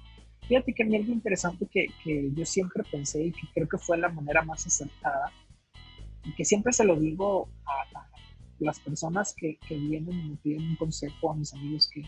Fíjate 0.47 0.73
que 0.73 0.83
a 0.85 0.87
mí 0.87 0.95
algo 0.95 1.13
interesante 1.13 1.67
que, 1.67 1.89
que 2.05 2.31
yo 2.33 2.47
siempre 2.47 2.85
pensé 2.85 3.25
y 3.25 3.33
que 3.33 3.49
creo 3.53 3.69
que 3.69 3.79
fue 3.79 3.99
la 3.99 4.09
manera 4.09 4.43
más 4.43 4.65
acertada, 4.65 5.33
y 6.23 6.33
que 6.37 6.45
siempre 6.45 6.73
se 6.73 6.85
lo 6.85 6.95
digo 6.95 7.49
a, 7.65 8.07
las 8.61 8.79
personas 8.81 9.35
que, 9.37 9.59
vienen 9.69 10.19
y 10.19 10.31
me 10.31 10.37
piden 10.37 10.69
un 10.69 10.77
consejo, 10.77 11.33
a 11.33 11.35
mis 11.35 11.53
amigos 11.55 11.89
que, 11.93 12.05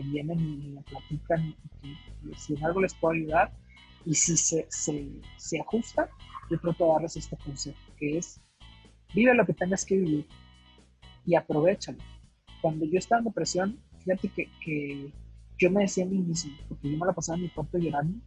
vienen 0.00 0.38
y 0.38 0.68
me 0.68 0.82
platican, 0.82 1.54
que, 1.82 1.94
si 2.36 2.54
en 2.54 2.64
algo 2.64 2.80
les 2.80 2.94
puedo 2.94 3.14
ayudar, 3.14 3.52
y 4.04 4.14
si 4.14 4.36
se, 4.36 4.66
se, 4.70 5.08
se 5.36 5.60
ajusta, 5.60 6.08
yo 6.50 6.58
trato 6.60 6.84
de 6.84 6.92
darles 6.92 7.16
este 7.16 7.36
consejo, 7.36 7.78
que 7.98 8.18
es, 8.18 8.40
vive 9.14 9.34
lo 9.34 9.44
que 9.44 9.54
tengas 9.54 9.84
que 9.84 9.96
vivir 9.96 10.26
y 11.26 11.34
aprovechalo. 11.34 11.98
Cuando 12.62 12.86
yo 12.86 12.98
estaba 12.98 13.18
en 13.18 13.26
depresión, 13.26 13.78
fíjate 13.98 14.28
que, 14.28 14.48
que 14.64 15.12
yo 15.58 15.70
me 15.70 15.82
decía 15.82 16.04
a 16.04 16.08
mí 16.08 16.18
mismo, 16.18 16.56
porque 16.68 16.90
yo 16.90 16.96
me 16.96 17.06
la 17.06 17.12
pasaba 17.12 17.36
en 17.36 17.42
mi 17.42 17.48
cuarto 17.50 17.78
llorando, 17.78 18.18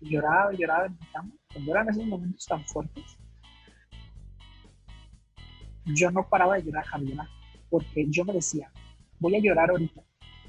lloraba 0.00 0.52
lloraba 0.52 0.86
en 0.86 0.92
mi 0.92 1.06
cama, 1.12 1.32
cuando 1.52 1.72
eran 1.72 1.88
esos 1.88 2.06
momentos 2.06 2.46
tan 2.46 2.64
fuertes, 2.64 3.18
yo 5.94 6.10
no 6.10 6.28
paraba 6.28 6.56
de 6.56 6.64
llorar, 6.64 6.84
Javier, 6.84 7.18
porque 7.70 8.06
yo 8.08 8.24
me 8.24 8.32
decía, 8.32 8.70
voy 9.18 9.36
a 9.36 9.40
llorar 9.40 9.70
ahorita, 9.70 10.02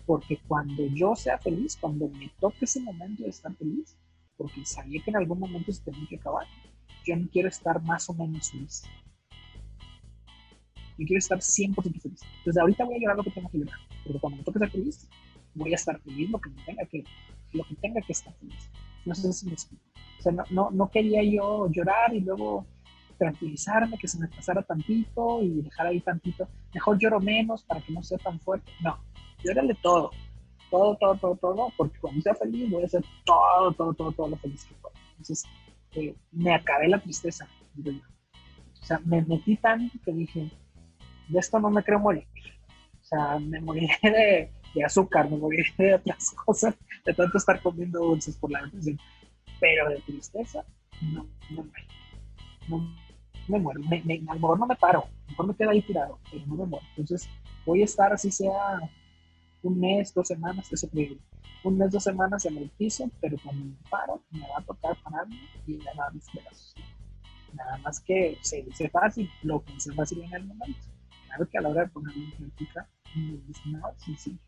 porque 0.05 0.39
cuando 0.47 0.85
yo 0.87 1.15
sea 1.15 1.37
feliz, 1.37 1.77
cuando 1.79 2.07
me 2.09 2.31
toque 2.39 2.65
ese 2.65 2.79
momento 2.79 3.23
de 3.23 3.29
estar 3.29 3.53
feliz, 3.55 3.97
porque 4.37 4.65
sabía 4.65 5.01
que 5.03 5.09
en 5.09 5.17
algún 5.17 5.39
momento 5.39 5.71
se 5.71 5.83
tenía 5.83 6.07
que 6.07 6.15
acabar, 6.15 6.45
yo 7.05 7.15
no 7.15 7.27
quiero 7.31 7.49
estar 7.49 7.81
más 7.83 8.09
o 8.09 8.13
menos 8.13 8.51
feliz. 8.51 8.83
Yo 10.97 11.05
quiero 11.05 11.19
estar 11.19 11.37
100% 11.37 11.75
feliz. 12.01 12.21
Entonces, 12.39 12.57
ahorita 12.57 12.83
voy 12.83 12.95
a 12.95 12.99
llorar 12.99 13.17
lo 13.17 13.23
que 13.23 13.31
tenga 13.31 13.49
que 13.49 13.59
llorar. 13.59 13.79
Porque 14.03 14.19
cuando 14.19 14.37
me 14.37 14.43
toque 14.43 14.57
estar 14.57 14.71
feliz, 14.71 15.07
voy 15.53 15.71
a 15.71 15.75
estar 15.75 15.99
feliz 16.01 16.29
lo 16.29 16.39
que 16.39 16.49
tenga 16.65 16.85
que, 16.85 17.03
lo 17.53 17.63
que, 17.63 17.75
tenga 17.75 18.01
que 18.01 18.13
estar 18.13 18.33
feliz. 18.35 18.69
No 19.05 19.13
sé 19.13 19.31
si 19.31 19.45
me 19.45 19.53
explico. 19.53 19.83
O 20.19 20.21
sea, 20.21 20.31
no, 20.31 20.43
no, 20.49 20.71
no 20.71 20.89
quería 20.89 21.23
yo 21.23 21.69
llorar 21.69 22.13
y 22.13 22.21
luego 22.21 22.65
tranquilizarme, 23.17 23.97
que 23.97 24.07
se 24.07 24.19
me 24.19 24.27
pasara 24.27 24.61
tantito 24.61 25.41
y 25.41 25.61
dejar 25.61 25.87
ahí 25.87 25.99
tantito. 25.99 26.47
Mejor 26.73 26.97
lloro 26.99 27.19
menos 27.19 27.63
para 27.63 27.81
que 27.81 27.91
no 27.91 28.03
sea 28.03 28.17
tan 28.17 28.39
fuerte. 28.39 28.71
No, 28.81 28.97
llórale 29.43 29.75
todo. 29.81 30.11
Todo, 30.69 30.97
todo, 30.97 31.15
todo, 31.15 31.35
todo, 31.35 31.73
porque 31.77 31.97
cuando 31.99 32.21
sea 32.21 32.35
feliz 32.35 32.69
voy 32.69 32.83
a 32.83 32.85
hacer 32.87 33.03
todo, 33.25 33.71
todo, 33.71 33.93
todo, 33.93 34.11
todo 34.11 34.27
lo 34.27 34.37
feliz 34.37 34.65
que 34.65 34.75
pueda. 34.75 34.95
Entonces, 35.11 35.45
me 36.31 36.53
acabé 36.53 36.87
la 36.89 36.99
tristeza. 36.99 37.47
O 37.77 38.85
sea, 38.85 38.99
me 39.05 39.21
metí 39.21 39.55
tanto 39.57 39.97
que 40.03 40.11
dije, 40.11 40.51
de 41.29 41.39
esto 41.39 41.59
no 41.59 41.69
me 41.69 41.83
creo 41.83 41.99
morir. 41.99 42.27
O 43.01 43.03
sea, 43.03 43.39
me 43.39 43.61
moriré 43.61 43.95
de, 44.03 44.51
de 44.75 44.83
azúcar, 44.83 45.29
me 45.29 45.37
moriré 45.37 45.73
de 45.77 45.95
otras 45.95 46.31
cosas, 46.45 46.75
de 47.05 47.13
tanto 47.13 47.37
estar 47.37 47.61
comiendo 47.61 47.99
dulces 47.99 48.35
por 48.37 48.51
la 48.51 48.63
depresión. 48.63 48.99
Pero 49.59 49.89
de 49.89 50.01
tristeza, 50.01 50.63
no, 51.01 51.25
no 51.49 51.63
me 51.63 51.71
me 53.47 53.59
muero. 53.59 53.81
Me, 53.81 53.97
a 54.27 54.33
lo 54.33 54.39
mejor 54.39 54.59
no 54.59 54.67
me 54.67 54.75
paro, 54.75 54.99
a 54.99 55.07
lo 55.07 55.29
mejor 55.29 55.47
me 55.47 55.55
quedo 55.55 55.69
ahí 55.69 55.81
tirado, 55.81 56.19
pero 56.31 56.45
no 56.45 56.55
me 56.55 56.65
muero. 56.65 56.85
Entonces, 56.95 57.29
voy 57.65 57.81
a 57.81 57.85
estar 57.85 58.13
así 58.13 58.31
sea 58.31 58.79
un 59.63 59.79
mes, 59.79 60.13
dos 60.13 60.27
semanas, 60.27 60.71
eso 60.71 60.87
es 60.93 61.17
un 61.63 61.77
mes, 61.77 61.91
dos 61.91 62.03
semanas 62.03 62.45
en 62.45 62.57
el 62.57 62.69
piso, 62.69 63.09
pero 63.19 63.37
cuando 63.43 63.65
me 63.65 63.75
paro, 63.89 64.23
me 64.31 64.41
va 64.41 64.59
a 64.59 64.63
tocar 64.63 64.95
pararme 65.03 65.37
y 65.65 65.77
ganar 65.77 66.13
mis 66.13 66.29
pedazos. 66.29 66.75
Nada 67.53 67.77
más 67.79 67.99
que 67.99 68.37
se 68.41 68.63
dice 68.63 68.89
fácil, 68.89 69.29
lo 69.43 69.61
pensé 69.61 69.91
fácil 69.93 70.21
en 70.23 70.33
el 70.33 70.45
momento. 70.45 70.79
Claro 71.25 71.49
que 71.49 71.57
a 71.57 71.61
la 71.61 71.69
hora 71.69 71.81
de 71.83 71.89
ponerlo 71.89 72.23
en 72.23 72.31
práctica 72.31 72.87
no 73.15 73.39
es 73.49 73.65
nada 73.65 73.93
sencillo. 73.97 74.39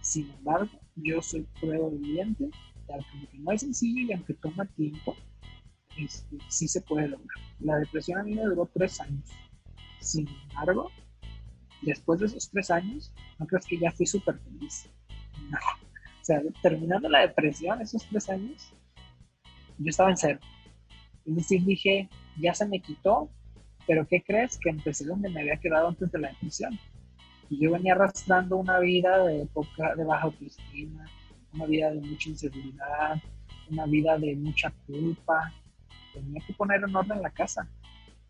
Sin 0.00 0.30
embargo, 0.30 0.70
yo 0.96 1.20
soy 1.22 1.46
prueba 1.60 1.88
viviente 1.88 2.50
de 2.86 2.94
algo 2.94 3.06
que 3.30 3.38
no 3.38 3.52
es 3.52 3.60
sencillo 3.60 4.00
y 4.00 4.12
aunque 4.12 4.34
toma 4.34 4.64
tiempo, 4.66 5.16
este, 5.98 6.38
sí 6.48 6.68
se 6.68 6.80
puede 6.80 7.08
lograr. 7.08 7.38
La 7.60 7.78
depresión 7.78 8.18
a 8.18 8.22
mí 8.22 8.34
me 8.34 8.42
duró 8.42 8.68
tres 8.72 9.00
años. 9.00 9.28
Sin 10.00 10.28
embargo, 10.28 10.90
después 11.82 12.20
de 12.20 12.26
esos 12.26 12.50
tres 12.50 12.70
años, 12.70 13.12
no 13.38 13.46
crees 13.46 13.66
que 13.66 13.78
ya 13.78 13.90
fui 13.90 14.06
súper 14.06 14.38
feliz. 14.38 14.88
No. 15.50 15.58
O 16.20 16.24
sea, 16.24 16.42
terminando 16.62 17.08
la 17.08 17.20
depresión, 17.20 17.80
esos 17.80 18.04
tres 18.06 18.28
años, 18.28 18.72
yo 19.78 19.90
estaba 19.90 20.10
en 20.10 20.16
cero. 20.16 20.40
Es 21.24 21.36
decir, 21.36 21.64
dije, 21.64 22.08
ya 22.38 22.54
se 22.54 22.66
me 22.66 22.80
quitó, 22.80 23.30
pero 23.86 24.06
¿qué 24.06 24.22
crees? 24.22 24.58
Que 24.58 24.70
empecé 24.70 25.04
donde 25.04 25.30
me 25.30 25.40
había 25.40 25.56
quedado 25.56 25.88
antes 25.88 26.10
de 26.12 26.18
la 26.18 26.28
depresión. 26.28 26.78
Y 27.50 27.60
yo 27.62 27.72
venía 27.72 27.94
arrastrando 27.94 28.56
una 28.56 28.78
vida 28.78 29.24
de, 29.24 29.46
poca, 29.46 29.94
de 29.94 30.04
baja 30.04 30.24
autoestima, 30.24 31.06
una 31.54 31.66
vida 31.66 31.90
de 31.90 32.00
mucha 32.00 32.28
inseguridad, 32.28 33.22
una 33.70 33.86
vida 33.86 34.18
de 34.18 34.36
mucha 34.36 34.70
culpa. 34.86 35.52
Tenía 36.20 36.42
que 36.46 36.54
poner 36.54 36.82
en 36.82 36.94
orden 36.94 37.22
la 37.22 37.30
casa. 37.30 37.68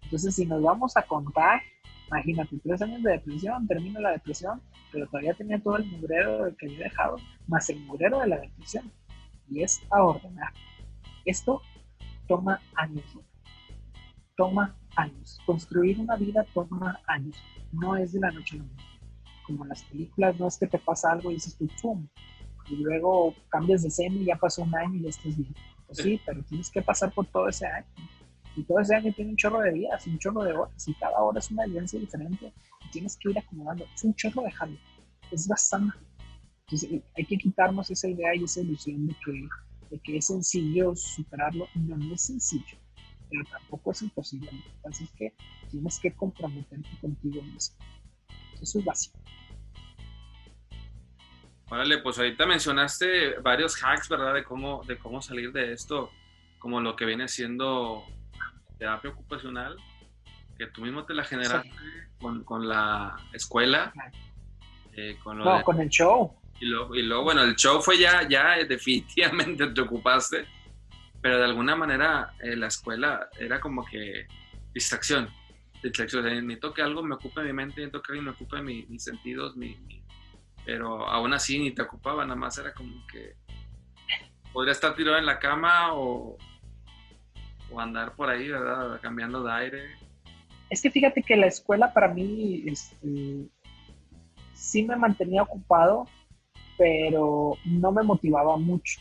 Entonces, 0.03 0.35
si 0.35 0.47
nos 0.47 0.63
vamos 0.63 0.97
a 0.97 1.03
contar, 1.03 1.61
Imagínate, 2.09 2.59
tres 2.63 2.81
años 2.81 3.03
de 3.03 3.13
depresión, 3.13 3.67
termino 3.67 4.01
la 4.01 4.13
depresión, 4.13 4.63
pero 4.91 5.07
todavía 5.07 5.35
tenía 5.35 5.61
todo 5.61 5.77
el 5.77 5.85
mugrero 5.87 6.57
que 6.57 6.67
había 6.67 6.85
dejado, 6.85 7.17
más 7.47 7.69
el 7.69 7.81
mugrero 7.81 8.21
de 8.21 8.29
la 8.29 8.39
depresión. 8.39 8.91
Y 9.51 9.63
es 9.63 9.81
a 9.91 10.03
ordenar. 10.03 10.53
Esto 11.27 11.61
toma 12.27 12.61
años. 12.77 13.05
Toma 14.37 14.75
años. 14.97 15.39
Construir 15.45 16.01
una 16.01 16.17
vida 16.17 16.47
toma 16.55 16.99
años. 17.07 17.37
No 17.73 17.97
es 17.97 18.13
de 18.13 18.21
la 18.21 18.31
noche 18.31 18.57
a 18.57 18.61
la 18.61 18.65
mañana. 18.65 18.89
como 19.47 19.65
en 19.65 19.69
las 19.71 19.83
películas, 19.85 20.39
no 20.39 20.47
es 20.47 20.59
que 20.59 20.67
te 20.67 20.79
pasa 20.79 21.13
algo 21.13 21.31
y 21.31 21.35
dices 21.35 21.57
tú, 21.57 21.67
chum, 21.77 22.07
y 22.69 22.77
luego 22.77 23.35
cambias 23.49 23.83
de 23.83 23.89
escena 23.89 24.17
y 24.17 24.27
ya 24.27 24.37
pasó 24.37 24.63
un 24.63 24.75
año 24.75 24.95
y 24.97 25.03
ya 25.03 25.09
estás 25.09 25.37
bien. 25.37 25.55
Pues 25.89 25.99
sí, 25.99 26.21
pero 26.25 26.43
tienes 26.43 26.71
que 26.71 26.83
pasar 26.83 27.13
por 27.13 27.27
todo 27.27 27.49
ese 27.49 27.67
año. 27.67 27.87
Y 28.55 28.63
todo 28.65 28.79
ese 28.81 28.95
año 28.95 29.13
tiene 29.15 29.31
un 29.31 29.37
chorro 29.37 29.61
de 29.61 29.73
días, 29.73 30.07
un 30.07 30.19
chorro 30.19 30.43
de 30.43 30.53
horas, 30.53 30.87
y 30.87 30.95
cada 30.95 31.19
hora 31.23 31.39
es 31.39 31.51
una 31.51 31.65
vivencia 31.65 31.99
diferente. 31.99 32.53
Tienes 32.93 33.17
que 33.17 33.31
ir 33.31 33.39
acomodando. 33.39 33.87
Es 33.95 34.05
un 34.05 34.15
chorro 34.15 34.43
de 34.43 34.51
jale. 34.51 34.79
Es 35.31 35.49
bastante. 35.49 35.97
Entonces, 36.67 37.03
hay 37.17 37.25
que 37.25 37.39
quitarnos 37.39 37.91
esa 37.91 38.09
idea 38.09 38.35
y 38.35 38.45
esa 38.45 38.61
ilusión 38.61 39.07
de 39.07 39.17
que, 40.05 40.19
es 40.19 40.27
sencillo 40.27 40.95
superarlo. 40.95 41.67
No, 41.75 41.97
no 41.97 42.15
es 42.15 42.23
sencillo, 42.23 42.77
pero 43.31 43.45
tampoco 43.51 43.93
es 43.93 44.03
imposible. 44.03 44.51
Es 44.91 45.11
que 45.17 45.33
tienes 45.71 45.99
que 45.99 46.13
comprometerte 46.13 46.91
contigo 47.01 47.43
mismo. 47.43 47.77
Eso 48.61 48.79
es 48.81 48.85
básico. 48.85 49.19
Órale, 51.71 51.99
pues 51.99 52.19
ahorita 52.19 52.47
mencionaste 52.47 53.41
varios 53.41 53.83
hacks, 53.83 54.09
¿verdad? 54.09 54.35
De 54.35 54.43
cómo, 54.43 54.83
de 54.87 54.97
cómo 54.97 55.21
salir 55.21 55.53
de 55.53 55.73
esto, 55.73 56.11
como 56.59 56.81
lo 56.81 56.97
que 56.97 57.05
viene 57.05 57.29
siendo 57.29 58.05
terapia 58.79 59.11
ocupacional, 59.11 59.77
que 60.57 60.67
tú 60.69 60.81
mismo 60.81 61.05
te 61.05 61.13
la 61.13 61.25
generaste 61.25 61.71
con, 62.19 62.43
con, 62.45 62.67
la 62.67 63.17
escuela. 63.35 63.93
Eh, 64.95 65.19
con 65.23 65.39
no, 65.39 65.63
con 65.63 65.79
el 65.81 65.91
show. 65.91 66.35
Y 66.59 66.67
luego, 66.67 66.95
y 66.95 67.03
luego, 67.03 67.25
bueno, 67.25 67.43
el 67.43 67.55
show 67.55 67.83
fue 67.83 67.99
ya, 67.99 68.27
ya 68.27 68.57
definitivamente 68.69 69.67
te 69.67 69.81
ocupaste, 69.83 70.47
pero 71.21 71.37
de 71.37 71.45
alguna 71.45 71.77
manera 71.77 72.35
eh, 72.41 72.57
la 72.57 72.69
escuela 72.69 73.29
era 73.39 73.61
como 73.61 73.85
que 73.85 74.27
distracción. 74.73 75.29
Distracción, 75.83 76.25
necesito 76.25 76.73
que 76.73 76.81
algo 76.81 77.03
me 77.03 77.15
ocupe 77.15 77.43
mi 77.43 77.53
mente, 77.53 77.83
necesito 77.83 78.03
que 78.03 78.13
alguien 78.13 78.25
me 78.25 78.31
ocupe 78.31 78.63
mis 78.63 79.05
sentidos, 79.05 79.55
mi 79.55 79.77
pero 80.69 81.09
aún 81.09 81.33
así 81.33 81.59
ni 81.59 81.71
te 81.71 81.81
ocupaba, 81.81 82.25
nada 82.25 82.37
más 82.37 82.59
era 82.59 82.75
como 82.75 82.93
que 83.11 83.37
podría 84.53 84.73
estar 84.73 84.95
tirado 84.95 85.17
en 85.17 85.25
la 85.25 85.39
cama 85.39 85.95
o, 85.95 86.37
o 87.73 87.81
andar 87.81 88.15
por 88.15 88.29
ahí, 88.29 88.49
¿verdad? 88.49 89.01
Cambiando 89.01 89.43
de 89.43 89.51
aire. 89.51 89.83
Es 90.69 90.83
que 90.83 90.91
fíjate 90.91 91.23
que 91.23 91.37
la 91.37 91.47
escuela 91.47 91.95
para 91.95 92.09
mí 92.09 92.65
este, 92.67 93.49
sí 94.53 94.83
me 94.83 94.95
mantenía 94.97 95.43
ocupado, 95.43 96.05
pero 96.77 97.55
no 97.65 97.91
me 97.91 98.03
motivaba 98.03 98.59
mucho. 98.59 99.01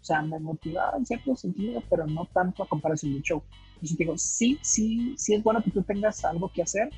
O 0.00 0.04
sea, 0.04 0.22
me 0.22 0.38
motivaba 0.38 0.96
en 0.96 1.04
cierto 1.04 1.36
sentido, 1.36 1.82
pero 1.90 2.06
no 2.06 2.24
tanto 2.32 2.62
a 2.62 2.66
comparación 2.66 3.12
del 3.12 3.22
show. 3.22 3.42
Y 3.82 3.94
digo, 3.94 4.16
sí, 4.16 4.58
sí, 4.62 5.14
sí 5.18 5.34
es 5.34 5.42
bueno 5.42 5.62
que 5.62 5.70
tú 5.70 5.82
tengas 5.82 6.24
algo 6.24 6.50
que 6.50 6.62
hacer, 6.62 6.88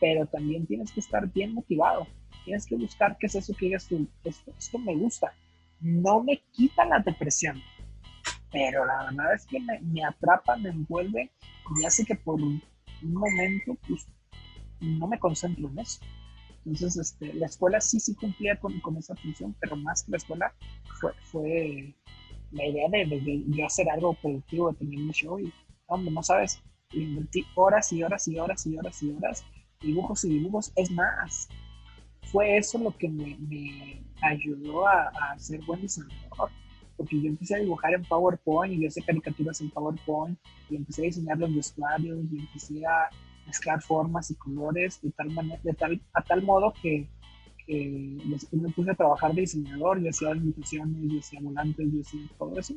pero 0.00 0.26
también 0.26 0.66
tienes 0.66 0.90
que 0.90 0.98
estar 0.98 1.32
bien 1.32 1.54
motivado. 1.54 2.04
Tienes 2.48 2.64
que 2.64 2.76
buscar 2.76 3.14
qué 3.18 3.26
es 3.26 3.34
eso 3.34 3.52
que 3.52 3.66
digas 3.66 3.86
tú, 3.86 4.08
esto, 4.24 4.54
esto 4.58 4.78
me 4.78 4.96
gusta. 4.96 5.34
No 5.80 6.22
me 6.22 6.40
quita 6.50 6.86
la 6.86 6.98
depresión, 7.00 7.60
pero 8.50 8.86
la 8.86 9.04
verdad 9.04 9.34
es 9.34 9.44
que 9.44 9.60
me, 9.60 10.02
atrapa, 10.02 10.56
me 10.56 10.70
envuelve 10.70 11.30
y 11.78 11.84
hace 11.84 12.06
que 12.06 12.14
por 12.14 12.36
un, 12.36 12.62
momento 13.02 13.76
pues, 13.86 14.06
no 14.80 15.06
me 15.06 15.18
concentro 15.18 15.68
en 15.68 15.78
eso. 15.78 16.00
Entonces, 16.64 16.96
este, 16.96 17.34
la 17.34 17.44
escuela 17.44 17.82
sí, 17.82 18.00
sí 18.00 18.14
cumplía 18.14 18.58
con, 18.58 18.80
con, 18.80 18.96
esa 18.96 19.14
función, 19.16 19.54
pero 19.60 19.76
más 19.76 20.04
que 20.04 20.12
la 20.12 20.16
escuela 20.16 20.54
fue, 21.30 21.94
la 22.52 22.64
idea 22.64 22.88
de, 22.88 23.04
de, 23.04 23.44
yo 23.46 23.66
hacer 23.66 23.90
algo 23.90 24.14
productivo, 24.14 24.72
de 24.72 24.78
tener 24.78 25.00
un 25.00 25.12
show 25.12 25.38
y, 25.38 25.52
hombre, 25.86 26.10
no 26.10 26.22
sabes, 26.22 26.62
invertí 26.94 27.44
horas 27.56 27.92
y 27.92 28.02
horas 28.02 28.26
y 28.26 28.38
horas 28.38 28.66
y 28.66 28.78
horas 28.78 29.02
y 29.02 29.10
horas, 29.10 29.44
dibujos 29.82 30.24
y 30.24 30.30
dibujos, 30.30 30.72
es 30.76 30.90
más, 30.90 31.50
fue 32.30 32.58
eso 32.58 32.78
lo 32.78 32.96
que 32.96 33.08
me, 33.08 33.36
me 33.48 34.02
ayudó 34.22 34.86
a, 34.86 35.08
a, 35.08 35.38
ser 35.38 35.60
buen 35.64 35.80
diseñador. 35.80 36.50
Porque 36.96 37.20
yo 37.20 37.28
empecé 37.28 37.54
a 37.54 37.58
dibujar 37.58 37.94
en 37.94 38.02
PowerPoint 38.04 38.74
y 38.74 38.80
yo 38.80 38.88
hice 38.88 39.02
caricaturas 39.02 39.60
en 39.60 39.70
PowerPoint 39.70 40.38
y 40.68 40.76
empecé 40.76 41.02
a 41.02 41.04
diseñar 41.04 41.38
los 41.38 41.54
vestuarios 41.54 42.18
y 42.30 42.40
empecé 42.40 42.84
a 42.84 43.08
mezclar 43.46 43.80
formas 43.80 44.30
y 44.30 44.34
colores 44.34 45.00
de 45.00 45.10
tal 45.12 45.30
manera, 45.30 45.60
de 45.62 45.72
tal, 45.74 46.00
a 46.12 46.22
tal 46.22 46.42
modo 46.42 46.72
que, 46.82 47.08
que 47.66 48.18
después 48.24 48.60
me 48.60 48.68
puse 48.70 48.90
a 48.90 48.94
trabajar 48.94 49.32
de 49.32 49.42
diseñador, 49.42 50.02
yo 50.02 50.10
hacía 50.10 50.34
invitaciones, 50.34 51.12
yo 51.12 51.20
hacía 51.20 51.40
volantes, 51.40 51.86
yo 51.92 52.00
hacía 52.00 52.20
todo 52.36 52.58
eso. 52.58 52.74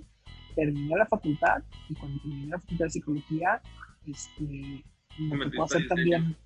Terminé 0.55 0.95
la 0.95 1.05
facultad 1.07 1.63
y 1.89 1.95
cuando 1.95 2.21
terminé 2.21 2.47
la 2.47 2.59
facultad 2.59 2.85
de 2.85 2.91
psicología, 2.91 3.61
este, 4.05 4.83
me 5.17 5.49
tocó 5.49 5.63
hacer 5.63 5.87
también 5.87 6.37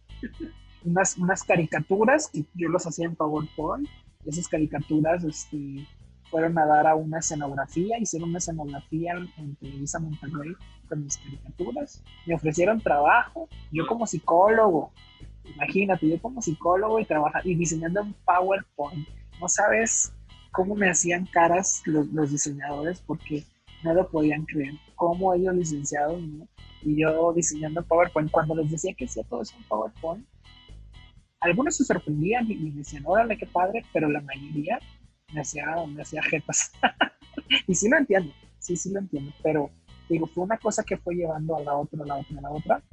unas, 0.86 1.17
unas 1.17 1.43
caricaturas 1.43 2.30
que 2.30 2.45
yo 2.54 2.69
los 2.69 2.86
hacía 2.86 3.06
en 3.06 3.15
PowerPoint. 3.15 3.89
Esas 4.26 4.48
caricaturas 4.48 5.24
este, 5.24 5.86
fueron 6.30 6.58
a 6.58 6.65
dar 6.65 6.88
a 6.88 6.95
una 6.95 7.19
escenografía, 7.19 7.98
hicieron 8.00 8.30
una 8.30 8.38
escenografía 8.38 9.13
en, 9.38 9.56
Televisa 9.56 10.00
Monterrey 10.00 10.54
con 10.88 11.04
mis 11.04 11.17
caricaturas. 11.17 12.04
Me 12.26 12.36
ofrecieron 12.36 12.82
trabajo, 12.82 13.50
yo 13.71 13.86
como 13.88 14.08
psicólogo, 14.08 14.91
imagínate, 15.56 16.10
yo 16.10 16.21
como 16.21 16.41
psicólogo 16.41 17.00
y 17.00 17.06
trabajando 17.06 17.50
y 17.50 17.56
diseñando 17.56 18.02
en 18.02 18.13
PowerPoint. 18.26 19.08
No 19.39 19.50
sabes 19.50 20.13
cómo 20.52 20.76
me 20.76 20.89
hacían 20.89 21.26
caras 21.26 21.82
los, 21.86 22.08
los 22.08 22.32
diseñadores 22.32 23.02
porque 23.02 23.43
no 23.84 23.93
lo 23.93 24.10
podían 24.10 24.45
creer. 24.45 24.74
Cómo 24.95 25.34
ellos 25.34 25.56
licenciados, 25.56 26.21
Y 26.82 27.02
yo 27.02 27.34
diseñando 27.34 27.84
PowerPoint. 27.84 28.32
Cuando 28.32 28.56
les 28.56 28.71
decía 28.71 28.93
que 28.93 29.06
hacía 29.06 29.24
todo 29.24 29.41
eso 29.41 29.56
en 29.58 29.63
PowerPoint, 29.63 30.26
algunos 31.46 31.76
se 31.76 31.86
sorprendían 31.86 32.50
y, 32.52 32.56
me 32.56 32.72
decían, 32.72 33.04
órale, 33.06 33.38
qué 33.38 33.46
padre, 33.46 33.86
pero 33.94 34.10
la 34.10 34.22
mayoría 34.22 34.80
me 35.34 35.42
hacía, 35.42 35.66
me 35.88 36.02
hacía 36.02 36.22
jetas. 36.24 36.72
y 37.68 37.76
sí 37.76 37.90
lo 37.90 37.98
entiendo, 37.98 38.34
sí, 38.60 38.76
sí 38.76 38.92
lo 38.92 39.00
entiendo, 39.00 39.32
pero 39.44 39.70
digo, 40.10 40.28
fue 40.28 40.44
una 40.44 40.58
cosa 40.58 40.84
que 40.84 40.98
fue 40.98 41.16
llevando 41.16 41.56
a 41.56 41.62
la 41.62 41.76
otra, 41.76 42.04
a 42.04 42.08
la 42.08 42.16
otra, 42.16 42.38
a 42.38 42.42
la 42.42 42.52
otra, 42.52 42.84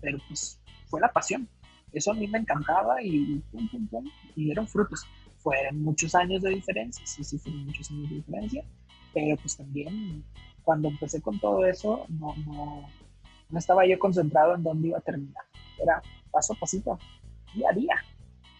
pero 0.00 0.18
pues 0.28 0.60
fue 0.86 1.00
la 1.00 1.12
pasión. 1.12 1.48
Eso 1.92 2.10
a 2.10 2.14
mí 2.14 2.26
me 2.26 2.38
encantaba 2.38 3.02
y 3.02 3.42
pum, 3.52 3.68
pum, 3.68 3.86
pum, 3.86 4.04
y 4.34 4.44
dieron 4.44 4.66
frutos. 4.66 5.06
Fueron 5.38 5.82
muchos 5.82 6.14
años 6.14 6.42
de 6.42 6.50
diferencia, 6.50 7.06
sí, 7.06 7.22
sí, 7.22 7.38
fueron 7.38 7.66
muchos 7.66 7.90
años 7.90 8.10
de 8.10 8.16
diferencia, 8.16 8.64
pero 9.12 9.36
pues 9.36 9.56
también 9.56 10.24
cuando 10.64 10.88
empecé 10.88 11.20
con 11.20 11.38
todo 11.38 11.64
eso, 11.66 12.06
no, 12.08 12.34
no, 12.46 12.88
no 13.50 13.58
estaba 13.58 13.86
yo 13.86 13.98
concentrado 13.98 14.54
en 14.54 14.62
dónde 14.62 14.88
iba 14.88 14.98
a 14.98 15.02
terminar. 15.02 15.44
Era 15.80 16.02
paso 16.30 16.54
a 16.54 16.56
pasito, 16.56 16.98
día 17.54 17.68
a 17.70 17.74
día, 17.74 17.94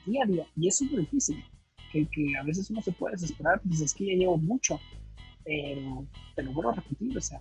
día 0.07 0.23
a 0.25 0.27
día. 0.27 0.47
Y 0.57 0.69
es 0.69 0.83
muy 0.83 1.01
difícil, 1.01 1.45
que, 1.93 2.37
a 2.37 2.43
veces 2.43 2.71
uno 2.71 2.83
se 2.83 2.93
puede 2.93 3.13
desesperar, 3.13 3.61
pues 3.63 3.81
es 3.81 3.95
que 3.95 4.07
ya 4.07 4.15
llevo 4.15 4.37
mucho, 4.37 4.81
pero 5.45 6.07
te 6.35 6.43
lo 6.43 6.53
vuelvo 6.53 6.71
a 6.71 6.75
repetir, 6.75 7.17
o 7.17 7.21
sea, 7.21 7.41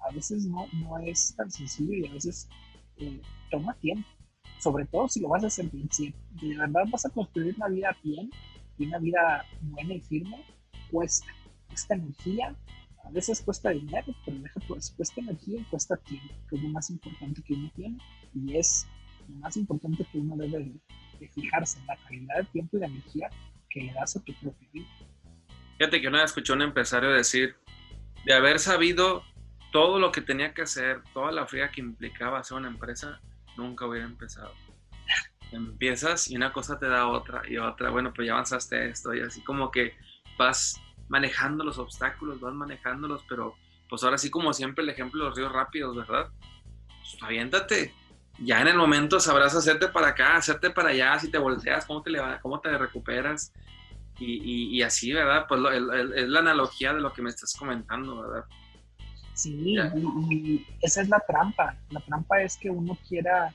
a 0.00 0.12
veces 0.12 0.44
no, 0.46 0.66
no 0.74 0.98
es 0.98 1.34
tan 1.36 1.50
sencillo 1.50 1.94
y 1.94 2.06
a 2.06 2.12
veces 2.12 2.48
eh, 2.98 3.20
toma 3.50 3.74
tiempo, 3.74 4.06
sobre 4.58 4.84
todo 4.86 5.08
si 5.08 5.20
lo 5.20 5.28
vas 5.28 5.44
a 5.44 5.48
hacer 5.48 5.66
bien, 5.70 5.88
si 5.90 6.14
de 6.40 6.56
verdad 6.56 6.84
vas 6.90 7.06
a 7.06 7.10
construir 7.10 7.54
una 7.56 7.68
vida 7.68 7.96
bien 8.02 8.30
y 8.78 8.86
una 8.86 8.98
vida 8.98 9.44
buena 9.62 9.94
y 9.94 10.00
firme, 10.00 10.44
cuesta, 10.90 11.26
cuesta 11.68 11.94
energía, 11.94 12.54
a 13.04 13.10
veces 13.10 13.40
cuesta 13.40 13.70
dinero, 13.70 14.12
pero 14.24 14.38
deja 14.38 14.60
pues, 14.66 14.90
cuesta 14.90 15.20
energía 15.20 15.60
y 15.60 15.64
cuesta 15.64 15.96
tiempo, 15.96 16.34
que 16.48 16.56
es 16.56 16.62
lo 16.62 16.68
más 16.70 16.90
importante 16.90 17.42
que 17.42 17.54
uno 17.54 17.70
tiene, 17.74 17.98
y 18.34 18.56
es 18.56 18.86
lo 19.28 19.36
más 19.36 19.56
importante 19.56 20.04
que 20.10 20.18
uno 20.18 20.36
debe 20.36 20.72
de, 21.18 21.28
fijarse 21.28 21.78
en 21.80 21.86
la 21.86 21.96
calidad 21.96 22.36
de 22.36 22.44
tiempo 22.44 22.76
y 22.76 22.80
de 22.80 22.86
energía 22.86 23.30
que 23.70 23.82
le 23.82 23.92
das 23.94 24.16
a 24.16 24.22
tu 24.22 24.32
propia 24.34 24.68
vida. 24.72 24.86
Fíjate 25.78 26.00
que 26.00 26.08
una 26.08 26.18
vez 26.18 26.30
escuché 26.30 26.52
a 26.52 26.56
un 26.56 26.62
empresario 26.62 27.10
decir, 27.10 27.56
de 28.24 28.34
haber 28.34 28.58
sabido 28.58 29.22
todo 29.72 29.98
lo 29.98 30.12
que 30.12 30.20
tenía 30.20 30.52
que 30.54 30.62
hacer, 30.62 31.02
toda 31.12 31.32
la 31.32 31.46
fría 31.46 31.70
que 31.70 31.80
implicaba 31.80 32.38
hacer 32.38 32.56
una 32.56 32.68
empresa, 32.68 33.20
nunca 33.56 33.86
hubiera 33.86 34.06
empezado. 34.06 34.52
Empiezas 35.52 36.30
y 36.30 36.36
una 36.36 36.52
cosa 36.52 36.78
te 36.78 36.88
da 36.88 37.08
otra 37.08 37.42
y 37.48 37.56
otra. 37.56 37.90
Bueno, 37.90 38.12
pues 38.12 38.26
ya 38.26 38.32
avanzaste 38.32 38.88
esto 38.88 39.14
y 39.14 39.20
así 39.20 39.42
como 39.42 39.70
que 39.70 39.94
vas 40.38 40.80
manejando 41.08 41.64
los 41.64 41.78
obstáculos, 41.78 42.40
vas 42.40 42.54
manejándolos, 42.54 43.22
pero 43.28 43.54
pues 43.88 44.02
ahora 44.02 44.18
sí 44.18 44.30
como 44.30 44.52
siempre 44.52 44.82
el 44.82 44.90
ejemplo 44.90 45.22
de 45.22 45.28
los 45.28 45.38
ríos 45.38 45.52
rápidos, 45.52 45.96
¿verdad? 45.96 46.30
Pues 46.88 47.22
aviéntate, 47.22 47.94
ya 48.38 48.60
en 48.60 48.68
el 48.68 48.76
momento 48.76 49.18
sabrás 49.20 49.54
hacerte 49.54 49.88
para 49.88 50.08
acá, 50.08 50.36
hacerte 50.36 50.70
para 50.70 50.90
allá, 50.90 51.18
si 51.18 51.30
te 51.30 51.38
volteas, 51.38 51.86
cómo 51.86 52.02
te, 52.02 52.12
cómo 52.42 52.60
te 52.60 52.76
recuperas. 52.76 53.52
Y, 54.18 54.78
y, 54.78 54.82
así, 54.82 55.12
¿verdad? 55.12 55.44
Pues 55.46 55.60
es 56.14 56.28
la 56.28 56.38
analogía 56.38 56.94
de 56.94 57.00
lo 57.00 57.12
que 57.12 57.20
me 57.20 57.28
estás 57.28 57.54
comentando, 57.54 58.22
¿verdad? 58.22 58.44
Sí, 59.34 59.76
y, 60.30 60.66
esa 60.80 61.02
es 61.02 61.10
la 61.10 61.22
trampa. 61.28 61.76
La 61.90 62.00
trampa 62.00 62.40
es 62.40 62.56
que 62.56 62.70
uno 62.70 62.96
quiera 63.06 63.52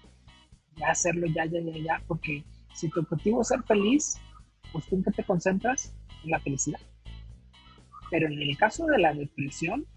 ya 0.76 0.90
hacerlo 0.90 1.26
ya, 1.28 1.46
ya, 1.46 1.60
ya, 1.62 1.78
ya, 1.78 2.04
porque 2.08 2.44
si 2.76 2.90
tu 2.90 3.00
objetivo 3.00 3.42
es 3.42 3.48
ser 3.48 3.64
feliz, 3.64 4.20
pues 4.72 4.86
tú 4.86 4.98
en 4.98 5.04
qué 5.04 5.12
te 5.12 5.24
concentras 5.24 5.96
en 6.24 6.30
la 6.30 6.40
felicidad. 6.40 6.80
Pero 8.12 8.28
en 8.28 8.40
el 8.40 8.56
caso 8.58 8.86
de 8.86 9.00
la 9.00 9.14
depresión, 9.14 9.88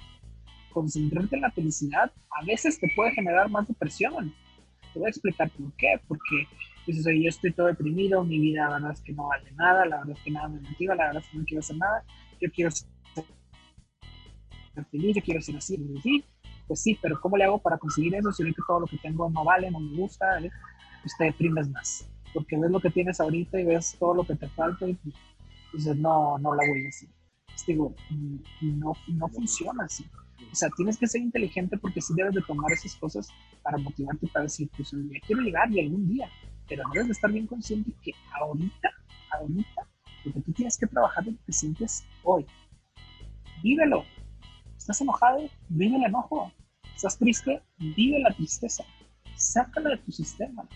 concentrarte 0.73 1.37
en 1.37 1.43
la 1.43 1.51
felicidad 1.51 2.11
a 2.31 2.45
veces 2.45 2.81
te 2.81 2.91
puede 2.97 3.13
generar 3.13 3.51
más 3.51 3.69
depresión 3.69 4.35
Te 4.95 5.01
voy 5.01 5.07
a 5.07 5.11
explicar 5.11 5.51
por 5.51 5.71
qué. 5.75 6.01
Porque 6.09 6.49
dices, 6.87 7.07
oye, 7.07 7.25
yo 7.25 7.29
estoy 7.29 7.53
todo 7.53 7.67
deprimido, 7.67 8.25
mi 8.25 8.39
vida 8.39 8.69
la 8.69 8.75
verdad 8.75 8.93
es 8.93 9.01
que 9.01 9.13
no 9.13 9.27
vale 9.27 9.51
nada, 9.53 9.85
la 9.85 9.99
verdad 9.99 10.17
es 10.17 10.23
que 10.23 10.31
nada 10.31 10.49
me 10.49 10.61
motiva, 10.61 10.95
la 10.95 11.07
verdad 11.07 11.23
es 11.23 11.29
que 11.29 11.39
no 11.39 11.45
quiero 11.45 11.61
hacer 11.61 11.77
nada, 11.77 12.05
yo 12.41 12.51
quiero 12.51 12.71
ser 12.71 12.89
feliz, 14.91 15.17
yo 15.17 15.23
quiero 15.23 15.41
ser 15.41 15.57
así, 15.57 15.79
así. 15.99 16.25
Pues 16.67 16.81
sí, 16.81 16.99
pero 17.01 17.21
¿cómo 17.21 17.37
le 17.37 17.45
hago 17.45 17.59
para 17.59 17.79
conseguir 17.79 18.15
eso 18.15 18.33
si 18.33 18.43
ahorita 18.43 18.63
todo 18.67 18.81
lo 18.81 18.87
que 18.87 18.97
tengo 18.99 19.29
no 19.31 19.45
vale, 19.45 19.71
no 19.71 19.81
me 19.81 19.97
gusta? 19.97 20.41
¿eh? 20.41 20.51
Pues 21.03 21.15
te 21.19 21.25
deprimes 21.25 21.69
más. 21.69 22.09
Porque 22.33 22.57
ves 22.59 22.71
lo 22.71 22.81
que 22.81 22.91
tienes 22.91 23.21
ahorita 23.21 23.61
y 23.61 23.65
ves 23.65 23.97
todo 23.99 24.15
lo 24.15 24.25
que 24.25 24.35
te 24.35 24.49
falta 24.49 24.87
y 24.89 24.95
pues, 24.95 25.15
dices, 25.73 25.97
no, 25.97 26.39
no 26.39 26.55
la 26.55 26.67
voy 26.67 26.87
a 26.87 26.89
hacer. 26.89 27.09
Pues 27.47 27.67
digo, 27.67 27.95
no, 28.61 28.93
no 29.09 29.29
funciona 29.29 29.85
así. 29.85 30.05
O 30.51 30.55
sea, 30.55 30.69
tienes 30.77 30.97
que 30.97 31.07
ser 31.07 31.21
inteligente 31.21 31.77
porque 31.79 32.01
sí 32.01 32.15
debes 32.17 32.35
de 32.35 32.43
tomar 32.43 32.73
esas 32.73 32.97
cosas 32.97 33.29
para 33.65 33.79
motivarte 33.79 34.29
para 34.29 34.45
decir, 34.45 34.71
pues 34.77 34.91
ya 34.93 35.21
quiero 35.27 35.43
llegar 35.43 35.73
y 35.73 35.81
algún 35.81 36.07
día, 36.07 36.29
pero 36.69 36.85
debes 36.93 37.09
de 37.09 37.13
estar 37.13 37.33
bien 37.33 37.47
consciente 37.47 37.91
que 38.03 38.13
ahorita, 38.41 38.91
ahorita, 39.33 39.89
lo 40.25 40.33
que 40.33 40.41
tú 40.41 40.53
tienes 40.53 40.79
que 40.79 40.87
trabajar 40.87 41.27
lo 41.27 41.33
que 41.45 41.53
sientes 41.53 42.05
hoy. 42.23 42.47
Vívelo. 43.63 44.05
¿Estás 44.77 45.01
enojado? 45.01 45.49
Vive 45.69 45.97
el 45.97 46.05
enojo. 46.05 46.53
¿Estás 46.95 47.19
triste? 47.19 47.63
Vive 47.79 48.21
la 48.21 48.33
tristeza. 48.35 48.85
Sácala 49.35 49.91
de 49.91 49.97
tu 49.99 50.13
sistema. 50.13 50.69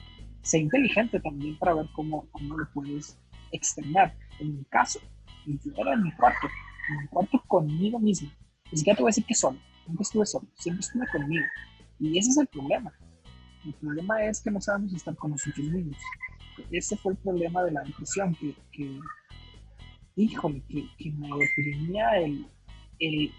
Sé 0.43 0.59
inteligente 0.59 1.21
también 1.21 1.59
para 1.59 1.75
ver 1.75 1.87
cómo, 1.95 2.27
cómo 2.31 2.57
lo 2.57 2.71
puedes 2.73 3.19
externar. 3.53 4.17
En 4.41 4.57
mi 4.57 4.65
caso, 4.65 4.99
yo 5.47 5.73
era 5.77 5.95
en 5.95 6.03
mi 6.03 6.13
cuarto, 6.13 6.49
en 6.91 7.03
mi 7.03 7.09
cuarto 7.09 7.43
conmigo 7.47 7.99
mismo. 7.99 8.31
Ni 8.71 8.79
siquiera 8.79 8.97
te 8.97 9.03
voy 9.03 9.09
a 9.09 9.13
decir 9.13 9.25
que 9.25 9.35
solo, 9.35 9.59
nunca 9.87 10.03
estuve 10.03 10.27
solo, 10.27 10.47
siempre 10.57 10.81
estuve 10.81 11.07
conmigo. 11.11 11.45
Y 12.01 12.19
ese 12.19 12.31
es 12.31 12.39
el 12.39 12.47
problema. 12.47 12.93
El 13.65 13.75
problema 13.75 14.25
es 14.25 14.41
que 14.41 14.51
no 14.51 14.61
sabemos 14.61 14.93
estar 14.95 15.15
con 15.17 15.33
nosotros 15.33 15.67
mismos. 15.67 15.97
Ese 16.71 16.97
fue 16.97 17.13
el 17.13 17.19
problema 17.19 17.63
de 17.65 17.73
la 17.73 17.83
depresión, 17.83 18.35
que, 18.35 18.55
que 18.73 18.99
híjole, 20.17 20.63
que, 20.69 20.89
que 20.99 21.11
me 21.13 21.29
deprimía 21.29 22.19
el, 22.19 22.47
el 22.99 23.31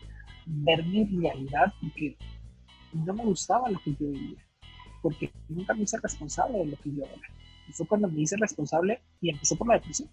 ver 0.46 0.86
mi 0.86 1.06
realidad, 1.06 1.74
porque 1.82 2.18
no 2.94 3.14
me 3.14 3.26
gustaba 3.26 3.70
lo 3.70 3.80
que 3.80 3.92
yo 3.92 4.12
veía, 4.12 4.46
porque 5.02 5.32
nunca 5.48 5.74
me 5.74 5.84
hice 5.84 5.98
responsable 6.02 6.60
de 6.60 6.66
lo 6.68 6.78
que 6.78 6.96
yo 6.96 7.04
era. 7.04 7.28
Y 7.68 7.74
fue 7.74 7.88
cuando 7.88 8.08
me 8.08 8.22
hice 8.22 8.36
responsable 8.38 9.02
y 9.22 9.30
empezó 9.30 9.56
por 9.56 9.68
la 9.68 9.76
depresión. 9.76 10.10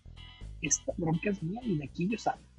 Esta 0.61 0.93
bronca 0.97 1.31
es 1.31 1.43
mía 1.43 1.61
y 1.63 1.79
de 1.79 1.85
aquí 1.85 2.09
yo 2.09 2.19
salgo 2.19 2.56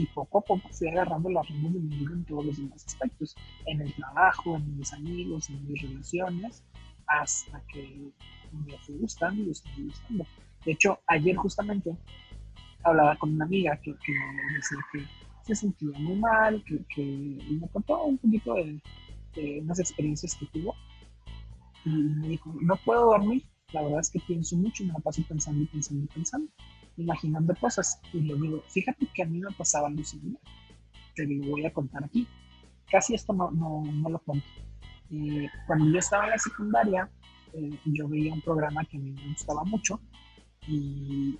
y 0.00 0.06
poco 0.06 0.38
a 0.38 0.40
poco 0.42 0.68
fui 0.70 0.88
agarrando 0.88 1.28
las 1.30 1.46
riendas 1.48 1.72
de 1.74 1.80
mi 1.80 1.96
vida 1.96 2.12
en 2.12 2.24
todos 2.24 2.46
los 2.46 2.56
demás 2.56 2.86
aspectos, 2.86 3.34
en 3.66 3.80
el 3.80 3.94
trabajo, 3.94 4.56
en 4.56 4.76
mis 4.76 4.92
amigos, 4.92 5.48
en 5.50 5.66
mis 5.66 5.82
relaciones, 5.82 6.64
hasta 7.06 7.60
que 7.72 8.10
me 8.52 8.78
fui 8.78 8.96
gustando 8.98 9.42
y 9.42 9.50
estoy 9.50 9.84
gustando. 9.84 10.26
De 10.64 10.72
hecho, 10.72 10.98
ayer 11.06 11.36
justamente 11.36 11.96
hablaba 12.82 13.16
con 13.16 13.34
una 13.34 13.44
amiga 13.44 13.78
que, 13.82 13.90
me 13.90 14.54
decía 14.54 14.78
que 14.92 15.04
se 15.42 15.54
sentía 15.54 15.98
muy 15.98 16.16
mal, 16.16 16.62
que, 16.64 16.78
que 16.94 17.38
me 17.60 17.68
contó 17.68 18.04
un 18.04 18.18
poquito 18.18 18.54
de, 18.54 18.80
de 19.34 19.60
unas 19.60 19.78
experiencias 19.78 20.34
que 20.34 20.46
tuvo 20.46 20.74
y 21.84 21.90
me 21.90 22.28
dijo, 22.28 22.54
no 22.60 22.76
puedo 22.84 23.06
dormir, 23.06 23.44
la 23.72 23.82
verdad 23.82 24.00
es 24.00 24.10
que 24.10 24.20
pienso 24.20 24.56
mucho 24.56 24.82
y 24.82 24.86
me 24.86 24.92
la 24.92 24.98
paso 25.00 25.22
pensando 25.28 25.62
y 25.62 25.66
pensando 25.66 26.04
y 26.04 26.08
pensando 26.08 26.48
imaginando 26.98 27.54
cosas. 27.54 28.00
Y 28.12 28.20
le 28.20 28.34
digo, 28.34 28.62
fíjate 28.68 29.06
que 29.14 29.22
a 29.22 29.26
mí 29.26 29.38
me 29.38 29.50
pasaba 29.52 29.88
algo 29.88 30.04
similar. 30.04 30.40
Te 31.14 31.26
lo 31.26 31.50
voy 31.50 31.64
a 31.64 31.72
contar 31.72 32.04
aquí. 32.04 32.26
Casi 32.90 33.14
esto 33.14 33.32
no, 33.32 33.50
no, 33.50 33.82
no 33.84 34.08
lo 34.08 34.18
cuento. 34.20 34.46
Eh, 35.10 35.48
cuando 35.66 35.90
yo 35.90 35.98
estaba 35.98 36.24
en 36.24 36.30
la 36.30 36.38
secundaria, 36.38 37.10
eh, 37.54 37.70
yo 37.84 38.08
veía 38.08 38.32
un 38.32 38.40
programa 38.42 38.84
que 38.84 38.96
a 38.96 39.00
mí 39.00 39.10
me 39.10 39.28
gustaba 39.28 39.64
mucho 39.64 40.00
y 40.66 41.38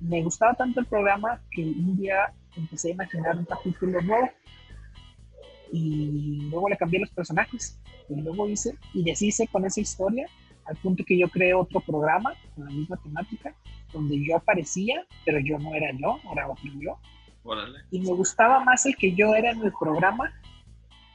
me 0.00 0.22
gustaba 0.22 0.54
tanto 0.54 0.80
el 0.80 0.86
programa 0.86 1.42
que 1.50 1.62
un 1.62 1.96
día 1.96 2.32
empecé 2.56 2.88
a 2.88 2.92
imaginar 2.92 3.36
un 3.36 3.44
capítulo 3.44 4.00
nuevo 4.00 4.30
y 5.72 6.48
luego 6.50 6.68
le 6.68 6.76
cambié 6.76 7.00
los 7.00 7.10
personajes 7.10 7.78
y 8.08 8.20
luego 8.20 8.48
hice 8.48 8.76
y 8.94 9.04
deshice 9.04 9.46
con 9.46 9.64
esa 9.64 9.80
historia 9.80 10.26
al 10.64 10.76
punto 10.76 11.04
que 11.06 11.18
yo 11.18 11.28
creé 11.28 11.54
otro 11.54 11.80
programa 11.80 12.32
con 12.54 12.64
la 12.64 12.70
misma 12.70 12.96
temática 12.96 13.54
donde 13.92 14.24
yo 14.24 14.36
aparecía, 14.36 15.06
pero 15.24 15.38
yo 15.40 15.58
no 15.58 15.74
era 15.74 15.90
yo, 15.92 16.18
era 16.32 16.48
otro 16.48 16.70
yo. 16.80 16.98
Y 17.90 18.00
me 18.00 18.12
gustaba 18.12 18.62
más 18.64 18.86
el 18.86 18.96
que 18.96 19.14
yo 19.14 19.34
era 19.34 19.50
en 19.50 19.62
el 19.62 19.72
programa 19.78 20.32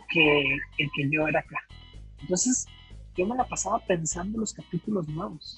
que 0.10 0.42
el 0.78 0.90
que 0.96 1.10
yo 1.12 1.28
era 1.28 1.40
acá. 1.40 1.60
Entonces, 2.22 2.68
yo 3.16 3.26
me 3.26 3.36
la 3.36 3.46
pasaba 3.46 3.80
pensando 3.80 4.40
los 4.40 4.54
capítulos 4.54 5.08
nuevos. 5.08 5.58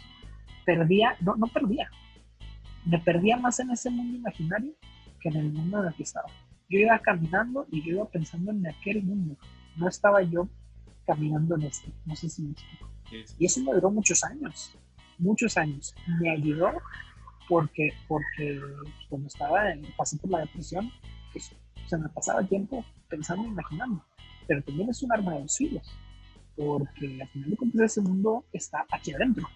Perdía, 0.65 1.15
no, 1.22 1.36
no 1.36 1.47
perdía. 1.47 1.89
Me 2.86 2.99
perdía 2.99 3.38
más 3.38 3.59
en 3.59 3.72
ese 3.72 3.89
mundo 3.89 4.18
imaginario 4.18 4.74
que 5.20 5.30
en 5.30 5.38
el 5.38 5.51
mundo 5.51 5.82
en 5.82 5.88
el 5.88 5.93
que 5.95 6.03
estaba. 6.03 6.28
Yo 6.70 6.80
iba 6.80 6.99
caminando 6.99 7.65
y 7.72 7.82
yo 7.82 7.95
iba 7.95 8.09
pensando 8.09 8.51
en 8.51 8.68
aquel 8.68 9.03
mundo. 9.03 9.38
No 9.78 9.88
estaba 9.88 10.22
yo 10.22 10.49
caminando 11.05 11.55
en 11.55 11.63
este. 11.63 11.91
No 12.05 12.15
sé 12.15 12.30
si 12.30 12.43
me 12.43 12.51
explico. 12.51 12.89
Y 13.39 13.45
eso 13.45 13.61
me 13.61 13.74
duró 13.74 13.89
muchos 13.89 14.24
años. 14.24 14.78
Muchos 15.18 15.57
años. 15.57 15.95
Me 16.20 16.32
ayudó 16.32 16.72
porque, 17.47 17.89
porque 18.07 18.61
cuando 19.09 19.28
estaba 19.28 19.72
en, 19.72 19.82
pasé 19.97 20.18
por 20.18 20.32
la 20.32 20.39
depresión, 20.39 20.91
pues 21.32 21.55
se 21.88 21.97
me 21.97 22.09
pasaba 22.09 22.41
el 22.41 22.47
tiempo 22.47 22.84
pensando 23.09 23.45
e 23.45 23.51
imaginando. 23.51 24.03
Pero 24.47 24.61
también 24.63 24.89
es 24.89 25.01
un 25.03 25.11
arma 25.11 25.34
de 25.34 25.41
dos 25.41 25.57
filos, 25.57 25.97
porque 26.55 27.22
al 27.22 27.28
final 27.30 27.49
de 27.49 27.57
cuentas 27.57 27.82
ese 27.82 28.01
mundo 28.01 28.45
está 28.53 28.86
aquí 28.91 29.13
adentro 29.13 29.47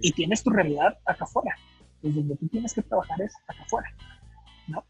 y 0.00 0.12
tienes 0.12 0.42
tu 0.42 0.50
realidad 0.50 0.98
acá 1.04 1.24
afuera. 1.24 1.56
Pues 2.00 2.14
donde 2.14 2.36
tú 2.36 2.48
tienes 2.48 2.74
que 2.74 2.82
trabajar 2.82 3.20
es 3.22 3.34
acá 3.48 3.62
afuera, 3.62 3.88
¿no? 4.68 4.84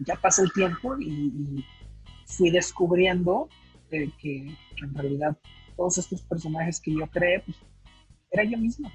Ya 0.00 0.16
pasa 0.16 0.42
el 0.42 0.52
tiempo 0.52 0.98
y, 0.98 1.64
fui 2.26 2.50
descubriendo 2.50 3.48
que, 3.90 4.10
que, 4.18 4.56
en 4.82 4.94
realidad 4.94 5.36
todos 5.76 5.98
estos 5.98 6.22
personajes 6.22 6.80
que 6.80 6.92
yo 6.92 7.06
creé, 7.08 7.40
pues 7.40 7.56
era 8.30 8.44
yo 8.44 8.58
mismo 8.58 8.90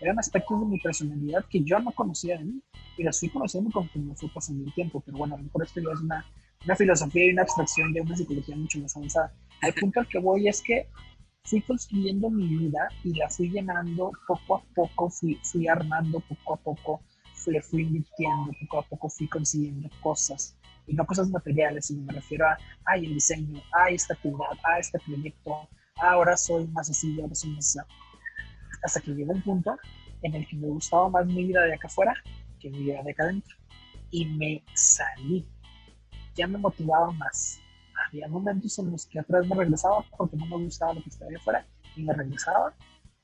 eran 0.00 0.18
aspectos 0.18 0.60
de 0.60 0.66
mi 0.66 0.78
personalidad 0.80 1.44
que 1.50 1.62
yo 1.62 1.78
no 1.78 1.92
conocía 1.92 2.38
de 2.38 2.44
mí 2.44 2.62
y 2.96 3.02
las 3.02 3.18
fui 3.18 3.28
conociendo 3.28 3.70
conforme 3.70 4.14
fue 4.14 4.28
pasando 4.34 4.64
el 4.64 4.74
tiempo. 4.74 5.02
Pero 5.04 5.18
bueno, 5.18 5.34
a 5.34 5.38
lo 5.38 5.44
mejor 5.44 5.64
esto 5.64 5.80
ya 5.80 5.92
es 5.92 6.00
una, 6.00 6.24
una 6.64 6.76
filosofía 6.76 7.26
y 7.26 7.30
una 7.30 7.42
abstracción 7.42 7.92
de 7.92 8.00
una 8.00 8.16
psicología 8.16 8.56
mucho 8.56 8.78
más 8.80 8.96
avanzada. 8.96 9.32
El 9.62 9.74
punto 9.74 10.00
al 10.00 10.08
que 10.08 10.18
voy 10.18 10.48
es 10.48 10.62
que 10.62 10.88
fui 11.44 11.62
construyendo 11.62 12.28
mi 12.28 12.46
vida 12.46 12.88
y 13.04 13.14
la 13.14 13.28
fui 13.28 13.50
llenando 13.50 14.10
poco 14.26 14.56
a 14.56 14.62
poco, 14.74 15.08
fui, 15.10 15.38
fui 15.44 15.68
armando 15.68 16.20
poco 16.20 16.54
a 16.54 16.56
poco, 16.56 17.02
le 17.50 17.62
fui 17.62 17.82
invirtiendo, 17.82 18.50
poco 18.60 18.78
a 18.78 18.82
poco 18.82 19.08
fui 19.08 19.28
consiguiendo 19.28 19.88
cosas. 20.02 20.56
Y 20.86 20.94
no 20.94 21.04
cosas 21.04 21.30
materiales, 21.30 21.86
sino 21.86 22.02
me 22.02 22.12
refiero 22.12 22.46
a, 22.46 22.56
ay, 22.84 23.06
el 23.06 23.14
diseño, 23.14 23.60
ay, 23.72 23.94
esta 23.94 24.14
actividad, 24.14 24.46
ay, 24.62 24.80
este 24.80 24.98
proyecto, 25.00 25.68
ahora 25.96 26.36
soy 26.36 26.66
más 26.68 26.88
así, 26.90 27.20
ahora 27.20 27.34
soy 27.34 27.50
más 27.50 27.76
así 27.76 27.78
hasta 28.82 29.00
que 29.00 29.12
llegó 29.12 29.32
un 29.32 29.42
punto 29.42 29.76
en 30.22 30.34
el 30.34 30.46
que 30.46 30.56
me 30.56 30.68
gustaba 30.68 31.08
más 31.08 31.26
mi 31.26 31.44
vida 31.44 31.62
de 31.64 31.74
acá 31.74 31.88
afuera 31.88 32.14
que 32.58 32.70
mi 32.70 32.78
vida 32.84 33.02
de 33.02 33.10
acá 33.10 33.24
adentro. 33.24 33.56
Y 34.10 34.24
me 34.24 34.64
salí. 34.74 35.46
Ya 36.34 36.46
me 36.46 36.58
motivaba 36.58 37.10
más. 37.12 37.60
Había 38.06 38.28
momentos 38.28 38.78
en 38.78 38.90
los 38.90 39.06
que 39.06 39.18
atrás 39.18 39.46
me 39.46 39.56
regresaba 39.56 40.04
porque 40.16 40.36
no 40.36 40.46
me 40.46 40.64
gustaba 40.64 40.94
lo 40.94 41.02
que 41.02 41.08
estaba 41.08 41.30
de 41.30 41.36
afuera 41.36 41.66
y 41.96 42.02
me 42.02 42.12
regresaba, 42.12 42.74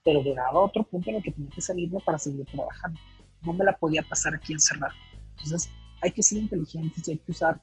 pero 0.03 0.23
llegaba 0.23 0.59
a 0.59 0.63
otro 0.63 0.83
punto 0.83 1.11
en 1.11 1.17
el 1.17 1.23
que 1.23 1.31
tenía 1.31 1.51
que 1.51 1.61
salirme 1.61 2.01
para 2.05 2.19
seguir 2.19 2.47
trabajando. 2.47 2.99
No 3.43 3.53
me 3.53 3.65
la 3.65 3.77
podía 3.77 4.03
pasar 4.03 4.35
aquí 4.35 4.55
encerrado. 4.55 4.95
Entonces, 5.37 5.71
hay 6.01 6.11
que 6.11 6.23
ser 6.23 6.39
inteligentes 6.39 7.07
y 7.07 7.13
hay 7.13 7.19
que 7.19 7.33
usar 7.33 7.61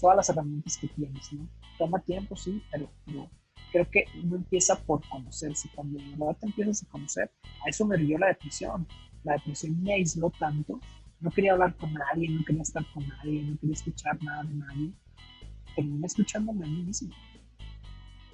todas 0.00 0.16
las 0.16 0.28
herramientas 0.30 0.76
que 0.78 0.88
tienes, 0.88 1.32
¿no? 1.32 1.46
Toma 1.78 2.00
tiempo, 2.00 2.36
sí, 2.36 2.62
pero, 2.70 2.90
pero 3.04 3.28
creo 3.72 3.90
que 3.90 4.04
uno 4.22 4.36
empieza 4.36 4.78
por 4.84 5.06
conocerse. 5.08 5.68
Cuando 5.74 5.98
de 5.98 6.10
verdad 6.10 6.36
te 6.38 6.46
empiezas 6.46 6.82
a 6.82 6.90
conocer, 6.90 7.30
a 7.64 7.68
eso 7.68 7.86
me 7.86 7.96
dio 7.96 8.18
la 8.18 8.28
depresión. 8.28 8.86
La 9.24 9.32
depresión 9.34 9.82
me 9.82 9.94
aisló 9.94 10.30
tanto. 10.38 10.78
No 11.20 11.30
quería 11.30 11.52
hablar 11.52 11.74
con 11.76 11.92
nadie, 11.92 12.28
no 12.28 12.44
quería 12.44 12.62
estar 12.62 12.84
con 12.92 13.06
nadie, 13.08 13.42
no 13.42 13.58
quería 13.58 13.74
escuchar 13.74 14.22
nada 14.22 14.42
de 14.44 14.54
nadie. 14.54 14.92
Terminé 15.74 16.06
escuchándome 16.06 16.64
a 16.64 16.68
mí 16.68 16.82
mismo. 16.82 17.14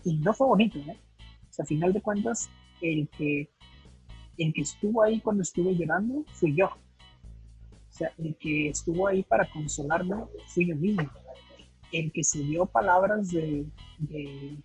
Y 0.04 0.16
no 0.16 0.32
fue 0.34 0.46
bonito, 0.46 0.78
¿eh? 0.78 0.98
O 1.50 1.52
sea, 1.52 1.62
a 1.64 1.66
final 1.66 1.92
de 1.92 2.00
cuentas, 2.00 2.50
el 2.80 3.08
que, 3.08 3.48
el 4.38 4.52
que 4.52 4.62
estuvo 4.62 5.02
ahí 5.02 5.20
cuando 5.20 5.42
estuve 5.42 5.76
llorando 5.76 6.24
fui 6.32 6.54
yo. 6.56 6.66
O 6.66 7.92
sea, 7.92 8.12
el 8.18 8.36
que 8.36 8.70
estuvo 8.70 9.06
ahí 9.06 9.22
para 9.22 9.48
consolarme 9.50 10.16
fui 10.48 10.66
yo 10.66 10.76
mismo. 10.76 11.08
El 11.92 12.12
que 12.12 12.22
se 12.22 12.40
dio 12.40 12.66
palabras 12.66 13.30
de, 13.30 13.66
de 13.98 14.58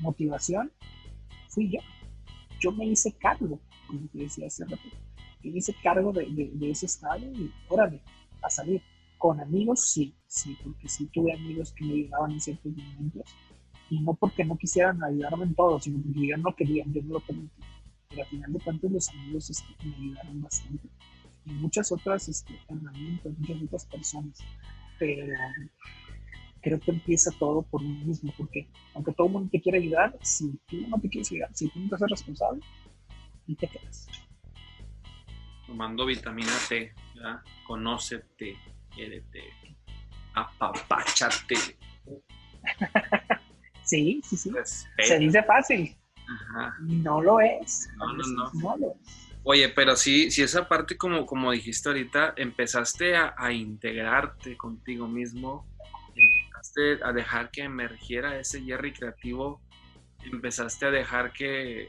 motivación 0.00 0.70
fui 1.48 1.70
yo. 1.70 1.80
Yo 2.60 2.72
me 2.72 2.86
hice 2.86 3.12
cargo, 3.12 3.58
como 3.86 4.06
te 4.08 4.18
decía 4.18 4.46
hace 4.46 4.64
rato. 4.64 4.82
me 5.42 5.50
hice 5.50 5.74
cargo 5.82 6.12
de, 6.12 6.50
de, 6.54 6.70
ese 6.70 6.86
estado 6.86 7.24
y 7.26 7.50
órale, 7.68 8.00
a 8.42 8.50
salir. 8.50 8.82
Con 9.18 9.38
amigos, 9.38 9.92
sí, 9.92 10.14
sí, 10.26 10.56
porque 10.62 10.88
sí 10.88 11.04
tuve 11.12 11.34
amigos 11.34 11.72
que 11.72 11.84
me 11.84 11.92
ayudaban 11.92 12.32
en 12.32 12.40
ciertos 12.40 12.72
momentos, 12.72 13.22
Y 13.90 14.00
no 14.00 14.14
porque 14.14 14.46
no 14.46 14.56
quisieran 14.56 15.02
ayudarme 15.04 15.44
en 15.44 15.54
todo, 15.54 15.78
sino 15.78 16.02
porque 16.02 16.26
yo 16.26 16.38
no 16.38 16.56
quería, 16.56 16.84
yo 16.86 17.02
no 17.02 17.14
lo 17.14 17.20
permití. 17.20 17.62
Pero 18.08 18.22
al 18.22 18.28
final 18.28 18.52
de 18.54 18.60
cuentas 18.60 18.90
los 18.90 19.08
amigos 19.10 19.50
este, 19.50 19.86
me 19.86 19.94
ayudaron 19.94 20.40
bastante. 20.40 20.88
Y 21.44 21.50
muchas 21.52 21.92
otras 21.92 22.28
este, 22.28 22.58
herramientas, 22.68 23.32
muchas 23.38 23.62
otras 23.62 23.84
personas. 23.86 24.38
Pero 24.98 25.34
creo 26.60 26.80
que 26.80 26.90
empieza 26.90 27.30
todo 27.38 27.62
por 27.62 27.82
uno 27.82 28.04
mismo, 28.04 28.32
porque 28.36 28.68
aunque 28.94 29.12
todo 29.12 29.26
el 29.26 29.32
mundo 29.32 29.48
te 29.50 29.60
quiere 29.60 29.78
ayudar, 29.78 30.16
si 30.22 30.58
tú 30.68 30.76
no 30.88 31.00
te 31.00 31.08
quieres 31.08 31.30
ayudar, 31.32 31.50
si 31.54 31.68
tú 31.68 31.80
no 31.80 31.88
te 31.88 31.94
haces 31.96 32.10
responsable, 32.10 32.62
y 33.46 33.54
te 33.56 33.66
quedas. 33.68 34.06
Tomando 35.66 36.06
vitamina 36.06 36.52
T, 36.68 36.92
¿ya? 37.14 37.42
conócete, 37.66 38.56
quiérete, 38.94 39.42
apapáchate. 40.34 41.56
sí, 43.84 44.20
sí, 44.24 44.36
sí. 44.36 44.52
Se 44.98 45.18
dice 45.18 45.42
fácil. 45.42 45.96
No 46.80 47.20
lo 47.20 47.40
es. 47.40 47.88
No, 47.96 48.12
no, 48.12 48.50
no. 48.52 48.76
lo 48.76 48.92
es. 48.92 49.30
Oye, 49.42 49.70
pero 49.70 49.96
sí, 49.96 50.30
si 50.30 50.42
esa 50.42 50.68
parte, 50.68 50.96
como, 50.96 51.24
como 51.24 51.50
dijiste 51.50 51.88
ahorita, 51.88 52.34
empezaste 52.36 53.16
a, 53.16 53.34
a 53.36 53.52
integrarte 53.52 54.56
contigo 54.56 55.08
mismo, 55.08 55.66
empezaste 56.70 57.04
a 57.04 57.12
dejar 57.12 57.50
que 57.50 57.62
emergiera 57.62 58.38
ese 58.38 58.62
Jerry 58.62 58.92
creativo, 58.92 59.60
empezaste 60.24 60.86
a 60.86 60.90
dejar 60.90 61.32
que 61.32 61.88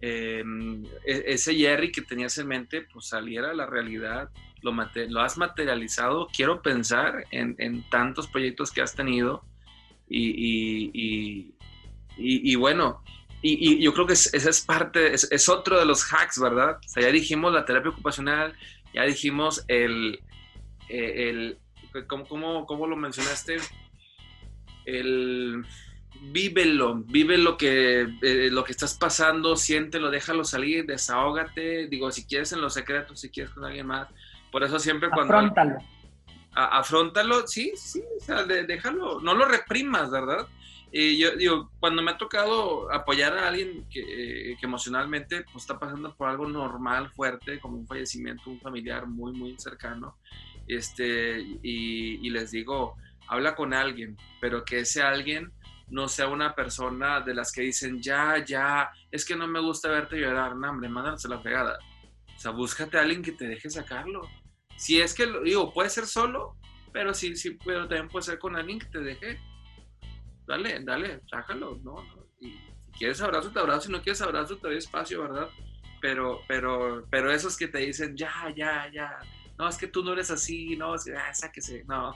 em, 0.00 0.84
e, 1.04 1.24
ese 1.26 1.54
Jerry 1.54 1.92
que 1.92 2.02
tenías 2.02 2.36
en 2.38 2.48
mente, 2.48 2.82
pues 2.92 3.08
saliera 3.08 3.50
a 3.50 3.54
la 3.54 3.66
realidad, 3.66 4.30
lo, 4.62 4.72
lo 4.72 5.20
has 5.20 5.38
materializado, 5.38 6.28
quiero 6.34 6.62
pensar 6.62 7.24
en, 7.30 7.54
en, 7.58 7.88
tantos 7.90 8.28
proyectos 8.28 8.70
que 8.72 8.82
has 8.82 8.94
tenido 8.94 9.42
y, 10.08 10.30
y, 10.30 11.54
y, 12.16 12.52
y 12.52 12.54
bueno, 12.56 13.02
y, 13.42 13.82
yo 13.82 13.94
creo 13.94 14.06
que 14.06 14.12
esa 14.14 14.50
es 14.50 14.60
parte, 14.60 15.14
es, 15.14 15.48
otro 15.48 15.78
de 15.78 15.86
los 15.86 16.12
hacks, 16.12 16.38
¿verdad? 16.38 16.78
O 16.84 16.88
sea, 16.88 17.04
ya 17.04 17.12
dijimos 17.12 17.52
la 17.52 17.64
terapia 17.64 17.90
ocupacional, 17.90 18.54
ya 18.92 19.04
dijimos 19.04 19.64
el, 19.68 20.20
eh, 20.88 21.30
el, 21.30 21.58
¿cómo, 22.06 22.26
cómo, 22.26 22.66
cómo 22.66 22.86
lo 22.86 22.96
mencionaste? 22.96 23.58
El 24.98 25.64
vívelo, 26.22 26.96
vive 26.96 27.38
lo 27.38 27.56
que, 27.56 28.02
eh, 28.22 28.48
lo 28.50 28.64
que 28.64 28.72
estás 28.72 28.94
pasando, 28.94 29.56
siéntelo, 29.56 30.10
déjalo 30.10 30.44
salir, 30.44 30.84
desahógate, 30.86 31.88
digo, 31.88 32.10
si 32.10 32.26
quieres 32.26 32.52
en 32.52 32.60
los 32.60 32.74
secretos, 32.74 33.20
si 33.20 33.30
quieres 33.30 33.52
con 33.52 33.64
alguien 33.64 33.86
más, 33.86 34.08
por 34.52 34.62
eso 34.62 34.78
siempre 34.78 35.08
cuando... 35.08 35.34
Afrontalo. 35.34 35.78
afrontalo, 36.52 37.46
sí, 37.46 37.72
sí, 37.76 38.02
o 38.20 38.24
sea, 38.24 38.44
déjalo, 38.44 39.20
no 39.20 39.34
lo 39.34 39.46
reprimas, 39.46 40.10
¿verdad? 40.10 40.46
Y 40.92 41.18
yo 41.18 41.36
digo, 41.36 41.70
cuando 41.78 42.02
me 42.02 42.10
ha 42.10 42.18
tocado 42.18 42.92
apoyar 42.92 43.38
a 43.38 43.48
alguien 43.48 43.86
que, 43.88 44.56
emocionalmente 44.60 45.44
pues, 45.44 45.62
está 45.62 45.78
pasando 45.78 46.14
por 46.16 46.28
algo 46.28 46.48
normal, 46.48 47.10
fuerte, 47.10 47.60
como 47.60 47.76
un 47.76 47.86
fallecimiento, 47.86 48.50
un 48.50 48.60
familiar 48.60 49.06
muy, 49.06 49.32
muy 49.32 49.56
cercano, 49.56 50.16
este, 50.66 51.40
y, 51.62 52.28
les 52.30 52.50
digo, 52.50 52.96
habla 53.30 53.54
con 53.54 53.72
alguien, 53.72 54.16
pero 54.40 54.64
que 54.64 54.80
ese 54.80 55.02
alguien 55.02 55.50
no 55.88 56.08
sea 56.08 56.28
una 56.28 56.54
persona 56.54 57.20
de 57.20 57.34
las 57.34 57.50
que 57.52 57.62
dicen, 57.62 58.00
ya, 58.02 58.44
ya, 58.44 58.90
es 59.10 59.24
que 59.24 59.34
no 59.34 59.46
me 59.46 59.60
gusta 59.60 59.88
verte 59.88 60.20
llorar, 60.20 60.54
no, 60.54 60.70
hombre, 60.70 60.88
mándase 60.88 61.28
la 61.28 61.42
pegada. 61.42 61.78
O 62.36 62.38
sea, 62.38 62.50
búscate 62.52 62.98
a 62.98 63.02
alguien 63.02 63.22
que 63.22 63.32
te 63.32 63.46
deje 63.46 63.70
sacarlo. 63.70 64.22
Si 64.76 65.00
es 65.00 65.14
que, 65.14 65.26
digo, 65.44 65.72
puede 65.72 65.90
ser 65.90 66.06
solo, 66.06 66.56
pero 66.92 67.14
sí, 67.14 67.36
sí, 67.36 67.58
pero 67.64 67.88
también 67.88 68.08
puede 68.08 68.24
ser 68.24 68.38
con 68.38 68.56
alguien 68.56 68.78
que 68.78 68.86
te 68.86 69.00
deje 69.00 69.38
dale, 70.50 70.80
dale, 70.82 71.20
sácalo, 71.30 71.78
¿no? 71.82 72.04
Y 72.40 72.52
si 72.84 72.92
quieres 72.98 73.20
abrazo, 73.20 73.50
te 73.50 73.60
abrazo, 73.60 73.82
si 73.82 73.92
no 73.92 74.02
quieres 74.02 74.20
abrazo, 74.20 74.56
te 74.56 74.68
doy 74.68 74.78
espacio, 74.78 75.22
¿verdad? 75.22 75.48
Pero, 76.00 76.40
pero, 76.48 77.06
pero 77.10 77.30
esos 77.30 77.56
que 77.56 77.68
te 77.68 77.78
dicen, 77.78 78.16
ya, 78.16 78.52
ya, 78.56 78.90
ya, 78.92 79.18
no, 79.58 79.68
es 79.68 79.76
que 79.76 79.86
tú 79.86 80.02
no 80.02 80.12
eres 80.12 80.30
así, 80.30 80.76
no, 80.76 80.94
es 80.94 81.04
que, 81.04 81.14
ah, 81.14 81.32
sáquese, 81.32 81.84
no. 81.86 82.14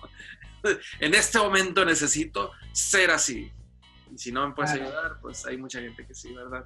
en 1.00 1.14
este 1.14 1.38
momento 1.38 1.84
necesito 1.84 2.52
ser 2.72 3.10
así. 3.10 3.50
Y 4.12 4.18
si 4.18 4.32
no 4.32 4.48
me 4.48 4.54
puedes 4.54 4.72
ayudar, 4.72 5.18
pues 5.20 5.44
hay 5.46 5.56
mucha 5.56 5.80
gente 5.80 6.06
que 6.06 6.14
sí, 6.14 6.32
¿verdad? 6.32 6.64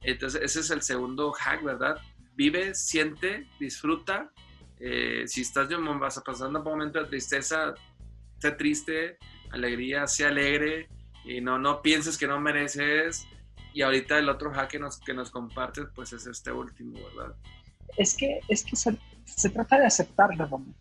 Entonces, 0.00 0.42
ese 0.42 0.60
es 0.60 0.70
el 0.70 0.82
segundo 0.82 1.32
hack, 1.32 1.62
¿verdad? 1.62 1.96
Vive, 2.34 2.74
siente, 2.74 3.48
disfruta. 3.58 4.30
Eh, 4.78 5.24
si 5.26 5.42
estás 5.42 5.68
vas 5.68 6.22
pasando 6.24 6.62
por 6.62 6.72
un 6.72 6.78
momento 6.78 7.00
de 7.00 7.06
tristeza, 7.06 7.74
sé 8.38 8.50
triste, 8.52 9.18
alegría, 9.50 10.06
sé 10.06 10.26
alegre, 10.26 10.88
y 11.24 11.40
no, 11.40 11.58
no 11.58 11.80
pienses 11.80 12.18
que 12.18 12.26
no 12.26 12.40
mereces. 12.40 13.26
Y 13.72 13.82
ahorita 13.82 14.18
el 14.18 14.28
otro 14.28 14.52
hack 14.52 14.70
que 14.70 14.78
nos, 14.78 15.00
que 15.00 15.14
nos 15.14 15.30
compartes, 15.30 15.86
pues 15.94 16.12
es 16.12 16.26
este 16.26 16.52
último, 16.52 16.98
¿verdad? 17.08 17.34
Es 17.96 18.14
que, 18.16 18.40
es 18.48 18.62
que 18.64 18.76
se, 18.76 18.96
se 19.24 19.50
trata 19.50 19.78
de 19.78 19.86
aceptarlo, 19.86 20.46
Román. 20.46 20.74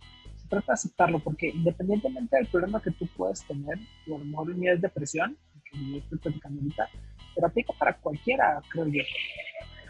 Se 0.43 0.49
trata 0.49 0.67
de 0.67 0.73
aceptarlo, 0.73 1.19
porque 1.19 1.49
independientemente 1.49 2.37
del 2.37 2.47
problema 2.47 2.81
que 2.81 2.91
tú 2.91 3.07
puedes 3.17 3.45
tener, 3.45 3.77
a 3.77 4.09
lo 4.09 4.19
mejor 4.19 4.51
es 4.51 4.81
depresión, 4.81 5.37
que 5.71 5.97
estoy 5.97 6.19
platicando 6.19 6.61
ahorita, 6.61 6.89
pero 7.33 7.47
aplica 7.47 7.73
para 7.73 7.97
cualquiera, 7.97 8.61
creo 8.69 8.87
yo. 8.87 9.01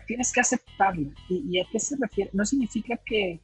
Tienes 0.07 0.31
que 0.31 0.41
aceptarlo. 0.41 1.11
¿Y, 1.29 1.43
¿Y 1.49 1.59
a 1.59 1.65
qué 1.71 1.79
se 1.79 1.97
refiere? 1.99 2.29
No 2.33 2.45
significa 2.45 2.99
que, 3.05 3.41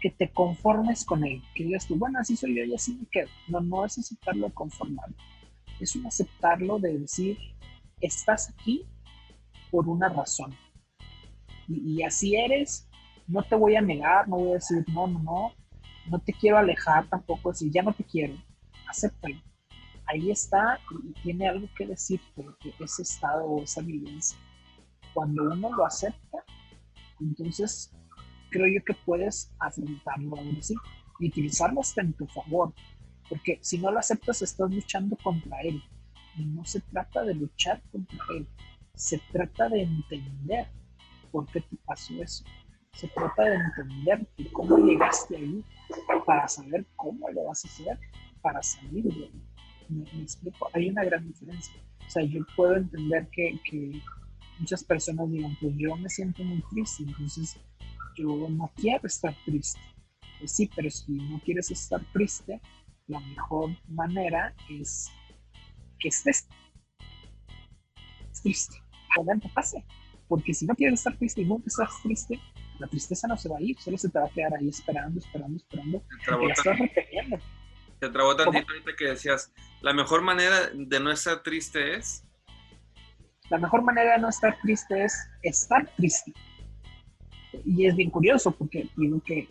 que 0.00 0.10
te 0.10 0.30
conformes 0.30 1.04
con 1.04 1.24
él, 1.24 1.42
que 1.54 1.64
digas 1.64 1.86
tú, 1.86 1.96
bueno, 1.96 2.18
así 2.18 2.36
soy 2.36 2.56
yo 2.56 2.64
y 2.64 2.74
así 2.74 2.94
me 2.94 3.06
quedo. 3.10 3.28
No, 3.48 3.60
no 3.60 3.84
es 3.84 3.98
aceptarlo 3.98 4.52
conformarlo 4.52 5.16
es 5.80 5.96
un 5.96 6.06
aceptarlo 6.06 6.78
de 6.78 6.98
decir, 6.98 7.38
estás 8.00 8.50
aquí 8.50 8.86
por 9.70 9.88
una 9.88 10.08
razón. 10.08 10.54
Y, 11.68 12.02
así 12.02 12.36
eres, 12.36 12.88
no 13.26 13.42
te 13.42 13.54
voy 13.54 13.74
a 13.76 13.80
negar, 13.80 14.28
no 14.28 14.36
voy 14.36 14.50
a 14.50 14.54
decir, 14.54 14.84
no, 14.92 15.06
no, 15.06 15.22
no, 15.22 15.52
no 16.10 16.18
te 16.18 16.32
quiero 16.32 16.58
alejar 16.58 17.08
tampoco, 17.08 17.50
decir, 17.50 17.70
ya 17.72 17.82
no 17.82 17.92
te 17.92 18.04
quiero, 18.04 18.34
acéptalo. 18.88 19.36
Ahí 20.06 20.30
está 20.30 20.78
y 21.02 21.12
tiene 21.22 21.48
algo 21.48 21.66
que 21.76 21.86
decir 21.86 22.20
porque 22.34 22.74
ese 22.78 23.02
estado 23.02 23.44
o 23.44 23.62
esa 23.62 23.80
vivencia. 23.80 24.38
Cuando 25.14 25.44
uno 25.44 25.74
lo 25.74 25.86
acepta, 25.86 26.44
entonces 27.20 27.90
creo 28.50 28.66
yo 28.66 28.84
que 28.84 28.94
puedes 28.94 29.52
afrontarlo 29.58 30.36
ahora 30.36 30.62
sí 30.62 30.74
y 31.20 31.28
utilizarlo 31.28 31.80
hasta 31.80 32.02
en 32.02 32.12
tu 32.12 32.26
favor 32.26 32.74
porque 33.28 33.58
si 33.62 33.78
no 33.78 33.90
lo 33.90 33.98
aceptas, 33.98 34.42
estás 34.42 34.70
luchando 34.70 35.16
contra 35.16 35.60
él. 35.62 35.82
Y 36.36 36.44
no 36.44 36.64
se 36.64 36.80
trata 36.80 37.22
de 37.22 37.34
luchar 37.34 37.82
contra 37.90 38.18
él. 38.36 38.46
Se 38.94 39.18
trata 39.32 39.68
de 39.68 39.82
entender 39.82 40.68
por 41.30 41.46
qué 41.46 41.60
te 41.60 41.76
pasó 41.84 42.14
eso. 42.22 42.44
Se 42.94 43.08
trata 43.08 43.42
de 43.42 43.56
entender 43.56 44.26
cómo 44.52 44.78
llegaste 44.78 45.36
ahí 45.36 45.64
para 46.26 46.46
saber 46.48 46.86
cómo 46.96 47.28
lo 47.30 47.44
vas 47.44 47.64
a 47.64 47.68
hacer 47.68 47.98
para 48.40 48.62
salir 48.62 49.04
de 49.04 49.24
ahí. 49.24 49.42
¿Me, 49.88 50.22
explico? 50.22 50.68
Hay 50.72 50.88
una 50.88 51.04
gran 51.04 51.26
diferencia. 51.26 51.74
O 52.06 52.10
sea, 52.10 52.22
yo 52.22 52.40
puedo 52.56 52.76
entender 52.76 53.28
que, 53.30 53.58
que 53.68 54.00
muchas 54.58 54.84
personas 54.84 55.30
digan, 55.30 55.56
pues 55.60 55.74
yo 55.76 55.96
me 55.96 56.08
siento 56.08 56.42
muy 56.44 56.62
triste, 56.70 57.02
entonces 57.02 57.58
yo 58.16 58.48
no 58.48 58.70
quiero 58.76 59.06
estar 59.06 59.34
triste. 59.44 59.80
Pues 60.38 60.52
sí, 60.52 60.70
pero 60.74 60.90
si 60.90 61.12
no 61.12 61.40
quieres 61.40 61.70
estar 61.70 62.00
triste, 62.12 62.60
la 63.06 63.20
mejor 63.20 63.70
manera 63.88 64.54
es 64.70 65.10
que 65.98 66.08
estés 66.08 66.46
triste. 68.42 68.76
Momento 69.16 69.48
pase. 69.54 69.84
Porque 70.28 70.54
si 70.54 70.66
no 70.66 70.74
quieres 70.74 71.00
estar 71.00 71.16
triste 71.16 71.42
y 71.42 71.44
nunca 71.44 71.64
estás 71.66 71.90
triste, 72.02 72.40
la 72.78 72.86
tristeza 72.86 73.28
no 73.28 73.36
se 73.36 73.48
va 73.48 73.58
a 73.58 73.62
ir, 73.62 73.78
solo 73.80 73.96
se 73.96 74.08
te 74.08 74.18
va 74.18 74.26
a 74.26 74.30
quedar 74.30 74.54
ahí 74.54 74.68
esperando, 74.68 75.18
esperando, 75.18 75.56
esperando. 75.56 76.02
Te 76.26 76.52
estás 76.52 76.78
reteniendo. 76.78 77.38
Te 78.00 78.08
trabó 78.10 78.36
tantito 78.36 78.66
ahorita 78.72 78.96
que 78.96 79.04
decías, 79.06 79.52
la 79.80 79.92
mejor 79.92 80.22
manera 80.22 80.70
de 80.74 81.00
no 81.00 81.10
estar 81.10 81.42
triste 81.42 81.96
es. 81.96 82.24
La 83.50 83.58
mejor 83.58 83.82
manera 83.82 84.14
de 84.14 84.18
no 84.18 84.28
estar 84.28 84.58
triste 84.62 85.04
es 85.04 85.14
estar 85.42 85.86
triste. 85.96 86.32
Y 87.64 87.86
es 87.86 87.94
bien 87.94 88.10
curioso 88.10 88.50
porque 88.50 88.88
digo 88.96 89.20
que 89.24 89.48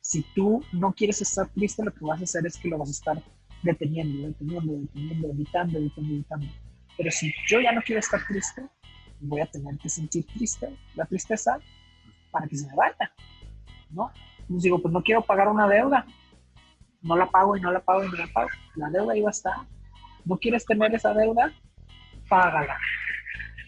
si 0.00 0.22
tú 0.34 0.62
no 0.72 0.92
quieres 0.92 1.20
estar 1.20 1.48
triste, 1.48 1.84
lo 1.84 1.92
que 1.92 2.04
vas 2.04 2.20
a 2.20 2.24
hacer 2.24 2.46
es 2.46 2.56
que 2.56 2.68
lo 2.68 2.78
vas 2.78 2.88
a 2.88 2.92
estar 2.92 3.22
deteniendo, 3.62 4.28
deteniendo, 4.28 4.72
deteniendo, 4.74 5.28
evitando, 5.30 5.78
evitando, 5.78 6.12
evitando. 6.12 6.46
Pero 6.96 7.10
si 7.10 7.32
yo 7.48 7.60
ya 7.60 7.72
no 7.72 7.82
quiero 7.82 8.00
estar 8.00 8.24
triste, 8.26 8.62
voy 9.20 9.40
a 9.40 9.46
tener 9.46 9.76
que 9.78 9.88
sentir 9.88 10.26
triste, 10.26 10.76
la 10.94 11.06
tristeza, 11.06 11.58
para 12.34 12.48
que 12.48 12.56
se 12.56 12.66
me 12.66 12.74
vaya, 12.74 13.12
¿no? 13.90 14.10
Digo, 14.48 14.82
pues 14.82 14.92
no 14.92 15.02
quiero 15.02 15.22
pagar 15.22 15.48
una 15.48 15.68
deuda, 15.68 16.04
no 17.00 17.16
la 17.16 17.30
pago 17.30 17.56
y 17.56 17.60
no 17.60 17.70
la 17.70 17.78
pago 17.78 18.02
y 18.02 18.08
no 18.08 18.16
la 18.16 18.26
pago. 18.26 18.48
La 18.74 18.90
deuda 18.90 19.16
iba 19.16 19.28
a 19.28 19.30
estar. 19.30 19.54
¿No 20.24 20.36
quieres 20.36 20.66
tener 20.66 20.92
esa 20.92 21.14
deuda? 21.14 21.52
Págala. 22.28 22.76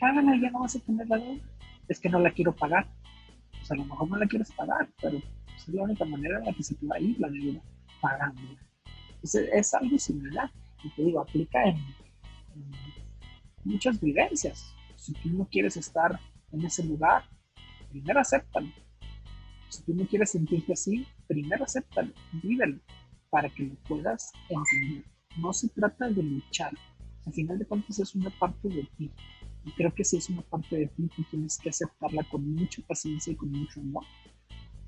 Págala 0.01 0.35
y 0.35 0.41
ya 0.41 0.51
no 0.51 0.61
vas 0.61 0.75
a 0.75 0.81
tener 0.81 1.07
la 1.07 1.17
deuda. 1.17 1.45
Es 1.87 2.01
que 2.01 2.09
no 2.09 2.19
la 2.19 2.33
quiero 2.33 2.53
pagar. 2.53 2.89
Sea, 3.63 3.77
a 3.77 3.79
lo 3.79 3.85
mejor 3.85 4.11
no 4.11 4.17
la 4.17 4.27
quieres 4.27 4.51
pagar, 4.53 4.89
pero 5.01 5.19
es 5.19 5.69
la 5.69 5.83
única 5.83 6.05
manera 6.05 6.39
en 6.39 6.47
la 6.47 6.53
que 6.53 6.63
se 6.63 6.75
puede 6.75 7.03
ir 7.03 7.21
la 7.21 7.29
deuda, 7.29 7.61
pagándola. 8.01 8.59
Entonces, 9.15 9.49
es 9.53 9.75
algo 9.75 9.97
similar. 9.99 10.51
Y 10.83 10.91
te 10.91 11.03
digo, 11.03 11.21
aplica 11.21 11.63
en, 11.65 11.79
muchas 13.65 14.01
vivencias. 14.01 14.75
Si 14.97 15.13
tú 15.13 15.31
no 15.31 15.47
quieres 15.47 15.77
estar 15.77 16.19
en 16.53 16.65
ese 16.65 16.85
lugar, 16.85 17.25
primero 18.01 18.21
acéptalo. 18.21 18.69
Si 19.69 19.83
tú 19.83 19.95
no 19.95 20.07
quieres 20.07 20.31
sentirte 20.31 20.73
así, 20.73 21.07
primero 21.27 21.65
acéptalo, 21.65 22.13
vívelo, 22.43 22.79
para 23.31 23.49
que 23.49 23.65
lo 23.65 23.75
puedas 23.89 24.33
entender. 24.49 25.05
No 25.39 25.53
se 25.53 25.69
trata 25.69 26.09
de 26.09 26.23
luchar. 26.23 26.73
Al 27.27 27.33
final 27.33 27.59
de 27.59 27.67
cuentas 27.67 27.99
es 27.99 28.15
una 28.15 28.31
parte 28.31 28.69
de 28.69 28.89
ti. 28.97 29.11
Y 29.65 29.73
creo 29.73 29.93
que 29.93 30.05
si 30.05 30.19
es 30.19 30.29
una 30.31 30.43
parte 30.43 30.77
de 30.77 30.87
ti, 30.89 31.09
tú 31.17 31.25
tienes 31.31 31.59
que 31.59 31.71
aceptarla 31.71 32.23
con 32.31 32.55
mucha 32.55 32.83
paciencia 32.87 33.33
y 33.33 33.37
con 33.37 33.51
mucho 33.51 33.81
amor 33.81 34.05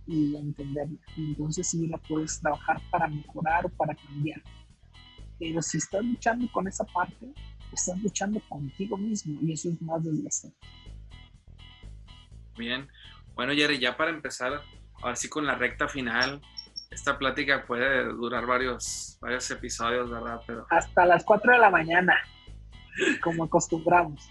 y 0.07 0.37
entenderla. 0.37 0.99
Y 1.17 1.25
entonces 1.31 1.67
sí 1.69 1.87
la 1.89 1.99
puedes 1.99 2.41
trabajar 2.41 2.81
para 2.91 3.09
mejorar 3.09 3.67
o 3.67 3.69
para 3.71 3.95
cambiar. 3.95 4.41
Pero 5.39 5.61
si 5.63 5.79
estás 5.79 6.05
luchando 6.05 6.51
con 6.53 6.69
esa 6.69 6.85
parte, 6.85 7.33
estás 7.73 8.01
luchando 8.01 8.41
contigo 8.49 8.97
mismo 8.97 9.39
y 9.43 9.53
eso 9.53 9.71
es 9.71 9.83
más 9.83 10.05
desgastante. 10.05 10.57
Bien. 12.59 12.89
Bueno, 13.35 13.55
Jerry, 13.55 13.79
ya 13.79 13.97
para 13.97 14.11
empezar, 14.11 14.61
ahora 15.01 15.17
sí 15.17 15.29
con 15.29 15.47
la 15.47 15.55
recta 15.55 15.89
final, 15.89 16.43
esta 16.91 17.17
plática 17.17 17.65
puede 17.65 18.05
durar 18.05 18.47
varios, 18.47 19.17
varios 19.21 19.51
episodios, 19.51 20.11
¿verdad? 20.11 20.41
Pero... 20.47 20.67
Hasta 20.71 21.07
las 21.07 21.25
4 21.25 21.53
de 21.53 21.59
la 21.59 21.71
mañana, 21.71 22.17
como 23.23 23.45
acostumbramos. 23.45 24.29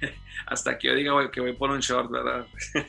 Hasta 0.46 0.78
que 0.78 0.88
yo 0.88 0.94
diga 0.94 1.30
que 1.30 1.40
voy 1.40 1.54
por 1.54 1.70
un 1.70 1.80
short, 1.80 2.10
¿verdad? 2.10 2.46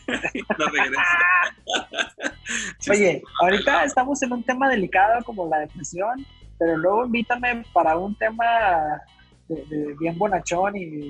Oye, 2.90 3.24
ahorita 3.42 3.86
estamos 3.86 4.22
en 4.24 4.34
un 4.34 4.44
tema 4.44 4.70
delicado 4.70 5.24
como 5.24 5.48
la 5.48 5.60
depresión, 5.60 6.26
pero 6.60 6.76
luego 6.78 7.06
invítame 7.06 7.64
para 7.74 7.96
un 7.96 8.16
tema 8.16 9.02
de, 9.48 9.96
bien 10.00 10.18
bonachón 10.18 10.76
y 10.76 11.08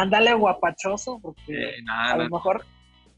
Ándale, 0.00 0.34
guapachoso, 0.34 1.18
porque 1.20 1.74
a 1.88 2.16
lo 2.16 2.28
mejor 2.28 2.64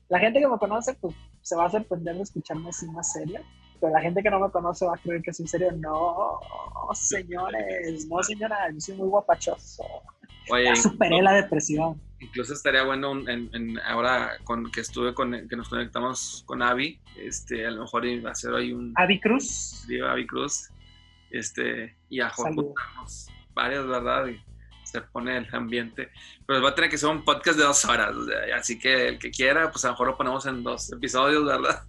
la 0.09 0.18
gente 0.18 0.41
que 0.41 0.49
me 0.49 0.59
conoce, 0.59 0.95
pues 0.95 1.14
se 1.43 1.57
va 1.57 1.66
a 1.66 1.71
sorprender 1.71 2.16
de 2.16 2.23
escucharme 2.23 2.68
así 2.68 2.87
más 2.89 3.12
serio, 3.12 3.41
pero 3.81 3.93
la 3.93 4.01
gente 4.01 4.23
que 4.23 4.31
no 4.31 4.41
me 4.41 4.51
conoce 4.51 4.85
va 4.85 4.95
a 4.95 4.99
creer 4.99 5.23
que 5.23 5.33
soy 5.33 5.47
serio. 5.47 5.73
No, 5.73 6.39
señores, 6.95 8.07
no, 8.07 8.23
señora, 8.23 8.71
yo 8.73 8.81
soy 8.81 8.97
muy 8.97 9.09
guapachoso. 9.09 9.85
Oye, 10.51 10.75
superé 10.77 11.23
la 11.23 11.33
depresión. 11.33 12.01
Incluso 12.18 12.53
estaría 12.53 12.83
bueno 12.83 13.12
en, 13.29 13.79
ahora 13.81 14.33
con 14.45 14.71
que 14.71 14.81
estuve 14.81 15.14
con 15.14 15.49
que 15.49 15.57
nos 15.57 15.68
conectamos 15.68 16.43
con 16.45 16.61
Avi, 16.61 17.01
este, 17.16 17.66
a 17.66 17.71
lo 17.71 17.83
mejor 17.83 18.05
iba 18.05 18.31
a 18.31 18.35
ser 18.35 18.55
ahí 18.55 18.73
un 18.73 18.93
Avi 18.97 19.18
Cruz. 19.21 19.85
Sí, 19.87 19.99
Avi 20.01 20.27
Cruz. 20.27 20.68
Este, 21.31 21.97
y 22.09 22.21
a 22.21 22.31
varias, 23.55 23.87
¿verdad? 23.87 24.27
Se 24.91 25.01
pone 25.01 25.36
el 25.36 25.49
ambiente. 25.55 26.11
Pero 26.47 26.62
va 26.62 26.70
a 26.70 26.74
tener 26.74 26.91
que 26.91 26.99
ser 26.99 27.09
un 27.09 27.24
podcast 27.24 27.59
de 27.59 27.64
dos 27.64 27.84
horas. 27.84 28.14
así 28.57 28.78
que 28.78 29.09
el 29.09 29.18
que 29.18 29.30
quiera, 29.30 29.70
pues 29.70 29.84
a 29.84 29.88
lo 29.88 29.95
mejor 29.95 30.07
lo 30.09 30.16
ponemos 30.16 30.47
en 30.47 30.62
dos 30.62 30.93
episodios, 30.93 31.45
¿verdad? 31.45 31.82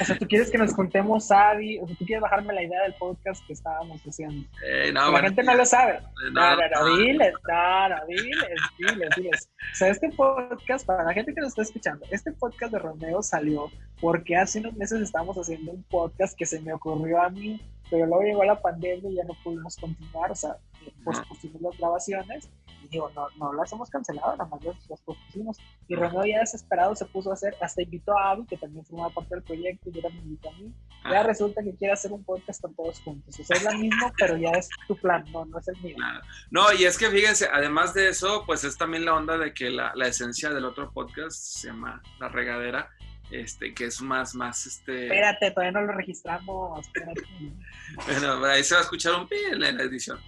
O 0.00 0.04
sea, 0.04 0.18
tú 0.18 0.26
quieres 0.26 0.50
que 0.50 0.58
nos 0.58 0.72
contemos, 0.72 1.26
Sabi, 1.26 1.78
o 1.78 1.86
sea, 1.86 1.96
tú 1.96 2.04
quieres 2.04 2.22
bajarme 2.22 2.54
la 2.54 2.62
idea 2.62 2.82
del 2.82 2.94
podcast 2.94 3.44
que 3.46 3.52
estábamos 3.52 4.00
haciendo. 4.02 4.46
Eh, 4.64 4.92
no, 4.92 5.10
la 5.10 5.20
gente 5.20 5.42
no 5.42 5.54
lo 5.54 5.64
sabe. 5.64 5.94
Eh, 5.94 6.30
no, 6.32 6.56
no, 6.56 6.62
no, 6.74 6.96
diles, 6.96 7.32
no, 7.48 7.88
no, 7.88 8.06
diles, 8.06 8.36
diles, 8.78 9.10
diles. 9.16 9.50
O 9.72 9.74
sea, 9.74 9.88
este 9.88 10.10
podcast, 10.10 10.86
para 10.86 11.04
la 11.04 11.12
gente 11.12 11.34
que 11.34 11.40
nos 11.40 11.50
está 11.50 11.62
escuchando, 11.62 12.06
este 12.10 12.32
podcast 12.32 12.72
de 12.72 12.78
Romeo 12.78 13.22
salió 13.22 13.70
porque 14.00 14.36
hace 14.36 14.60
unos 14.60 14.74
meses 14.74 15.00
estábamos 15.00 15.36
haciendo 15.36 15.72
un 15.72 15.82
podcast 15.84 16.36
que 16.36 16.46
se 16.46 16.60
me 16.60 16.72
ocurrió 16.72 17.20
a 17.20 17.30
mí, 17.30 17.60
pero 17.90 18.06
luego 18.06 18.22
llegó 18.22 18.44
la 18.44 18.60
pandemia 18.60 19.10
y 19.10 19.16
ya 19.16 19.24
no 19.24 19.34
pudimos 19.42 19.76
continuar, 19.76 20.30
o 20.30 20.34
sea, 20.34 20.56
pues 21.04 21.20
pusimos 21.28 21.60
las 21.62 21.78
grabaciones 21.78 22.50
y 22.82 22.88
digo, 22.88 23.10
no, 23.14 23.28
no 23.38 23.52
las 23.52 23.72
hemos 23.72 23.90
cancelado, 23.90 24.36
nada 24.36 24.48
más 24.48 24.62
las, 24.62 25.00
pusimos. 25.02 25.58
Y 25.88 25.94
Romeo 25.94 26.24
ya 26.24 26.40
desesperado 26.40 26.94
se 26.94 27.04
puso 27.06 27.30
a 27.30 27.34
hacer, 27.34 27.56
hasta 27.60 27.82
invitó 27.82 28.16
a 28.16 28.30
Abby, 28.30 28.46
que 28.46 28.56
también 28.56 28.84
formaba 28.84 29.10
parte 29.10 29.34
del 29.34 29.44
proyecto, 29.44 29.90
y 29.90 29.96
ahora 29.96 30.14
me 30.14 30.20
invitó 30.20 30.48
a 30.50 30.52
mí. 30.52 30.72
Ya 31.10 31.22
resulta 31.22 31.62
que 31.62 31.74
quiere 31.74 31.94
hacer 31.94 32.12
un 32.12 32.24
podcast 32.24 32.60
con 32.60 32.74
todos 32.74 33.00
juntos. 33.00 33.38
O 33.38 33.44
sea, 33.44 33.56
es 33.56 33.64
lo 33.64 33.72
mismo, 33.78 34.12
pero 34.18 34.36
ya 34.36 34.50
es 34.50 34.68
tu 34.86 34.96
plan, 34.96 35.24
no, 35.32 35.44
no 35.44 35.58
es 35.58 35.68
el 35.68 35.80
mío. 35.80 35.96
No, 36.50 36.72
y 36.72 36.84
es 36.84 36.98
que 36.98 37.08
fíjense, 37.08 37.48
además 37.52 37.94
de 37.94 38.08
eso, 38.08 38.44
pues 38.46 38.64
es 38.64 38.76
también 38.76 39.04
la 39.04 39.14
onda 39.14 39.38
de 39.38 39.52
que 39.54 39.70
la, 39.70 39.92
la 39.94 40.06
esencia 40.06 40.50
del 40.50 40.64
otro 40.64 40.92
podcast 40.92 41.36
se 41.36 41.68
llama 41.68 42.02
La 42.20 42.28
Regadera 42.28 42.90
este, 43.30 43.74
que 43.74 43.86
es 43.86 44.00
más, 44.00 44.34
más, 44.34 44.66
este... 44.66 45.04
Espérate, 45.04 45.50
todavía 45.50 45.72
no 45.72 45.86
lo 45.86 45.92
registramos, 45.92 46.90
bueno, 48.06 48.44
ahí 48.46 48.64
se 48.64 48.74
va 48.74 48.80
a 48.80 48.84
escuchar 48.84 49.14
un 49.14 49.28
pi 49.28 49.36
en 49.52 49.60
la 49.60 49.68
edición. 49.68 50.18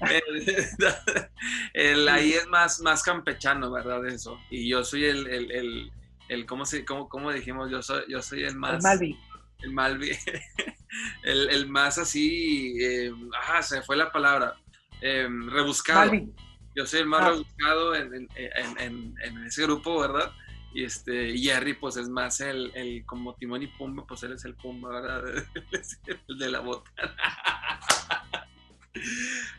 el, 1.74 2.08
ahí 2.08 2.32
es 2.32 2.46
más, 2.48 2.80
más 2.80 3.02
campechano, 3.02 3.70
¿verdad? 3.70 4.06
Eso. 4.06 4.38
Y 4.50 4.68
yo 4.68 4.84
soy 4.84 5.04
el, 5.04 5.26
el, 5.26 5.50
el, 5.50 5.92
el 6.28 6.46
¿cómo, 6.46 6.64
se, 6.64 6.84
cómo, 6.84 7.08
cómo, 7.08 7.32
dijimos? 7.32 7.70
Yo 7.70 7.82
soy, 7.82 8.02
yo 8.08 8.22
soy 8.22 8.44
el 8.44 8.56
más... 8.56 8.74
El 8.74 8.82
Malvi. 8.82 9.18
El 9.60 9.72
Malvi. 9.72 10.10
el, 11.24 11.50
el, 11.50 11.68
más 11.68 11.98
así, 11.98 12.76
eh, 12.80 13.12
ajá, 13.40 13.62
se 13.62 13.82
fue 13.82 13.96
la 13.96 14.12
palabra, 14.12 14.54
eh, 15.00 15.28
rebuscado. 15.28 16.06
Malvi. 16.06 16.32
Yo 16.74 16.86
soy 16.86 17.00
el 17.00 17.06
más 17.06 17.22
ah. 17.22 17.30
rebuscado 17.30 17.94
en, 17.96 18.14
en, 18.14 18.28
en, 18.36 19.14
en, 19.20 19.44
ese 19.44 19.62
grupo, 19.62 19.98
¿verdad? 19.98 20.32
Y 20.72 20.84
este, 20.84 21.36
Jerry, 21.36 21.74
pues 21.74 21.96
es 21.96 22.08
más 22.08 22.40
el, 22.40 22.70
el, 22.74 23.04
como 23.04 23.34
Timón 23.34 23.62
y 23.62 23.66
Pumba, 23.66 24.06
pues 24.06 24.22
él 24.22 24.32
es 24.32 24.44
el 24.44 24.54
Pumba, 24.54 25.00
¿verdad? 25.00 25.24
el 26.28 26.38
de 26.38 26.50
la 26.50 26.60
botana. 26.60 27.16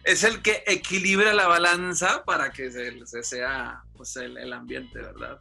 Es 0.03 0.23
el 0.23 0.41
que 0.41 0.63
equilibra 0.67 1.33
la 1.33 1.47
balanza 1.47 2.23
para 2.25 2.51
que 2.51 2.71
se, 2.71 3.23
sea 3.23 3.83
pues 3.95 4.15
el, 4.15 4.37
el, 4.37 4.53
ambiente, 4.53 4.99
¿verdad? 4.99 5.39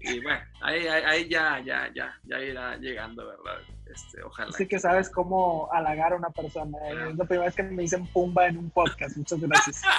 Y 0.00 0.20
bueno, 0.20 0.40
ahí, 0.62 0.86
ahí, 0.86 1.28
ya, 1.28 1.62
ya, 1.64 1.90
ya, 1.94 2.18
ya 2.24 2.40
irá 2.40 2.76
llegando, 2.76 3.26
¿verdad? 3.26 3.60
Este, 3.86 4.22
ojalá. 4.22 4.50
Sí 4.52 4.66
que 4.66 4.78
sabes 4.78 5.08
cómo 5.08 5.68
halagar 5.72 6.12
a 6.12 6.16
una 6.16 6.30
persona. 6.30 6.76
Es 6.88 7.16
la 7.16 7.24
primera 7.24 7.46
vez 7.46 7.54
que 7.54 7.62
me 7.62 7.82
dicen 7.82 8.06
Pumba 8.08 8.48
en 8.48 8.58
un 8.58 8.70
podcast. 8.70 9.16
Muchas 9.16 9.40
gracias. 9.40 9.82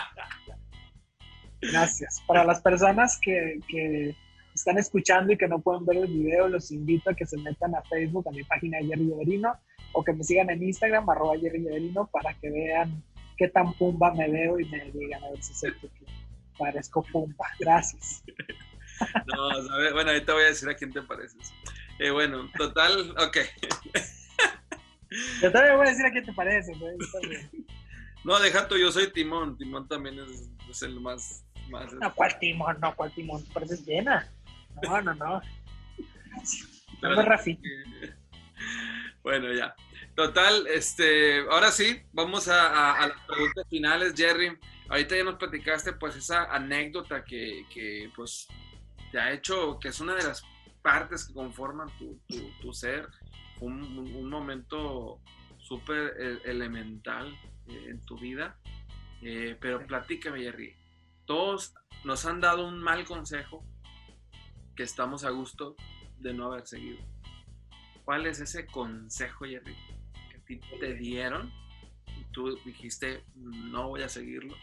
Gracias. 1.62 2.22
Para 2.28 2.44
las 2.44 2.60
personas 2.60 3.18
que, 3.22 3.58
que 3.70 4.18
están 4.54 4.78
escuchando 4.78 5.32
y 5.32 5.38
que 5.38 5.48
no 5.48 5.60
pueden 5.60 5.86
ver 5.86 5.98
el 5.98 6.08
video, 6.08 6.50
los 6.50 6.72
invito 6.72 7.10
a 7.10 7.14
que 7.14 7.26
se 7.26 7.38
metan 7.38 7.74
a 7.76 7.82
Facebook, 7.84 8.28
a 8.28 8.32
mi 8.32 8.44
página 8.44 8.80
Jerry 8.80 9.08
Lloverino, 9.08 9.54
o 9.94 10.04
que 10.04 10.12
me 10.12 10.24
sigan 10.24 10.50
en 10.50 10.62
Instagram, 10.62 11.10
arroba 11.10 11.38
Jerry 11.40 11.64
Lloverino, 11.64 12.08
para 12.08 12.34
que 12.34 12.50
vean 12.50 13.02
qué 13.38 13.48
tan 13.48 13.74
pumba 13.74 14.14
me 14.14 14.30
veo 14.30 14.60
y 14.60 14.66
me 14.66 14.92
digan 14.92 15.24
a 15.24 15.30
ver 15.30 15.44
si 15.44 15.54
sé 15.54 15.74
que 15.80 15.90
parezco 16.58 17.04
pumba. 17.04 17.46
Gracias. 17.60 18.24
No, 19.26 19.68
¿sabes? 19.68 19.92
bueno, 19.92 20.12
ahorita 20.12 20.34
voy 20.34 20.44
a 20.44 20.48
decir 20.48 20.70
a 20.70 20.76
quién 20.76 20.94
te 20.94 21.02
pareces. 21.02 21.52
Eh, 22.00 22.12
bueno, 22.12 22.48
total, 22.56 23.14
ok. 23.18 23.38
Yo 25.42 25.52
también 25.52 25.76
voy 25.76 25.88
a 25.88 25.90
decir 25.90 26.06
a 26.06 26.12
quién 26.12 26.26
te 26.26 26.34
pareces. 26.34 26.78
No, 28.24 28.40
deja 28.40 28.68
tú, 28.70 28.78
yo 28.78 28.90
soy 28.92 29.12
Timón. 29.12 29.58
Timón 29.58 29.88
también 29.90 30.18
es, 30.20 30.50
es 30.70 30.82
el 30.84 31.02
más, 31.02 31.44
más... 31.70 31.92
No, 31.92 32.14
¿cuál 32.14 32.40
Timón? 32.40 32.80
No, 32.80 32.96
¿cuál 32.96 33.12
Timón? 33.12 33.44
Pareces 33.54 33.86
llena. 33.86 34.32
No, 34.82 35.02
no, 35.02 35.14
no. 35.16 35.42
No 37.02 37.22
Rafi. 37.22 37.60
Bueno, 39.24 39.54
ya. 39.54 39.74
Total, 40.16 40.68
este, 40.68 41.40
ahora 41.50 41.72
sí, 41.72 42.04
vamos 42.12 42.48
a, 42.48 43.08
las 43.08 43.20
preguntas 43.26 43.66
finales, 43.68 44.14
Jerry. 44.16 44.56
Ahorita 44.90 45.18
ya 45.18 45.24
nos 45.24 45.36
platicaste 45.36 45.94
pues 45.94 46.16
esa 46.16 46.44
anécdota 46.54 47.24
que, 47.24 47.66
que 47.74 48.12
pues 48.16 48.48
te 49.12 49.20
ha 49.20 49.32
hecho, 49.32 49.80
que 49.80 49.88
es 49.88 50.00
una 50.00 50.14
de 50.14 50.24
las 50.24 50.44
partes 50.84 51.26
que 51.26 51.34
conforman 51.34 51.90
tu, 51.98 52.22
tu, 52.62 52.74
ser, 52.74 53.08
un, 53.60 53.82
un 53.82 54.30
momento 54.30 55.20
súper 55.58 56.14
e, 56.20 56.52
elemental 56.52 57.34
eh, 57.68 57.88
en 57.90 58.02
tu 58.06 58.20
vida. 58.20 58.56
Eh, 59.24 59.58
pero 59.60 59.86
platícame, 59.88 60.42
Jerry. 60.42 60.76
Todos 61.26 61.74
nos 62.04 62.26
han 62.26 62.40
dado 62.40 62.68
un 62.68 62.78
mal 62.80 63.04
consejo 63.06 63.66
que 64.76 64.84
estamos 64.84 65.24
a 65.24 65.32
gusto 65.32 65.76
de 66.20 66.34
no 66.36 66.52
haber 66.52 66.68
seguido. 66.68 67.00
¿Cuál 68.06 68.28
es 68.28 68.42
ese 68.42 68.68
consejo, 68.68 69.46
Jerry, 69.46 69.76
te 70.80 70.94
dieron 70.94 71.52
y 72.18 72.24
tú 72.32 72.58
dijiste, 72.66 73.24
no 73.36 73.90
voy 73.90 74.04
a 74.04 74.10
seguirlo 74.10 74.56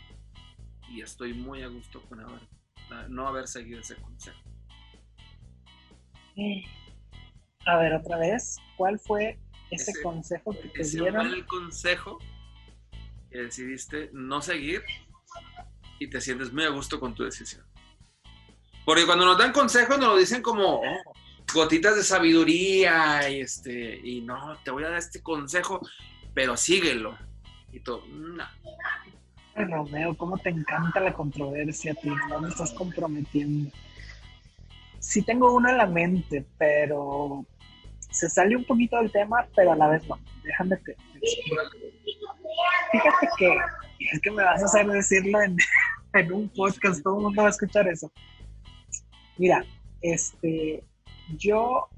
y 0.89 1.03
estoy 1.03 1.35
muy 1.35 1.63
a 1.63 1.69
gusto 1.69 2.03
con 2.03 2.21
haber, 2.21 2.41
no 3.09 3.29
haber 3.29 3.47
seguido 3.47 3.81
ese 3.81 3.97
consejo? 3.97 4.41
A 7.67 7.77
ver, 7.77 7.93
otra 7.95 8.19
vez, 8.19 8.57
¿cuál 8.77 8.99
fue 8.99 9.39
ese, 9.71 9.93
consejo 10.03 10.53
que 10.53 10.69
te 10.69 10.85
dieron? 10.85 11.27
el 11.27 11.47
consejo 11.47 12.19
que 13.31 13.39
decidiste 13.39 14.11
no 14.13 14.41
seguir 14.43 14.83
y 15.99 16.09
te 16.09 16.21
sientes 16.21 16.53
muy 16.53 16.65
a 16.65 16.71
gusto 16.71 16.99
con 16.99 17.15
tu 17.15 17.25
decisión. 17.25 17.65
Porque 18.85 19.07
cuando 19.07 19.25
nos 19.25 19.39
dan 19.39 19.53
consejos 19.53 19.99
nos 19.99 20.09
lo 20.09 20.17
dicen 20.17 20.43
como 20.43 20.81
gotitas 21.53 21.97
de 21.97 22.03
sabiduría 22.03 23.29
y 23.31 23.41
este 23.41 24.01
y 24.03 24.21
no, 24.23 24.57
te 24.65 24.71
voy 24.71 24.85
a 24.85 24.91
dar 24.91 24.99
este 24.99 25.23
consejo, 25.23 25.81
pero 26.35 26.57
síguelo. 26.57 27.17
Y 27.73 27.81
todo, 27.81 28.05
no. 28.09 28.45
Romeo, 29.55 30.17
cómo 30.17 30.39
te 30.39 30.51
encanta 30.51 31.01
la 31.01 31.13
controversia, 31.13 31.95
tío. 31.95 32.15
No 32.29 32.41
me 32.41 32.49
estás 32.49 32.73
comprometiendo. 32.73 33.71
Sí 34.99 35.23
tengo 35.23 35.55
uno 35.55 35.71
en 35.71 35.77
la 35.77 35.87
mente, 35.87 36.45
pero 36.59 37.45
se 38.11 38.29
sale 38.29 38.57
un 38.57 38.65
poquito 38.65 38.97
del 38.97 39.11
tema, 39.11 39.47
pero 39.55 39.73
a 39.73 39.77
la 39.77 39.89
vez 39.89 40.07
no. 40.09 40.19
Déjame 40.43 40.79
que 40.85 40.97
Fíjate 42.93 43.29
que 43.39 43.57
es 44.13 44.21
que 44.21 44.31
me 44.31 44.43
vas 44.43 44.63
a 44.63 44.65
hacer 44.65 44.87
decirlo 44.87 45.41
en, 45.43 45.57
en 46.15 46.33
un 46.33 46.49
podcast, 46.49 47.03
todo 47.03 47.19
el 47.19 47.23
mundo 47.25 47.43
va 47.43 47.49
a 47.49 47.51
escuchar 47.51 47.87
eso. 47.89 48.11
Mira, 49.37 49.65
este, 50.03 50.83
yo, 51.39 51.89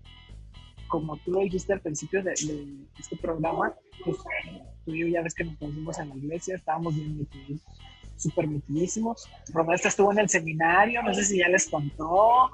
como 0.88 1.16
tú 1.18 1.32
lo 1.32 1.40
dijiste 1.40 1.72
al 1.72 1.80
principio 1.80 2.22
de, 2.22 2.32
este 2.32 3.16
programa, 3.16 3.74
pues 4.04 4.18
tú 4.84 4.94
y 4.94 5.00
yo 5.00 5.06
ya 5.08 5.22
ves 5.22 5.34
que 5.34 5.44
nos 5.44 5.56
conocimos 5.56 5.98
en 5.98 6.08
la 6.10 6.16
iglesia, 6.16 6.56
estábamos 6.56 6.94
bien 6.94 7.18
metidos, 7.18 7.60
súper 8.16 8.48
metidísimos. 8.48 9.28
Romero 9.52 9.88
estuvo 9.88 10.12
en 10.12 10.20
el 10.20 10.28
seminario, 10.28 11.02
no 11.02 11.14
sé 11.14 11.24
si 11.24 11.38
ya 11.38 11.48
les 11.48 11.68
contó. 11.68 12.50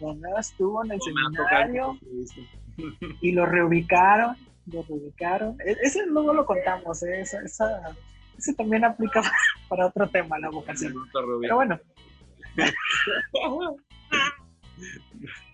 Romero 0.00 0.38
estuvo 0.38 0.84
en 0.84 0.92
el 0.92 1.00
seminario 1.00 1.98
y 3.20 3.32
lo 3.32 3.46
reubicaron, 3.46 4.36
lo 4.66 4.82
reubicaron. 4.82 5.56
E, 5.64 5.76
ese 5.82 6.06
no 6.06 6.32
lo 6.32 6.44
contamos, 6.44 7.02
¿eh? 7.02 7.20
esa, 7.20 7.40
esa, 7.42 7.96
ese 8.36 8.54
también 8.54 8.84
aplica 8.84 9.22
para 9.68 9.86
otro 9.86 10.08
tema, 10.08 10.38
la 10.38 10.50
vocación. 10.50 10.94
Pero 11.40 11.56
bueno. 11.56 11.78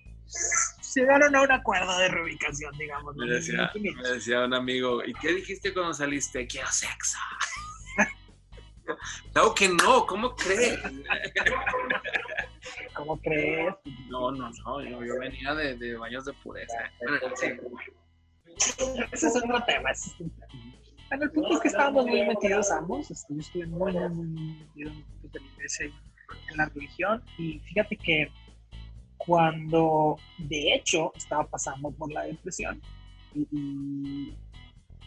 llegaron 0.94 1.34
a 1.34 1.42
un 1.42 1.52
acuerdo 1.52 1.98
de 1.98 2.08
reubicación, 2.08 2.76
digamos. 2.78 3.16
Me 3.16 3.26
decía, 3.26 3.70
me 3.74 4.08
decía 4.08 4.44
un 4.44 4.54
amigo, 4.54 5.04
¿y 5.04 5.12
qué 5.14 5.32
dijiste 5.32 5.72
cuando 5.72 5.92
saliste? 5.92 6.46
Quiero 6.46 6.70
sexo. 6.70 7.18
no, 9.34 9.54
que 9.54 9.68
no, 9.68 10.06
¿cómo 10.06 10.34
crees? 10.36 10.78
¿Cómo 12.94 13.20
crees? 13.20 13.74
No, 14.08 14.30
no, 14.30 14.50
no, 14.50 15.04
yo, 15.04 15.18
venía 15.18 15.54
de, 15.54 15.76
de, 15.76 15.96
baños 15.96 16.24
de 16.24 16.32
pureza. 16.34 16.78
Ese 19.12 19.26
es 19.26 19.36
otro 19.36 19.62
tema. 19.64 19.90
Bueno, 21.08 21.24
el 21.24 21.30
punto 21.30 21.54
es 21.54 21.60
que 21.60 21.68
estábamos 21.68 22.06
muy 22.06 22.24
metidos 22.24 22.70
ambos. 22.70 23.10
Este, 23.10 23.34
yo 23.34 23.40
estuve 23.40 23.66
muy, 23.66 23.92
muy, 23.92 24.26
muy 24.26 24.54
metido 24.54 24.90
en 24.90 25.30
de 25.30 25.40
la 25.40 25.46
iglesia 25.46 25.90
en 26.50 26.56
la 26.56 26.66
religión. 26.66 27.22
Y 27.38 27.58
fíjate 27.60 27.96
que 27.96 28.30
cuando 29.26 30.18
de 30.38 30.74
hecho 30.74 31.12
estaba 31.14 31.46
pasando 31.46 31.90
por 31.90 32.12
la 32.12 32.24
depresión 32.24 32.80
y, 33.34 34.34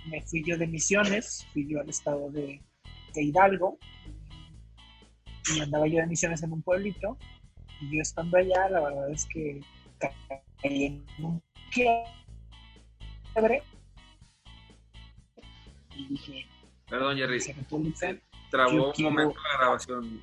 me 0.09 0.22
fui 0.22 0.41
yo 0.45 0.57
de 0.57 0.68
misiones, 0.68 1.45
fui 1.51 1.68
yo 1.68 1.82
al 1.82 1.89
estado 1.89 2.32
de, 2.32 2.61
Hidalgo 3.15 3.80
y 5.55 5.59
andaba 5.59 5.88
yo 5.88 5.97
de 5.97 6.05
misiones 6.05 6.43
en 6.43 6.53
un 6.53 6.61
pueblito 6.61 7.18
y 7.82 7.95
yo 7.95 8.01
estando 8.03 8.38
allá 8.38 8.70
la 8.70 8.80
verdad 8.82 9.09
es 9.09 9.26
que 9.26 9.59
caí 9.97 10.86
en 10.86 11.03
un 11.18 11.41
quiebre 11.72 12.03
y 15.95 16.07
dije 16.09 16.45
perdón 16.88 17.18
Jerry. 17.18 17.39
Trabó 18.51 18.93
un 18.95 19.03
momento 19.03 19.36
la 19.51 19.57
grabación 19.57 20.22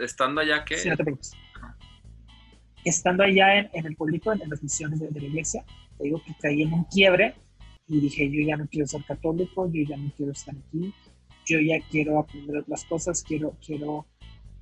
estando 0.00 0.42
allá 0.42 0.66
que 0.66 0.76
sí, 0.76 0.90
no 0.90 0.96
te 0.98 1.04
preocupes 1.04 1.32
estando 2.84 3.22
allá 3.22 3.58
en, 3.58 3.86
el 3.86 3.96
pueblito, 3.96 4.32
en, 4.32 4.48
las 4.48 4.62
misiones 4.62 5.00
de, 5.00 5.10
la 5.10 5.26
iglesia, 5.26 5.64
te 5.98 6.04
digo 6.04 6.20
que 6.24 6.34
caí 6.40 6.62
en 6.62 6.72
un 6.72 6.84
quiebre 6.84 7.34
y 7.86 8.00
dije, 8.00 8.30
yo 8.30 8.40
ya 8.46 8.56
no 8.56 8.66
quiero 8.66 8.86
ser 8.86 9.04
católico, 9.04 9.70
yo 9.72 9.82
ya 9.82 9.96
no 9.96 10.10
quiero 10.16 10.32
estar 10.32 10.54
aquí, 10.54 10.92
yo 11.46 11.60
ya 11.60 11.80
quiero 11.90 12.18
aprender 12.18 12.58
otras 12.58 12.84
cosas, 12.84 13.22
quiero, 13.22 13.56
quiero 13.64 14.06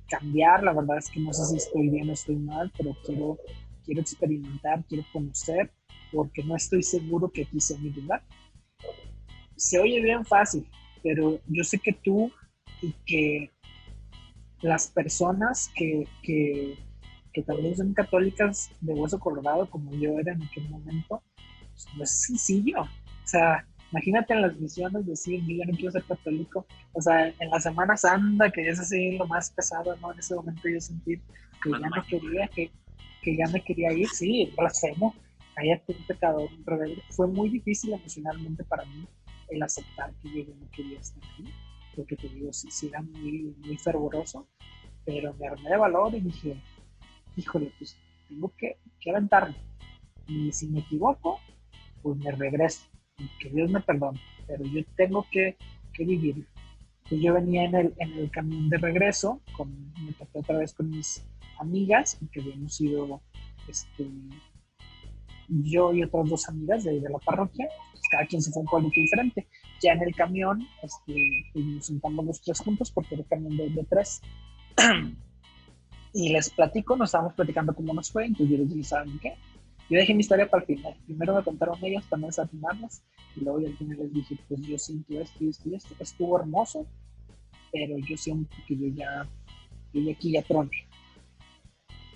cambiar, 0.07 0.63
la 0.63 0.73
verdad 0.73 0.97
es 0.97 1.09
que 1.09 1.19
no 1.19 1.31
sé 1.33 1.45
si 1.45 1.57
estoy 1.57 1.89
bien 1.89 2.09
o 2.09 2.13
estoy 2.13 2.35
mal, 2.35 2.71
pero 2.77 2.95
quiero, 3.05 3.37
quiero 3.85 4.01
experimentar, 4.01 4.83
quiero 4.87 5.05
conocer, 5.13 5.71
porque 6.11 6.43
no 6.43 6.55
estoy 6.55 6.83
seguro 6.83 7.29
que 7.29 7.43
aquí 7.43 7.59
sea 7.59 7.77
mi 7.77 7.89
lugar. 7.91 8.23
Se 9.55 9.79
oye 9.79 10.01
bien 10.01 10.25
fácil, 10.25 10.67
pero 11.01 11.39
yo 11.47 11.63
sé 11.63 11.79
que 11.79 11.93
tú 11.93 12.31
y 12.81 12.93
que 13.05 13.51
las 14.61 14.87
personas 14.87 15.71
que, 15.75 16.07
que 16.23 16.77
que 17.33 17.43
también 17.43 17.75
son 17.75 17.93
católicas 17.93 18.71
de 18.81 18.93
hueso 18.93 19.19
colorado, 19.19 19.69
como 19.69 19.91
yo 19.93 20.19
era 20.19 20.33
en 20.33 20.43
aquel 20.43 20.69
momento, 20.69 21.21
pues 21.71 21.87
no 21.95 22.03
es 22.03 22.11
sencillo. 22.23 22.81
O 22.81 23.27
sea, 23.27 23.65
imagínate 23.91 24.33
en 24.33 24.41
las 24.41 24.55
misiones 24.57 25.05
decir, 25.05 25.41
yo 25.45 25.65
no 25.65 25.73
quiero 25.73 25.91
ser 25.91 26.03
católico. 26.03 26.65
O 26.93 27.01
sea, 27.01 27.27
en 27.27 27.49
la 27.49 27.59
Semana 27.59 27.95
Santa, 27.97 28.49
que 28.51 28.67
es 28.67 28.79
así 28.79 29.17
lo 29.17 29.27
más 29.27 29.51
pesado, 29.51 29.95
¿no? 29.97 30.11
En 30.11 30.19
ese 30.19 30.35
momento 30.35 30.67
yo 30.67 30.79
sentí 30.79 31.17
que 31.63 31.71
ya 31.71 31.89
no 31.89 32.03
quería, 32.09 32.47
que, 32.47 32.71
que 33.21 33.37
ya 33.37 33.47
me 33.51 33.63
quería 33.63 33.93
ir, 33.93 34.07
sí, 34.09 34.51
blasfemo, 34.57 35.15
ahí 35.55 35.71
un 35.71 36.05
pecador, 36.07 36.49
rebelde. 36.65 37.01
Fue 37.09 37.27
muy 37.27 37.49
difícil 37.49 37.93
emocionalmente 37.93 38.63
para 38.63 38.85
mí 38.85 39.07
el 39.49 39.61
aceptar 39.61 40.13
que 40.21 40.29
yo 40.29 40.51
ya 40.51 40.55
no 40.59 40.69
quería 40.71 40.99
estar 40.99 41.23
aquí, 41.33 41.45
porque 41.95 42.15
te 42.15 42.29
digo, 42.29 42.51
sí, 42.53 42.69
sí 42.71 42.87
era 42.87 43.01
muy, 43.01 43.53
muy 43.65 43.77
fervoroso, 43.77 44.47
pero 45.05 45.33
me 45.33 45.47
armé 45.47 45.69
de 45.69 45.77
valor 45.77 46.15
y 46.15 46.21
dije, 46.21 46.57
híjole, 47.35 47.71
pues 47.77 47.97
tengo 48.27 48.51
que, 48.57 48.77
que 48.99 49.11
aventarme. 49.11 49.55
Y 50.27 50.51
si 50.51 50.67
me 50.67 50.79
equivoco, 50.79 51.39
pues 52.01 52.17
me 52.17 52.31
regreso. 52.31 52.85
Y 53.17 53.27
que 53.39 53.49
Dios 53.49 53.69
me 53.69 53.81
perdone. 53.81 54.19
Pero 54.47 54.63
yo 54.65 54.81
tengo 54.95 55.25
que, 55.31 55.57
que 55.93 56.05
vivir. 56.05 56.47
yo 57.09 57.33
venía 57.33 57.65
en 57.65 57.75
el, 57.75 57.93
en 57.97 58.13
el 58.13 58.31
camión 58.31 58.69
de 58.69 58.77
regreso, 58.77 59.41
con, 59.57 59.93
me 60.03 60.13
topé 60.13 60.39
otra 60.39 60.57
vez 60.57 60.73
con 60.73 60.89
mis 60.89 61.25
amigas, 61.59 62.17
que 62.31 62.41
habíamos 62.41 62.79
ido 62.79 63.21
este, 63.67 64.07
yo 65.47 65.93
y 65.93 66.03
otras 66.03 66.29
dos 66.29 66.49
amigas 66.49 66.83
de, 66.83 67.01
la 67.01 67.19
parroquia, 67.19 67.67
pues, 67.91 68.01
cada 68.09 68.25
quien 68.25 68.41
se 68.41 68.51
fue 68.51 68.61
un 68.61 68.67
pueblito 68.67 68.99
diferente. 68.99 69.47
Ya 69.81 69.93
en 69.93 70.03
el 70.03 70.15
camión, 70.15 70.65
este, 70.81 71.45
pues, 71.53 71.65
nos 71.65 71.85
sentamos 71.85 72.25
los 72.25 72.41
tres 72.41 72.59
juntos 72.59 72.91
porque 72.91 73.15
era 73.15 73.23
el 73.23 73.29
camión 73.29 73.57
de 73.57 73.85
tres. 73.89 74.21
Y 76.13 76.29
les 76.29 76.49
platico, 76.49 76.95
nos 76.95 77.09
estábamos 77.09 77.33
platicando 77.33 77.73
cómo 77.73 77.93
nos 77.93 78.11
fue, 78.11 78.25
entonces 78.25 78.49
yo 78.49 78.57
les 78.63 78.69
dije, 78.69 78.83
¿saben 78.83 79.17
qué? 79.19 79.35
Yo 79.89 79.97
dejé 79.97 80.13
mi 80.13 80.21
historia 80.21 80.49
para 80.49 80.63
el 80.63 80.67
final. 80.67 80.95
Primero 81.05 81.35
me 81.35 81.43
contaron 81.43 81.77
ellas 81.83 82.03
para 82.09 82.21
no 82.21 82.27
desatimarlas, 82.27 83.03
y 83.35 83.41
luego 83.41 83.59
al 83.59 83.77
final 83.77 83.97
les 83.97 84.13
dije, 84.13 84.37
pues 84.47 84.61
yo 84.61 84.77
siento 84.77 85.19
esto 85.19 85.43
y 85.43 85.49
esto 85.49 85.69
y 85.69 85.75
esto. 85.75 85.95
Estuvo 85.99 86.39
hermoso, 86.39 86.85
pero 87.71 87.97
yo 87.97 88.17
siento 88.17 88.55
que 88.67 88.77
yo 88.77 88.87
ya, 88.87 89.27
yo 89.93 90.01
ya 90.01 90.11
aquí 90.11 90.31
ya 90.33 90.41
troné. 90.43 90.71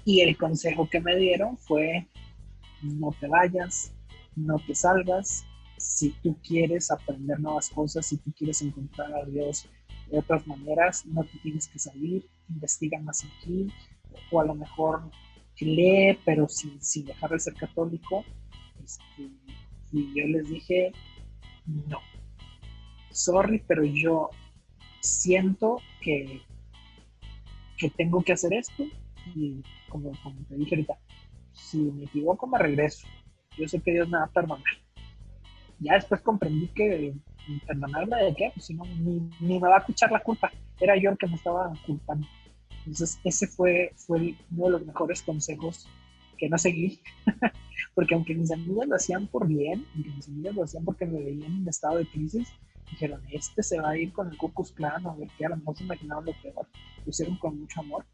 Y 0.04 0.22
el 0.22 0.38
consejo 0.38 0.88
que 0.90 1.00
me 1.00 1.16
dieron 1.16 1.58
fue, 1.58 2.08
no 2.82 3.12
te 3.20 3.28
vayas, 3.28 3.94
no 4.36 4.60
te 4.60 4.76
salgas. 4.76 5.46
Si 5.78 6.12
tú 6.22 6.38
quieres 6.42 6.92
aprender 6.92 7.40
nuevas 7.40 7.70
cosas, 7.70 8.06
si 8.06 8.18
tú 8.18 8.32
quieres 8.34 8.62
encontrar 8.62 9.14
a 9.14 9.26
Dios 9.26 9.68
de 10.10 10.20
otras 10.20 10.46
maneras, 10.48 11.06
no 11.06 11.24
te 11.24 11.38
tienes 11.40 11.68
que 11.68 11.80
salir, 11.80 12.26
investiga 12.50 13.00
más 13.00 13.24
aquí, 13.24 13.68
o 14.32 14.40
a 14.40 14.46
lo 14.46 14.56
mejor 14.56 15.10
lee, 15.60 16.20
pero 16.26 16.50
sin, 16.50 16.82
sin 16.82 17.06
dejar 17.06 17.30
de 17.32 17.40
ser 17.40 17.54
católico. 17.54 18.26
Este, 18.84 19.30
y 19.92 20.14
yo 20.14 20.28
les 20.28 20.50
dije, 20.50 20.92
no, 21.66 22.00
sorry, 23.12 23.64
pero 23.68 23.84
yo 23.86 24.30
siento 25.00 25.78
que, 26.02 26.42
que 27.78 27.90
tengo 27.92 28.22
que 28.22 28.34
hacer 28.34 28.54
esto 28.54 28.84
y 29.34 29.62
como, 29.90 30.12
como 30.22 30.36
te 30.48 30.56
dije 30.56 30.76
ahorita, 30.76 30.98
si 31.54 31.78
me 31.78 32.04
equivoco 32.04 32.48
me 32.48 32.60
regreso. 32.60 33.08
Yo 33.58 33.68
sé 33.68 33.80
que 33.80 33.94
Dios 33.94 34.10
me 34.10 34.18
va 34.18 34.26
a 34.26 34.32
perdonar. 34.32 34.64
Ya 35.80 35.94
después 35.94 36.22
comprendí 36.22 36.68
que 36.68 37.14
perdonarme 37.68 38.24
de 38.24 38.36
qué, 38.36 38.52
pues 38.54 38.70
ni, 38.70 39.30
ni, 39.40 39.60
me 39.60 39.68
va 39.68 39.76
a 39.76 39.80
escuchar 39.80 40.12
la 40.12 40.20
culpa. 40.20 40.52
Era 40.80 40.96
yo 40.98 41.12
el 41.12 41.18
que 41.18 41.28
me 41.28 41.36
estaba 41.36 41.74
culpando. 41.86 42.28
Entonces, 42.80 43.20
ese 43.24 43.48
fue, 43.48 43.92
fue 43.96 44.36
uno 44.52 44.66
de 44.66 44.72
los 44.72 44.86
mejores 44.86 45.22
consejos 45.22 45.88
que 46.38 46.50
no 46.50 46.58
seguí, 46.58 47.00
porque 47.96 48.14
aunque 48.14 48.36
mis 48.36 48.52
amigos 48.52 48.88
lo 48.88 48.96
hacían 48.96 49.28
por 49.28 49.48
bien, 49.48 49.86
aunque 49.96 50.10
mis 50.12 50.28
amigas 50.28 50.56
lo 50.56 50.64
hacían 50.64 50.84
porque 50.84 51.06
me 51.06 51.20
veían 51.20 51.52
en 51.62 51.68
estado 51.68 51.98
de 51.98 52.06
crisis, 52.06 52.50
dijeron, 52.92 53.22
este 53.32 53.64
se 53.64 53.80
va 53.80 53.92
a 53.92 53.98
ir 53.98 54.12
con 54.12 54.30
el 54.30 54.38
Cucus 54.38 54.72
Clan, 54.72 55.06
o 55.06 55.18
que 55.38 55.46
a 55.46 55.50
lo 55.50 55.58
mejor 55.58 55.78
se 55.78 55.84
lo 55.86 55.96
peor, 55.96 56.68
lo 57.06 57.10
hicieron 57.10 57.38
con 57.38 57.60
mucho 57.60 57.80
amor, 57.80 58.06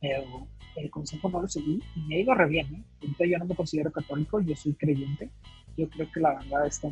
pero 0.00 0.46
el 0.76 0.90
consejo 0.90 1.28
no 1.28 1.42
lo 1.42 1.48
seguí 1.48 1.80
y 1.94 2.00
me 2.02 2.16
digo 2.16 2.34
re 2.34 2.48
bien, 2.48 2.74
¿eh? 2.74 2.84
Entonces 3.00 3.30
yo 3.30 3.38
no 3.38 3.44
me 3.44 3.54
considero 3.54 3.92
católico, 3.92 4.40
yo 4.40 4.56
soy 4.56 4.74
creyente, 4.74 5.30
yo 5.76 5.88
creo 5.88 6.10
que 6.10 6.20
la 6.20 6.34
verdad 6.34 6.66
está 6.66 6.88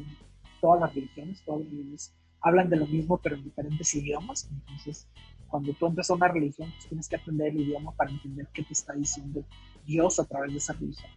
todas 0.61 0.81
las 0.81 0.95
religiones, 0.95 1.43
todas 1.45 1.63
las 1.63 1.71
religiones 1.71 2.15
hablan 2.43 2.71
de 2.71 2.77
lo 2.77 2.87
mismo 2.87 3.19
pero 3.19 3.37
en 3.37 3.45
diferentes 3.45 3.95
idiomas, 3.95 4.49
entonces 4.51 5.09
cuando 5.51 5.73
tú 5.75 5.87
entras 5.87 6.09
a 6.11 6.15
una 6.15 6.29
religión, 6.29 6.71
pues 6.71 6.87
tienes 6.87 7.09
que 7.09 7.17
aprender 7.17 7.49
el 7.49 7.61
idioma 7.61 7.93
para 7.93 8.11
entender 8.11 8.47
qué 8.55 8.63
te 8.63 8.73
está 8.73 8.93
diciendo 8.95 9.45
Dios 9.85 10.21
a 10.21 10.25
través 10.25 10.53
de 10.53 10.59
esa 10.59 10.73
religión. 10.75 11.11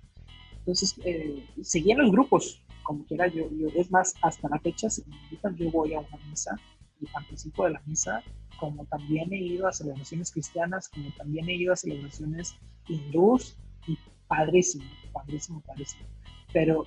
Entonces, 0.58 0.96
eh, 1.06 1.46
en 1.56 1.98
los 1.98 2.12
grupos, 2.12 2.64
como 2.84 3.06
quiera, 3.06 3.28
yo, 3.28 3.50
yo, 3.52 3.68
es 3.76 3.92
más, 3.92 4.16
hasta 4.22 4.50
la 4.50 4.60
fecha, 4.60 4.90
si 4.90 5.04
me 5.06 5.16
invitan, 5.26 5.56
yo 5.56 5.70
voy 5.72 5.94
a 5.94 6.00
una 6.00 6.18
misa 6.30 6.60
y 7.00 7.06
participo 7.08 7.66
de 7.66 7.72
la 7.72 7.82
misa, 7.86 8.24
como 8.60 8.86
también 8.86 9.32
he 9.34 9.38
ido 9.38 9.68
a 9.68 9.74
celebraciones 9.74 10.32
cristianas, 10.32 10.90
como 10.90 11.10
también 11.18 11.48
he 11.50 11.56
ido 11.56 11.74
a 11.74 11.76
celebraciones 11.76 12.56
hindús 12.88 13.58
y 13.88 13.98
padrísimo, 14.28 14.86
padrísimo, 15.12 15.62
padrísimo. 15.62 16.06
Pero 16.54 16.86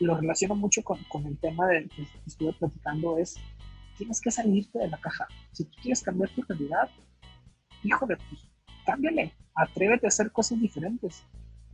lo 0.00 0.16
relaciono 0.16 0.54
mucho 0.54 0.82
con, 0.82 0.98
con 1.04 1.26
el 1.26 1.38
tema 1.38 1.66
de, 1.68 1.88
que 1.88 2.06
estuve 2.26 2.52
platicando, 2.52 3.18
es 3.18 3.36
tienes 3.96 4.20
que 4.20 4.30
salirte 4.30 4.78
de 4.78 4.88
la 4.88 4.98
caja. 4.98 5.28
Si 5.52 5.64
tú 5.64 5.76
quieres 5.82 6.02
cambiar 6.02 6.30
tu 6.30 6.42
realidad, 6.42 6.88
híjole, 7.82 8.16
pues 8.16 8.48
cámbiale, 8.86 9.34
atrévete 9.54 10.06
a 10.06 10.08
hacer 10.08 10.32
cosas 10.32 10.58
diferentes. 10.58 11.22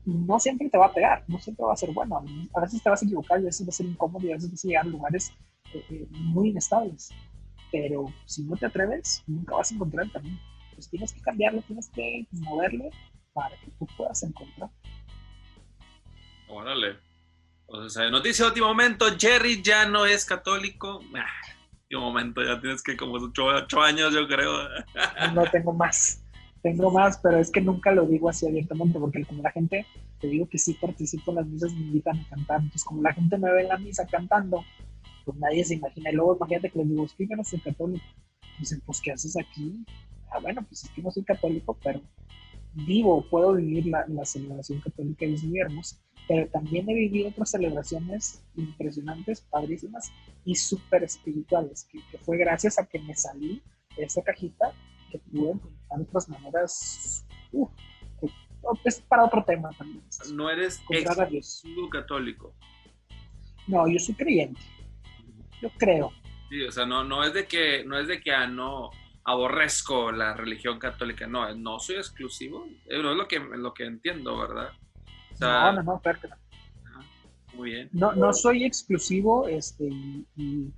No 0.04 0.38
siempre 0.40 0.68
te 0.68 0.76
va 0.76 0.86
a 0.86 0.92
pegar, 0.92 1.24
no 1.28 1.38
siempre 1.38 1.64
va 1.64 1.72
a 1.72 1.76
ser 1.76 1.92
bueno. 1.92 2.24
A 2.54 2.60
veces 2.60 2.82
te 2.82 2.90
vas 2.90 3.02
a 3.02 3.04
equivocar 3.04 3.38
a 3.38 3.42
veces 3.42 3.66
va 3.66 3.70
a 3.70 3.72
ser 3.72 3.86
incómodo 3.86 4.26
y 4.26 4.32
a 4.32 4.34
veces 4.34 4.50
vas 4.50 4.64
a 4.64 4.68
llegar 4.68 4.86
a 4.86 4.88
lugares 4.88 5.32
eh, 5.72 5.84
eh, 5.88 6.06
muy 6.10 6.50
inestables. 6.50 7.10
Pero 7.70 8.06
si 8.24 8.42
no 8.42 8.56
te 8.56 8.66
atreves, 8.66 9.22
nunca 9.26 9.54
vas 9.56 9.70
a 9.70 9.74
encontrar 9.74 10.06
el 10.06 10.12
camino. 10.12 10.38
Pues 10.74 10.88
tienes 10.90 11.12
que 11.12 11.20
cambiarlo, 11.20 11.62
tienes 11.62 11.88
que 11.90 12.26
moverle 12.32 12.90
para 13.32 13.56
que 13.56 13.70
tú 13.78 13.86
puedas 13.96 14.22
encontrar. 14.24 14.70
Órale. 16.48 16.96
O 17.68 17.88
sea, 17.88 18.08
noticia 18.10 18.44
de 18.44 18.50
último 18.50 18.68
momento, 18.68 19.06
Jerry 19.18 19.60
ya 19.60 19.88
no 19.88 20.06
es 20.06 20.24
católico. 20.24 21.00
Ah, 21.14 21.26
último 21.82 22.02
momento, 22.02 22.42
ya 22.42 22.60
tienes 22.60 22.82
que 22.82 22.96
como 22.96 23.14
ocho, 23.14 23.82
años, 23.82 24.14
yo 24.14 24.26
creo. 24.28 24.52
No 25.34 25.44
tengo 25.50 25.72
más, 25.72 26.22
tengo 26.62 26.90
más, 26.90 27.18
pero 27.18 27.38
es 27.38 27.50
que 27.50 27.60
nunca 27.60 27.92
lo 27.92 28.06
digo 28.06 28.28
así 28.28 28.46
abiertamente, 28.46 28.98
porque 28.98 29.24
como 29.24 29.42
la 29.42 29.50
gente, 29.50 29.84
te 30.20 30.28
digo 30.28 30.48
que 30.48 30.58
sí 30.58 30.74
participo 30.74 31.32
en 31.32 31.36
las 31.36 31.46
misas, 31.46 31.72
me 31.72 31.80
invitan 31.80 32.18
a 32.20 32.28
cantar, 32.28 32.60
entonces 32.60 32.84
como 32.84 33.02
la 33.02 33.12
gente 33.12 33.36
me 33.36 33.50
ve 33.50 33.62
en 33.62 33.68
la 33.68 33.78
misa 33.78 34.06
cantando, 34.06 34.64
pues 35.24 35.36
nadie 35.38 35.64
se 35.64 35.74
imagina. 35.74 36.10
Y 36.10 36.14
luego 36.14 36.36
imagínate 36.36 36.70
que 36.70 36.78
les 36.78 36.88
digo, 36.88 37.04
es 37.04 37.14
que 37.14 37.26
yo 37.26 37.36
no 37.36 37.44
soy 37.44 37.60
católico. 37.60 38.04
Dicen, 38.58 38.80
pues, 38.86 39.00
¿qué 39.02 39.12
haces 39.12 39.36
aquí? 39.36 39.84
Ah, 40.30 40.38
bueno, 40.38 40.64
pues 40.66 40.84
es 40.84 40.90
que 40.90 41.02
no 41.02 41.10
soy 41.10 41.24
católico, 41.24 41.76
pero 41.82 42.00
vivo, 42.72 43.26
puedo 43.28 43.54
vivir 43.54 43.86
la, 43.86 44.06
la 44.08 44.24
celebración 44.24 44.80
católica 44.80 45.26
y 45.26 45.34
es 45.34 45.44
muy 45.44 45.60
pero 46.28 46.48
también 46.48 46.88
he 46.88 46.94
vivido 46.94 47.28
otras 47.28 47.50
celebraciones 47.50 48.42
impresionantes, 48.56 49.40
padrísimas 49.42 50.12
y 50.44 50.54
súper 50.54 51.04
espirituales, 51.04 51.88
que, 51.90 52.00
fue 52.18 52.36
gracias 52.36 52.78
a 52.78 52.86
que 52.86 52.98
me 53.00 53.14
salí 53.14 53.62
de 53.96 54.04
esa 54.04 54.22
cajita 54.22 54.72
que 55.10 55.18
pude 55.18 55.52
encontrar 55.52 56.00
otras 56.00 56.28
maneras. 56.28 57.26
Uh, 57.52 57.68
es 58.84 59.00
para 59.02 59.24
otro 59.24 59.44
tema 59.44 59.70
también. 59.78 60.02
No 60.32 60.50
eres 60.50 60.82
ex 60.90 61.62
católico. 61.90 62.54
No, 63.68 63.86
yo 63.88 63.98
soy 63.98 64.14
creyente. 64.14 64.60
Yo 65.62 65.70
creo. 65.78 66.12
Sí, 66.48 66.62
o 66.62 66.72
sea, 66.72 66.86
no, 66.86 67.04
no 67.04 67.24
es 67.24 67.32
de 67.34 67.46
que, 67.46 67.84
no 67.84 67.98
es 67.98 68.08
de 68.08 68.20
que 68.20 68.32
ah, 68.32 68.46
no 68.46 68.90
aborrezco 69.24 70.12
la 70.12 70.34
religión 70.34 70.78
católica, 70.78 71.26
no, 71.26 71.52
no 71.56 71.80
soy 71.80 71.96
exclusivo, 71.96 72.68
eh, 72.86 73.02
no 73.02 73.10
es 73.10 73.16
lo 73.16 73.26
que, 73.26 73.40
lo 73.40 73.74
que 73.74 73.84
entiendo, 73.84 74.38
¿verdad? 74.38 74.70
No, 75.40 75.72
no, 75.72 75.82
no, 75.82 76.02
Muy 77.54 77.70
bien. 77.70 77.88
No, 77.92 78.12
no 78.12 78.32
soy 78.32 78.64
exclusivo, 78.64 79.48
este, 79.48 79.88
y, 80.36 80.72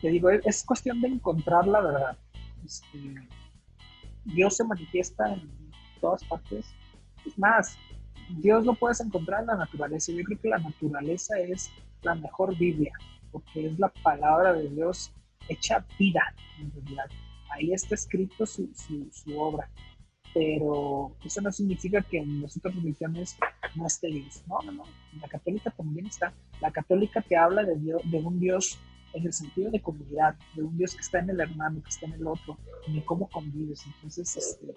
te 0.00 0.08
digo, 0.08 0.30
es, 0.30 0.64
cuestión 0.64 1.00
de 1.00 1.08
encontrar 1.08 1.66
la 1.66 1.80
verdad. 1.80 2.18
Este, 2.64 3.14
Dios 4.24 4.56
se 4.56 4.64
manifiesta 4.64 5.32
en 5.32 5.50
todas 6.00 6.24
partes. 6.24 6.66
Es 7.24 7.38
más, 7.38 7.76
Dios 8.28 8.64
lo 8.64 8.74
puedes 8.74 9.00
encontrar 9.00 9.40
en 9.40 9.46
la 9.48 9.56
naturaleza. 9.56 10.12
Yo 10.12 10.24
creo 10.24 10.40
que 10.40 10.48
la 10.48 10.58
naturaleza 10.58 11.38
es 11.38 11.70
la 12.02 12.14
mejor 12.14 12.56
Biblia, 12.56 12.92
porque 13.32 13.66
es 13.66 13.78
la 13.78 13.88
palabra 14.02 14.52
de 14.52 14.68
Dios 14.68 15.12
hecha 15.48 15.84
vida, 15.98 16.22
en 16.58 16.70
realidad. 16.72 17.06
Ahí 17.50 17.72
está 17.72 17.94
escrito 17.94 18.46
su, 18.46 18.70
su, 18.74 19.08
su 19.12 19.38
obra 19.38 19.68
pero 20.34 21.12
eso 21.24 21.40
no 21.40 21.52
significa 21.52 22.02
que 22.02 22.18
en 22.18 22.42
las 22.42 22.56
otras 22.56 22.74
religiones 22.74 23.36
no 23.76 23.86
esté 23.86 24.08
Dios. 24.08 24.42
No, 24.48 24.58
no, 24.64 24.72
no. 24.72 24.84
la 25.20 25.28
católica 25.28 25.70
también 25.70 26.06
está. 26.06 26.34
La 26.60 26.72
católica 26.72 27.22
te 27.22 27.36
habla 27.36 27.62
de, 27.62 27.76
Dios, 27.76 28.02
de 28.04 28.18
un 28.18 28.40
Dios 28.40 28.78
en 29.12 29.24
el 29.24 29.32
sentido 29.32 29.70
de 29.70 29.80
comunidad, 29.80 30.34
de 30.54 30.64
un 30.64 30.76
Dios 30.76 30.96
que 30.96 31.02
está 31.02 31.20
en 31.20 31.30
el 31.30 31.38
hermano, 31.38 31.80
que 31.80 31.88
está 31.88 32.06
en 32.06 32.14
el 32.14 32.26
otro, 32.26 32.58
y 32.88 33.00
cómo 33.02 33.28
convives. 33.28 33.84
Entonces, 33.86 34.36
este, 34.36 34.74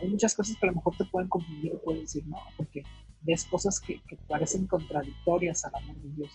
hay 0.00 0.08
muchas 0.08 0.34
cosas 0.34 0.56
que 0.56 0.66
a 0.66 0.70
lo 0.70 0.76
mejor 0.76 0.96
te 0.96 1.04
pueden 1.04 1.28
confundir 1.28 1.74
o 1.74 1.78
pueden 1.82 2.00
decir, 2.02 2.26
no, 2.26 2.38
porque 2.56 2.82
ves 3.20 3.44
cosas 3.44 3.78
que, 3.78 4.00
que 4.08 4.16
parecen 4.26 4.66
contradictorias 4.66 5.66
al 5.66 5.74
amor 5.74 5.96
de 5.96 6.10
Dios. 6.16 6.30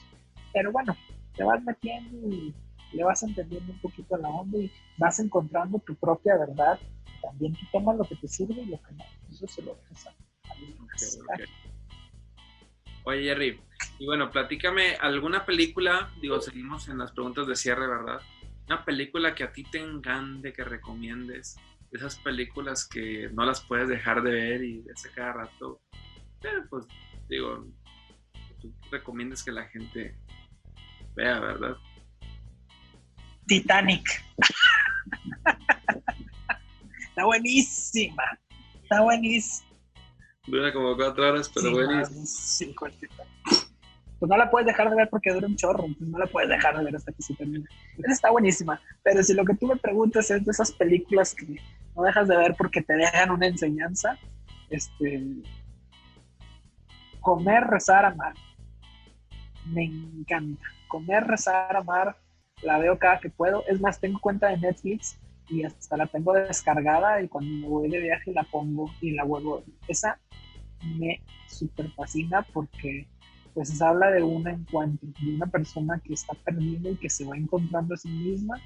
Pero 0.53 0.71
bueno, 0.71 0.95
te 1.35 1.43
vas 1.43 1.63
metiendo 1.63 2.29
y 2.29 2.53
le 2.93 3.03
vas 3.03 3.23
entendiendo 3.23 3.71
un 3.71 3.79
poquito 3.79 4.15
a 4.15 4.19
la 4.19 4.29
onda 4.29 4.57
y 4.57 4.71
vas 4.97 5.19
encontrando 5.19 5.79
tu 5.79 5.95
propia 5.95 6.37
verdad. 6.37 6.79
También 7.21 7.53
tú 7.53 7.65
tomas 7.71 7.97
lo 7.97 8.05
que 8.05 8.15
te 8.15 8.27
sirve 8.27 8.61
y 8.61 8.65
lo 8.65 8.81
que 8.81 8.93
no. 8.93 9.03
Eso 9.29 9.47
se 9.47 9.61
lo 9.61 9.75
dejas 9.75 10.07
a, 10.07 10.15
Oye, 13.05 13.23
Jerry, 13.23 13.59
y 13.97 14.05
bueno, 14.05 14.29
platícame 14.29 14.95
alguna 14.95 15.45
película, 15.45 16.11
digo, 16.21 16.39
seguimos 16.41 16.89
en 16.89 16.97
las 16.97 17.11
preguntas 17.11 17.47
de 17.47 17.55
cierre, 17.55 17.87
¿verdad? 17.87 18.21
Una 18.67 18.83
película 18.85 19.33
que 19.33 19.43
a 19.43 19.51
ti 19.51 19.63
te 19.63 19.79
encante, 19.79 20.53
que 20.53 20.63
recomiendes, 20.63 21.57
esas 21.91 22.17
películas 22.19 22.87
que 22.87 23.29
no 23.33 23.45
las 23.45 23.61
puedes 23.61 23.89
dejar 23.89 24.21
de 24.21 24.31
ver 24.31 24.63
y 24.63 24.81
de 24.81 24.93
cada 25.15 25.33
rato, 25.33 25.81
pero 26.41 26.63
pues 26.69 26.85
digo, 27.27 27.65
tú 28.61 28.73
recomiendas 28.91 29.43
que 29.43 29.51
la 29.51 29.65
gente 29.65 30.15
vea, 31.15 31.39
¿verdad? 31.39 31.77
Titanic. 33.49 34.23
Está 37.09 37.25
buenísima. 37.25 38.23
Está 38.83 39.01
buenísima. 39.01 39.67
Dura 40.47 40.71
como 40.71 40.95
cuatro 40.95 41.27
horas, 41.27 41.51
pero 41.53 41.71
buenísima. 41.71 42.73
pues 44.19 44.29
no 44.29 44.37
la 44.37 44.49
puedes 44.49 44.67
dejar 44.67 44.89
de 44.89 44.95
ver 44.95 45.09
porque 45.09 45.33
dura 45.33 45.47
un 45.47 45.55
chorro, 45.55 45.85
no 45.99 46.17
la 46.17 46.27
puedes 46.27 46.49
dejar 46.49 46.77
de 46.77 46.85
ver 46.85 46.95
hasta 46.95 47.11
que 47.11 47.21
se 47.21 47.33
termine. 47.33 47.65
Esa 47.97 48.13
está 48.13 48.31
buenísima, 48.31 48.79
pero 49.03 49.21
si 49.23 49.33
lo 49.33 49.43
que 49.43 49.55
tú 49.55 49.67
me 49.67 49.75
preguntas 49.75 50.29
es 50.31 50.45
de 50.45 50.51
esas 50.51 50.71
películas 50.71 51.35
que 51.35 51.59
no 51.95 52.03
dejas 52.03 52.27
de 52.27 52.37
ver 52.37 52.55
porque 52.55 52.81
te 52.81 52.93
dejan 52.93 53.31
una 53.31 53.47
enseñanza, 53.47 54.17
este, 54.69 55.25
comer, 57.19 57.65
rezar, 57.65 58.05
amar. 58.05 58.33
Me 59.65 59.85
encanta. 59.85 60.63
Comer, 60.87 61.25
rezar, 61.25 61.75
amar, 61.75 62.15
la 62.61 62.77
veo 62.77 62.97
cada 62.97 63.19
que 63.19 63.29
puedo. 63.29 63.63
Es 63.67 63.79
más, 63.79 63.99
tengo 63.99 64.19
cuenta 64.19 64.47
de 64.47 64.57
Netflix 64.57 65.19
y 65.47 65.63
hasta 65.63 65.97
la 65.97 66.07
tengo 66.07 66.33
descargada 66.33 67.21
y 67.21 67.27
cuando 67.27 67.51
me 67.51 67.67
voy 67.67 67.89
de 67.89 67.99
viaje 67.99 68.31
la 68.33 68.43
pongo 68.43 68.91
y 69.01 69.11
la 69.11 69.23
vuelvo. 69.23 69.63
Esa 69.87 70.19
me 70.83 71.21
super 71.47 71.91
fascina 71.91 72.45
porque 72.53 73.07
pues 73.53 73.81
habla 73.81 74.11
de 74.11 74.23
un 74.23 74.47
encuentro, 74.47 75.09
de 75.19 75.35
una 75.35 75.47
persona 75.47 75.99
que 76.03 76.13
está 76.13 76.33
perdida 76.33 76.91
y 76.91 76.95
que 76.95 77.09
se 77.09 77.25
va 77.25 77.35
encontrando 77.35 77.93
a 77.93 77.97
sí 77.97 78.07
misma 78.07 78.61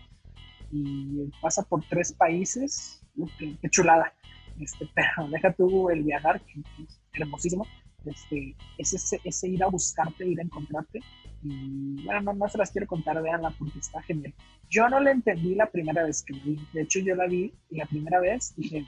y 0.71 1.31
pasa 1.41 1.63
por 1.63 1.83
tres 1.85 2.11
países, 2.11 3.01
qué, 3.37 3.57
chulada, 3.69 4.13
este, 4.59 4.89
pero 4.95 5.29
deja 5.29 5.53
tú 5.53 5.89
el 5.89 6.03
viajar, 6.03 6.41
que 6.41 6.59
es 6.59 6.99
hermosísimo, 7.13 7.65
este, 8.05 8.55
es 8.77 8.93
ese, 8.93 9.21
ese 9.23 9.47
ir 9.47 9.63
a 9.63 9.67
buscarte, 9.67 10.27
ir 10.27 10.39
a 10.39 10.43
encontrarte 10.43 10.99
y 11.43 12.05
bueno, 12.05 12.21
no, 12.21 12.33
no 12.33 12.47
se 12.47 12.57
las 12.57 12.71
quiero 12.71 12.87
contar, 12.87 13.21
veanla 13.21 13.53
porque 13.57 13.79
está 13.79 14.01
genial. 14.01 14.33
Yo 14.69 14.87
no 14.87 14.99
la 14.99 15.11
entendí 15.11 15.55
la 15.55 15.69
primera 15.69 16.03
vez 16.03 16.23
que 16.23 16.33
la 16.33 16.43
vi. 16.43 16.67
De 16.73 16.81
hecho, 16.81 16.99
yo 16.99 17.15
la 17.15 17.27
vi 17.27 17.53
y 17.69 17.77
la 17.77 17.85
primera 17.85 18.19
vez 18.21 18.53
dije, 18.55 18.85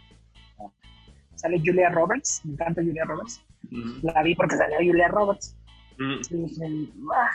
sale 1.36 1.60
Julia 1.60 1.90
Roberts, 1.90 2.42
me 2.46 2.54
encanta 2.54 2.82
Julia 2.82 3.04
Roberts. 3.04 3.42
La 4.02 4.24
vi 4.24 4.36
porque 4.36 4.56
salió 4.56 4.78
Julia 4.78 5.10
Roberts. 5.10 5.58
Y 6.00 6.36
dije, 6.36 6.90
ah, 7.14 7.30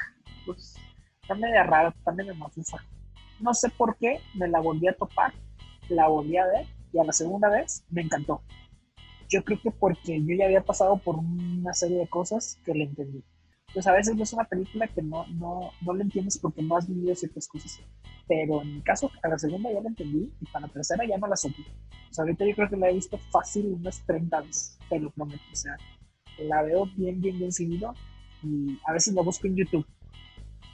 pues 0.47 0.77
está 1.23 1.35
media 1.35 1.65
rara, 1.65 1.91
está 1.91 2.13
medio 2.13 2.35
maciza. 2.35 2.79
No 3.41 3.53
sé 3.53 3.69
por 3.71 3.97
qué, 3.97 4.21
me 4.35 4.49
la 4.49 4.61
volví 4.61 4.89
a 4.89 4.95
topar, 4.95 5.33
la 5.89 6.09
volví 6.09 6.37
a 6.37 6.47
ver 6.47 6.67
y 6.93 6.99
a 6.99 7.05
la 7.05 7.13
segunda 7.13 7.51
vez 7.51 7.85
me 7.91 8.03
encantó. 8.03 8.43
Yo 9.29 9.45
creo 9.45 9.61
que 9.63 9.71
porque 9.71 10.21
yo 10.25 10.35
ya 10.35 10.47
había 10.47 10.65
pasado 10.65 10.97
por 10.99 11.17
una 11.17 11.73
serie 11.75 11.99
de 11.99 12.09
cosas 12.09 12.59
que 12.65 12.75
le 12.75 12.85
entendí 12.85 13.23
pues 13.73 13.87
a 13.87 13.93
veces 13.93 14.17
no 14.17 14.23
es 14.23 14.33
una 14.33 14.45
película 14.45 14.89
que 14.89 15.03
no, 15.03 15.27
no, 15.29 15.71
no 15.81 15.95
le 15.95 16.03
entiendes 16.03 16.39
porque 16.39 16.63
no 16.63 16.77
has 16.77 16.89
vivido 16.89 17.15
ciertas 17.15 17.47
cosas. 17.47 17.81
Pero 18.27 18.63
en 18.63 18.77
mi 18.77 18.83
caso, 18.83 19.11
a 19.23 19.29
la 19.29 19.39
segunda 19.39 19.73
ya 19.73 19.81
la 19.81 19.89
entendí 19.89 20.33
y 20.41 20.45
para 20.47 20.67
la 20.67 20.73
tercera 20.73 21.05
ya 21.07 21.19
no 21.19 21.27
la 21.27 21.37
supe. 21.37 21.63
O 22.11 22.15
sea, 22.15 22.23
ahorita 22.23 22.45
yo 22.47 22.55
creo 22.55 22.69
que 22.69 22.77
la 22.77 22.91
he 22.91 22.95
visto 22.95 23.19
fácil 23.31 23.67
unas 23.67 24.05
30 24.07 24.41
veces, 24.41 24.79
te 24.89 24.99
lo 24.99 25.11
prometo. 25.11 25.43
O 25.53 25.57
sea, 25.57 25.77
la 26.39 26.63
veo 26.63 26.87
bien, 26.97 27.21
bien, 27.21 27.39
bien 27.39 27.53
seguido 27.53 27.95
y 28.43 28.79
a 28.87 28.93
veces 28.93 29.15
lo 29.15 29.23
busco 29.23 29.47
en 29.47 29.57
YouTube. 29.57 29.87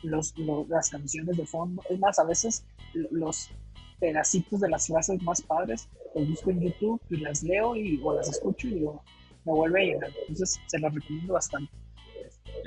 Los, 0.02 0.34
las 0.68 0.90
canciones 0.90 1.36
de 1.36 1.46
fondo. 1.46 1.82
Es 1.90 1.98
más, 1.98 2.18
a 2.18 2.24
veces 2.24 2.64
los 2.92 3.50
pedacitos 3.98 4.60
de 4.60 4.68
las 4.68 4.86
frases 4.86 5.22
más 5.22 5.40
padres 5.42 5.88
los 6.14 6.28
busco 6.28 6.50
en 6.50 6.60
YouTube 6.60 7.00
y 7.10 7.16
las 7.16 7.42
leo 7.42 7.74
y, 7.74 8.00
o 8.02 8.14
las 8.14 8.28
escucho 8.28 8.68
y 8.68 8.74
digo, 8.74 9.02
me 9.44 9.52
vuelve 9.52 9.82
a 9.82 9.84
llenar. 9.84 10.10
Entonces, 10.20 10.60
se 10.66 10.78
las 10.78 10.94
recomiendo 10.94 11.34
bastante. 11.34 11.72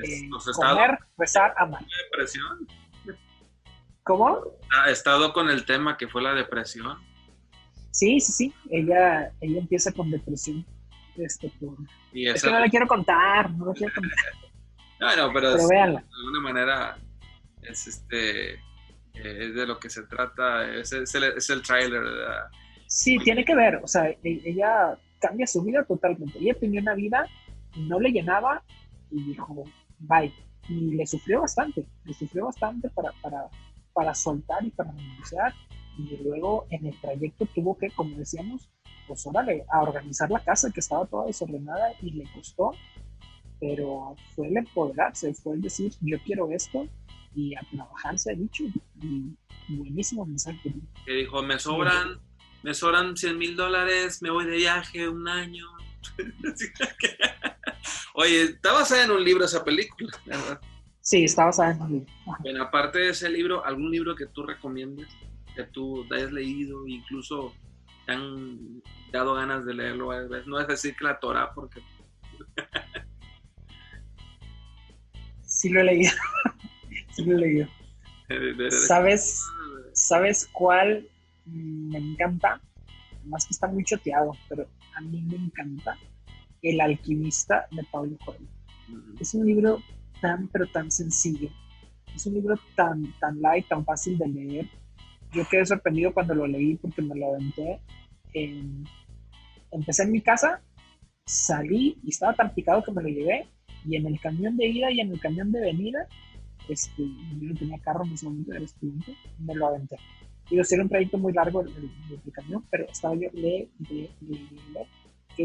Eh, 0.04 0.30
comer, 0.56 0.98
rezar, 1.18 1.54
amar. 1.58 1.84
¿Depresión? 2.06 2.68
¿Cómo? 4.04 4.42
Ha 4.72 4.90
estado 4.90 5.34
con 5.34 5.50
el 5.50 5.66
tema 5.66 5.98
que 5.98 6.08
fue 6.08 6.22
la 6.22 6.34
depresión. 6.34 6.98
Sí, 7.92 8.20
sí, 8.20 8.32
sí. 8.32 8.54
Ella, 8.70 9.32
ella 9.42 9.60
empieza 9.60 9.92
con 9.92 10.10
depresión. 10.10 10.66
Este, 11.18 11.52
y 12.14 12.28
Es 12.28 12.42
que 12.42 12.50
no 12.50 12.60
la 12.60 12.70
quiero 12.70 12.88
contar, 12.88 13.52
no 13.52 13.66
la 13.66 13.74
quiero 13.74 13.94
contar. 13.94 14.18
no, 15.18 15.34
pero, 15.34 15.34
pero 15.34 15.68
de 15.68 15.80
alguna 15.80 16.40
manera 16.42 16.98
es 17.62 17.88
este 17.88 18.54
eh, 18.54 19.48
es 19.48 19.56
de 19.56 19.68
lo 19.68 19.80
que 19.80 19.90
se 19.90 20.04
trata, 20.04 20.72
es, 20.74 20.94
es 20.94 21.14
el, 21.16 21.24
es 21.24 21.50
el 21.50 21.62
trailer. 21.62 22.04
Sí, 22.88 23.18
tiene 23.20 23.44
que 23.44 23.56
ver, 23.56 23.76
o 23.84 23.88
sea, 23.88 24.10
e, 24.10 24.20
ella 24.24 24.98
cambia 25.20 25.46
su 25.46 25.62
vida 25.64 25.84
totalmente. 25.84 26.40
Ella 26.40 26.54
tenía 26.60 26.82
una 26.82 26.96
vida, 26.96 27.26
no 27.76 28.00
le 28.00 28.12
llenaba 28.12 28.64
y 29.12 29.24
dijo, 29.24 29.64
bye. 29.99 30.34
Y 30.68 30.91
le 30.95 31.07
sufrió 31.07 31.41
bastante, 31.41 31.86
le 32.05 32.14
sufrió 32.14 32.45
bastante 32.45 32.89
para, 32.89 33.12
para, 33.22 33.49
para 33.93 34.14
soltar 34.14 34.64
y 34.64 34.70
para 34.70 34.91
negociar. 34.91 35.53
Y 35.97 36.18
luego 36.24 36.68
en 36.70 36.86
el 36.86 36.99
trayecto 37.01 37.45
tuvo 37.47 37.78
que, 37.78 37.89
como 37.91 38.16
decíamos, 38.18 38.70
pues 39.07 39.26
órale, 39.26 39.66
a 39.72 39.82
organizar 39.82 40.30
la 40.30 40.43
casa 40.43 40.70
que 40.72 40.80
estaba 40.80 41.05
toda 41.07 41.26
desordenada 41.26 41.93
y 42.01 42.12
le 42.12 42.32
costó, 42.32 42.72
pero 43.60 44.16
fue 44.36 44.47
el 44.47 44.57
empoderarse, 44.57 45.34
fue 45.34 45.55
el 45.55 45.62
decir, 45.62 45.91
yo 46.01 46.18
quiero 46.24 46.51
esto 46.51 46.88
y 47.36 47.55
a 47.55 47.62
trabajar 47.72 48.18
se 48.20 48.32
ha 48.32 48.36
dicho. 48.36 48.64
Y 49.01 49.36
buenísimo 49.68 50.26
mensaje. 50.26 50.74
Que 51.05 51.14
dijo, 51.14 51.41
me 51.43 51.60
sobran, 51.60 52.20
me 52.64 52.74
sobran 52.74 53.18
100 53.18 53.38
mil 53.38 53.55
dólares, 53.55 54.22
me 54.22 54.30
voy 54.30 54.45
de 54.45 54.57
viaje 54.57 55.10
un 55.10 55.28
año. 55.28 55.66
Oye, 58.20 58.41
está 58.41 58.74
basada 58.74 59.05
en 59.05 59.11
un 59.11 59.24
libro 59.24 59.45
esa 59.45 59.63
película, 59.63 60.11
¿verdad? 60.26 60.59
Sí, 60.99 61.24
está 61.24 61.45
basada 61.45 61.72
en 61.72 61.82
un 61.82 61.91
libro. 61.93 62.13
Bueno, 62.41 62.63
aparte 62.63 62.99
de 62.99 63.09
ese 63.11 63.30
libro, 63.30 63.63
¿algún 63.63 63.91
libro 63.91 64.13
que 64.13 64.26
tú 64.26 64.43
recomiendes, 64.45 65.07
que 65.55 65.63
tú 65.63 66.05
hayas 66.13 66.34
leído, 66.34 66.86
incluso 66.86 67.53
te 68.05 68.11
han 68.11 68.84
dado 69.13 69.36
ganas 69.36 69.65
de 69.65 69.74
leerlo? 69.74 70.11
No 70.47 70.59
es 70.59 70.67
decir 70.67 70.97
que 70.97 71.05
la 71.05 71.17
Torah, 71.17 71.53
porque... 71.55 71.82
sí 75.43 75.70
lo 75.70 75.80
he 75.80 75.86
leído. 75.86 76.11
sí 77.11 77.24
lo 77.24 77.38
he 77.38 77.39
leído. 77.39 77.67
¿Sabes, 78.70 79.45
¿Sabes 79.93 80.49
cuál 80.51 81.07
me 81.45 81.99
encanta? 81.99 82.59
Más 83.24 83.45
que 83.45 83.53
está 83.53 83.67
muy 83.67 83.86
choteado, 83.86 84.34
pero 84.49 84.67
a 84.93 84.99
mí 84.99 85.22
me 85.22 85.38
encanta. 85.38 85.97
El 86.62 86.82
alquimista 86.82 87.68
de 87.72 87.84
Pablo 87.91 88.18
Coelho. 88.24 88.47
Es 89.20 89.34
un 89.34 89.45
libro 89.45 89.82
tan, 90.22 90.47
pero 90.49 90.68
tan 90.68 90.91
sencillo. 90.91 91.49
Es 92.16 92.26
un 92.26 92.34
libro 92.34 92.55
tan, 92.76 93.03
tan 93.20 93.39
light, 93.41 93.68
tan 93.68 93.86
fácil 93.86 94.18
de 94.18 94.28
leer. 94.28 94.68
Yo 95.34 95.47
quedé 95.49 95.66
sorprendido 95.66 96.14
cuando 96.14 96.36
lo 96.36 96.47
leí 96.47 96.76
porque 96.76 97.01
me 97.01 97.16
lo 97.16 97.34
aventé. 97.34 97.80
empecé 99.72 100.03
en 100.03 100.12
mi 100.12 100.22
casa, 100.22 100.62
salí 101.26 101.99
y 102.03 102.10
estaba 102.10 102.34
tan 102.34 102.53
picado 102.53 102.84
que 102.84 102.91
me 102.91 103.03
lo 103.03 103.10
llevé. 103.10 103.47
Y 103.86 103.95
en 103.95 104.07
el 104.07 104.20
camión 104.20 104.57
de 104.57 104.68
ida 104.68 104.91
y 104.91 104.99
en 104.99 105.12
el 105.12 105.20
camión 105.20 105.51
de 105.51 105.62
venida, 105.62 106.07
este, 106.68 107.03
yo 107.03 107.47
no 107.47 107.55
tenía 107.55 107.80
carro 107.80 108.05
en 108.05 108.14
ese 108.14 108.26
momento, 108.26 108.53
era 108.53 108.66
estudiante, 108.66 109.16
me 109.39 109.55
lo 109.55 109.68
aventé. 109.68 109.97
Y 110.49 110.55
lo 110.55 110.64
era 110.70 110.84
un 110.84 110.89
trayecto 110.89 111.18
muy 111.18 111.32
largo 111.32 111.62
el, 111.62 111.70
el, 111.70 112.32
camión, 112.34 112.66
pero 112.72 112.86
estaba 112.86 113.14
yo, 113.16 113.30
le, 113.34 113.70
le, 113.89 114.10
le, 114.22 114.39
le, 114.74 114.88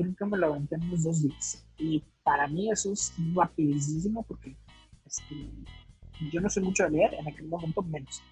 nunca 0.03 0.27
me 0.27 0.39
lo 0.39 0.49
aventé 0.49 0.77
en 0.77 0.85
unos 0.85 1.05
dos 1.05 1.23
días. 1.23 1.67
Y 1.79 2.03
para 2.23 2.49
mí 2.49 2.71
eso 2.71 2.93
es 2.93 3.15
rapidísimo 3.35 4.23
porque 4.25 4.57
este, 5.07 5.51
yo 6.33 6.41
no 6.41 6.49
soy 6.49 6.63
mucho 6.65 6.85
de 6.85 6.91
leer, 6.91 7.15
en 7.15 7.29
aquel 7.29 7.47
momento 7.47 7.83
menos, 7.83 8.23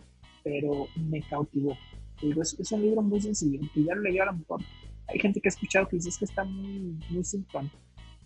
pero 0.43 0.87
me 0.97 1.21
cautivó. 1.23 1.77
Digo, 2.21 2.43
es, 2.43 2.59
es, 2.59 2.73
un 2.73 2.83
libro 2.83 3.03
muy 3.03 3.21
sencillo, 3.21 3.61
que 3.75 3.85
ya 3.85 3.95
lo 3.95 4.03
leí 4.03 4.19
a 4.19 4.27
lo 4.27 4.35
mejor. 4.35 4.61
Hay 5.09 5.19
gente 5.19 5.41
que 5.41 5.49
ha 5.49 5.51
escuchado 5.51 5.89
que 5.89 5.97
dice 5.97 6.09
es 6.09 6.19
que 6.19 6.25
está 6.25 6.45
muy, 6.45 6.97
muy 7.11 7.25
simple, 7.25 7.71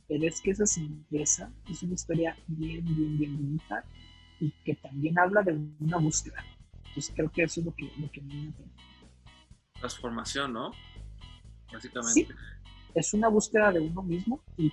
pero 0.08 0.26
es 0.26 0.40
que 0.40 0.50
esa 0.50 0.66
simpleza 0.66 1.50
es 1.68 1.82
una 1.82 1.94
historia 1.94 2.36
bien, 2.46 2.84
bien, 2.84 3.18
bien 3.18 3.36
bonita 3.36 3.84
y 4.40 4.50
que 4.64 4.74
también 4.74 5.18
habla 5.18 5.42
de 5.42 5.58
una 5.80 5.96
búsqueda. 5.96 6.44
Entonces 6.88 7.12
creo 7.14 7.30
que 7.30 7.42
eso 7.42 7.60
es 7.60 7.66
lo 7.66 7.74
que, 7.74 7.90
lo 7.98 8.10
que 8.10 8.20
me 8.22 8.52
Transformación, 9.78 10.52
¿no? 10.52 10.70
Básicamente. 11.72 12.12
Sí, 12.12 12.28
es 12.96 13.12
una 13.14 13.28
búsqueda 13.28 13.72
de 13.72 13.80
uno 13.80 14.02
mismo 14.02 14.40
y 14.56 14.72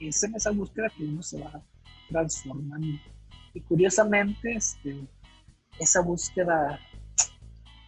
es 0.00 0.22
en 0.22 0.34
esa 0.34 0.50
búsqueda 0.50 0.90
que 0.96 1.04
uno 1.04 1.22
se 1.22 1.40
va 1.40 1.62
transformando. 2.08 2.98
Y 3.54 3.60
curiosamente, 3.60 4.54
este, 4.54 5.06
esa 5.78 6.00
búsqueda 6.02 6.78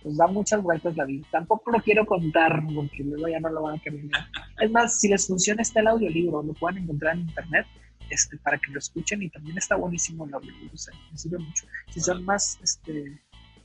pues 0.03 0.17
da 0.17 0.27
muchas 0.27 0.63
vueltas 0.63 0.97
la 0.97 1.05
vida. 1.05 1.27
Tampoco 1.31 1.71
lo 1.71 1.81
quiero 1.81 2.05
contar 2.05 2.63
porque 2.75 3.03
luego 3.03 3.27
ya 3.29 3.41
no 3.41 3.49
lo 3.49 3.63
van 3.63 3.77
a 3.77 3.83
querer. 3.83 4.05
Es 4.61 4.71
más, 4.71 5.01
si 5.01 5.09
les 5.09 5.27
funciona 5.27 5.63
está 5.63 5.81
el 5.81 5.89
audiolibro, 5.89 6.43
lo 6.43 6.53
pueden 6.55 6.85
encontrar 6.85 7.15
en 7.15 7.23
internet 7.23 7.67
este, 8.11 8.37
para 8.39 8.59
que 8.59 8.71
lo 8.71 8.79
escuchen 8.79 9.23
y 9.23 9.31
también 9.31 9.57
está 9.57 9.77
buenísimo 9.77 10.27
el 10.27 10.35
audiolibro, 10.35 10.75
o 10.75 10.77
sea, 10.77 10.95
me 11.11 11.17
sirve 11.17 11.39
mucho. 11.39 11.67
Si 11.91 12.01
son 12.01 12.23
más, 12.25 12.59
este, 12.63 13.19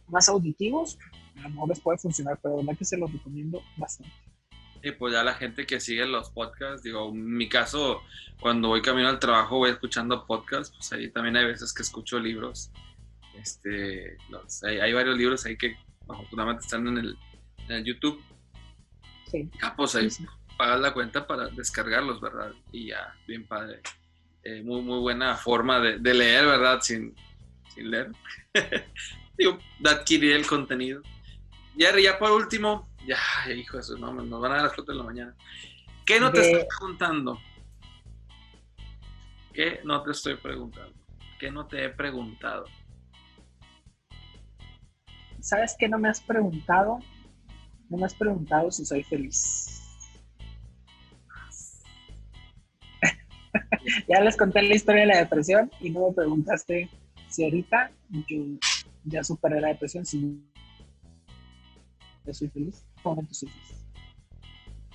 más 0.07 0.30
auditivos, 0.30 0.97
a 1.38 1.41
lo 1.41 1.49
mejor 1.49 1.69
les 1.69 1.80
puede 1.82 1.97
funcionar, 1.97 2.39
pero 2.41 2.55
la 2.55 2.61
verdad 2.61 2.77
que 2.80 2.86
se 2.86 2.97
los 2.97 3.11
recomiendo 3.11 3.61
bastante. 3.77 4.28
Y 4.82 4.91
pues 4.91 5.13
ya 5.13 5.23
la 5.23 5.34
gente 5.34 5.65
que 5.65 5.80
sigue 5.80 6.05
los 6.05 6.30
podcasts, 6.30 6.84
digo, 6.84 7.09
en 7.09 7.36
mi 7.36 7.49
caso, 7.49 8.01
cuando 8.39 8.69
voy 8.69 8.82
camino 8.82 9.09
al 9.09 9.19
trabajo 9.19 9.57
voy 9.57 9.71
escuchando 9.71 10.25
podcasts, 10.25 10.73
pues 10.75 10.91
ahí 10.93 11.09
también 11.09 11.36
hay 11.36 11.45
veces 11.45 11.73
que 11.73 11.84
escucho 11.84 12.19
libros. 12.19 12.71
Este, 13.36 14.17
hay, 14.63 14.93
varios 14.93 15.17
libros 15.17 15.45
ahí 15.45 15.57
que 15.57 15.77
afortunadamente 16.07 16.63
están 16.63 16.88
en 16.88 16.97
el, 16.97 17.17
en 17.67 17.75
el 17.75 17.84
YouTube. 17.84 18.21
Sí. 19.30 19.49
Ah, 19.61 19.75
pues 19.75 19.95
ahí 19.95 20.07
pagas 20.57 20.80
la 20.80 20.93
cuenta 20.93 21.27
para 21.27 21.47
descargarlos, 21.47 22.19
¿verdad? 22.21 22.53
Y 22.71 22.88
ya, 22.88 23.15
bien 23.27 23.45
padre. 23.45 23.82
Eh, 24.43 24.61
muy, 24.61 24.82
muy 24.82 24.99
buena 24.99 25.36
forma 25.36 25.80
de, 25.80 25.99
de 25.99 26.13
leer, 26.13 26.45
¿verdad? 26.45 26.80
Sin, 26.82 27.13
sin 27.73 27.91
leer. 27.91 28.11
Digo, 29.38 29.59
de 29.80 29.89
adquirir 29.89 30.34
el 30.34 30.47
contenido. 30.47 31.01
Y 31.80 32.03
ya 32.03 32.19
por 32.19 32.32
último, 32.32 32.89
ya, 33.07 33.17
hijo 33.53 33.80
eso, 33.80 33.97
no, 33.97 34.11
nos 34.11 34.41
van 34.41 34.51
a 34.51 34.55
dar 34.55 34.63
las 34.65 34.75
fotos 34.75 34.93
de 34.93 34.99
la 34.99 35.03
mañana. 35.05 35.34
¿Qué 36.05 36.19
no 36.19 36.30
te 36.30 36.41
estoy 36.41 36.67
preguntando? 36.67 37.39
¿Qué 39.53 39.80
no 39.86 40.03
te 40.03 40.11
estoy 40.11 40.36
preguntando? 40.36 40.93
¿Qué 41.39 41.49
no 41.49 41.65
te 41.67 41.86
he 41.86 41.89
preguntado? 41.89 42.65
¿Sabes 45.39 45.77
qué 45.80 45.88
no 45.88 45.97
me 45.97 46.09
has 46.09 46.19
preguntado? 46.19 46.99
No 47.88 47.97
me 47.97 48.05
has 48.05 48.13
preguntado 48.13 48.69
si 48.71 48.86
soy 48.86 49.01
feliz. 49.03 49.82
ya 54.09 54.19
les 54.19 54.36
conté 54.36 54.63
la 54.63 54.75
historia 54.75 55.03
de 55.03 55.07
la 55.07 55.19
depresión 55.19 55.71
y 55.80 55.91
no 55.91 56.09
me 56.09 56.13
preguntaste 56.13 56.89
si 57.30 57.45
ahorita 57.45 57.89
yo 58.27 58.43
ya 59.05 59.23
superé 59.23 59.61
la 59.61 59.69
depresión, 59.69 60.05
si 60.05 60.43
yo 62.30 62.34
soy 62.34 62.49
feliz. 62.49 62.75
¿En 62.75 62.95
qué 62.95 63.09
momento 63.09 63.34
soy 63.34 63.49
feliz? 63.49 63.86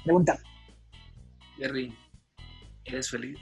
Pregunta. 0.04 0.38
Jerry, 1.56 1.92
¿eres 2.84 3.10
feliz? 3.10 3.38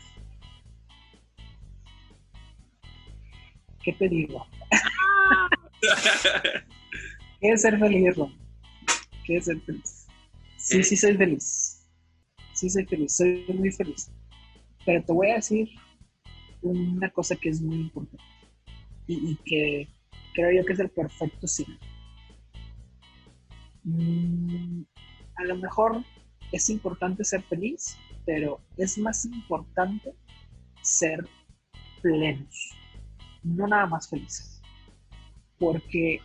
¿Qué 3.82 3.93
te 3.93 4.09
digo? 4.09 4.47
¿Qué 7.40 7.51
es 7.51 7.62
ser 7.62 7.78
feliz, 7.78 8.16
Ron? 8.16 8.34
¿Qué 9.24 9.36
es 9.36 9.45
ser 9.45 9.61
feliz? 9.61 10.07
Sí, 10.57 10.78
¿Eh? 10.78 10.84
sí 10.84 10.97
soy 10.97 11.16
feliz. 11.16 11.86
Sí 12.55 12.70
soy 12.70 12.86
feliz, 12.86 13.16
soy 13.16 13.45
muy 13.49 13.70
feliz. 13.72 14.11
Pero 14.86 15.05
te 15.05 15.12
voy 15.12 15.30
a 15.30 15.34
decir 15.34 15.68
una 16.62 17.11
cosa 17.11 17.36
que 17.36 17.51
es 17.51 17.61
muy 17.61 17.76
importante 17.76 18.24
y, 19.07 19.32
y 19.32 19.36
que 19.45 19.88
creo 20.34 20.53
yo 20.53 20.64
que 20.64 20.72
es 20.72 20.78
el 20.78 20.90
perfecto 20.90 21.47
signo. 21.47 21.76
Mm, 23.85 24.83
a 25.37 25.45
lo 25.45 25.57
mejor 25.57 26.05
es 26.53 26.68
importante 26.70 27.24
ser 27.24 27.43
feliz, 27.43 27.97
pero 28.24 28.61
es 28.76 28.99
más 28.99 29.24
importante 29.24 30.14
ser 30.83 31.26
plenos, 32.01 32.74
no 33.43 33.66
nada 33.66 33.87
más 33.87 34.09
felices. 34.09 34.61
Porque 35.59 36.20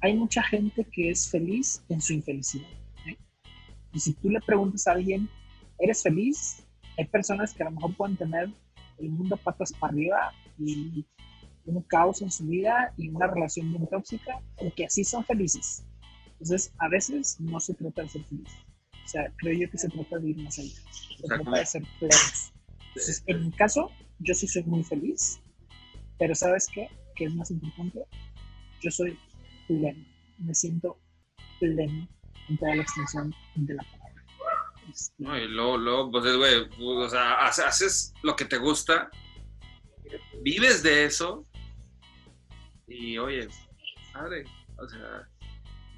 hay 0.00 0.16
mucha 0.16 0.42
gente 0.42 0.84
que 0.90 1.10
es 1.10 1.30
feliz 1.30 1.84
en 1.88 2.00
su 2.00 2.12
infelicidad. 2.12 2.68
¿eh? 3.06 3.16
Y 3.92 4.00
si 4.00 4.14
tú 4.14 4.30
le 4.30 4.40
preguntas 4.40 4.86
a 4.86 4.92
alguien, 4.92 5.28
¿eres 5.78 6.02
feliz? 6.02 6.64
Hay 6.98 7.06
personas 7.06 7.54
que 7.54 7.62
a 7.62 7.66
lo 7.66 7.72
mejor 7.72 7.96
pueden 7.96 8.16
tener 8.16 8.50
el 8.98 9.10
mundo 9.10 9.36
patas 9.36 9.72
para 9.72 9.92
arriba 9.92 10.32
y 10.58 11.04
un 11.64 11.82
caos 11.82 12.22
en 12.22 12.30
su 12.30 12.46
vida 12.46 12.92
y 12.96 13.08
una 13.08 13.26
relación 13.26 13.68
muy 13.68 13.86
tóxica, 13.88 14.40
y 14.60 14.70
que 14.72 14.86
así 14.86 15.04
son 15.04 15.24
felices. 15.24 15.84
Entonces, 16.42 16.74
a 16.78 16.88
veces 16.88 17.38
no 17.38 17.60
se 17.60 17.72
trata 17.74 18.02
de 18.02 18.08
ser 18.08 18.24
feliz. 18.24 18.48
O 19.04 19.08
sea, 19.08 19.32
creo 19.36 19.60
yo 19.60 19.70
que 19.70 19.78
se 19.78 19.88
trata 19.88 20.18
de 20.18 20.30
ir 20.30 20.38
más 20.38 20.58
allá. 20.58 20.74
Se 21.16 21.22
trata 21.22 21.50
de 21.52 21.66
ser 21.66 21.82
plenos. 22.00 22.52
Entonces, 22.88 23.22
en 23.28 23.44
mi 23.44 23.52
caso, 23.52 23.92
yo 24.18 24.34
sí 24.34 24.48
soy 24.48 24.64
muy 24.64 24.82
feliz, 24.82 25.40
pero 26.18 26.34
¿sabes 26.34 26.66
qué? 26.74 26.88
¿Qué 27.14 27.26
es 27.26 27.34
más 27.36 27.52
importante? 27.52 28.04
Yo 28.80 28.90
soy 28.90 29.16
pleno. 29.68 30.04
Me 30.38 30.52
siento 30.52 30.98
pleno 31.60 32.08
en 32.48 32.58
toda 32.58 32.74
la 32.74 32.82
extensión 32.82 33.32
de 33.54 33.74
la 33.74 33.84
palabra. 33.84 34.24
Este, 34.90 35.14
no, 35.22 35.38
y 35.38 35.46
luego, 35.46 35.78
luego 35.78 36.10
pues, 36.10 36.36
güey, 36.36 36.68
o 36.80 37.08
sea, 37.08 37.46
haces 37.46 38.12
lo 38.24 38.34
que 38.34 38.46
te 38.46 38.58
gusta, 38.58 39.10
vives 40.42 40.82
de 40.82 41.04
eso, 41.04 41.46
y 42.88 43.16
oye, 43.16 43.46
padre, 44.12 44.42
o 44.76 44.88
sea, 44.88 45.28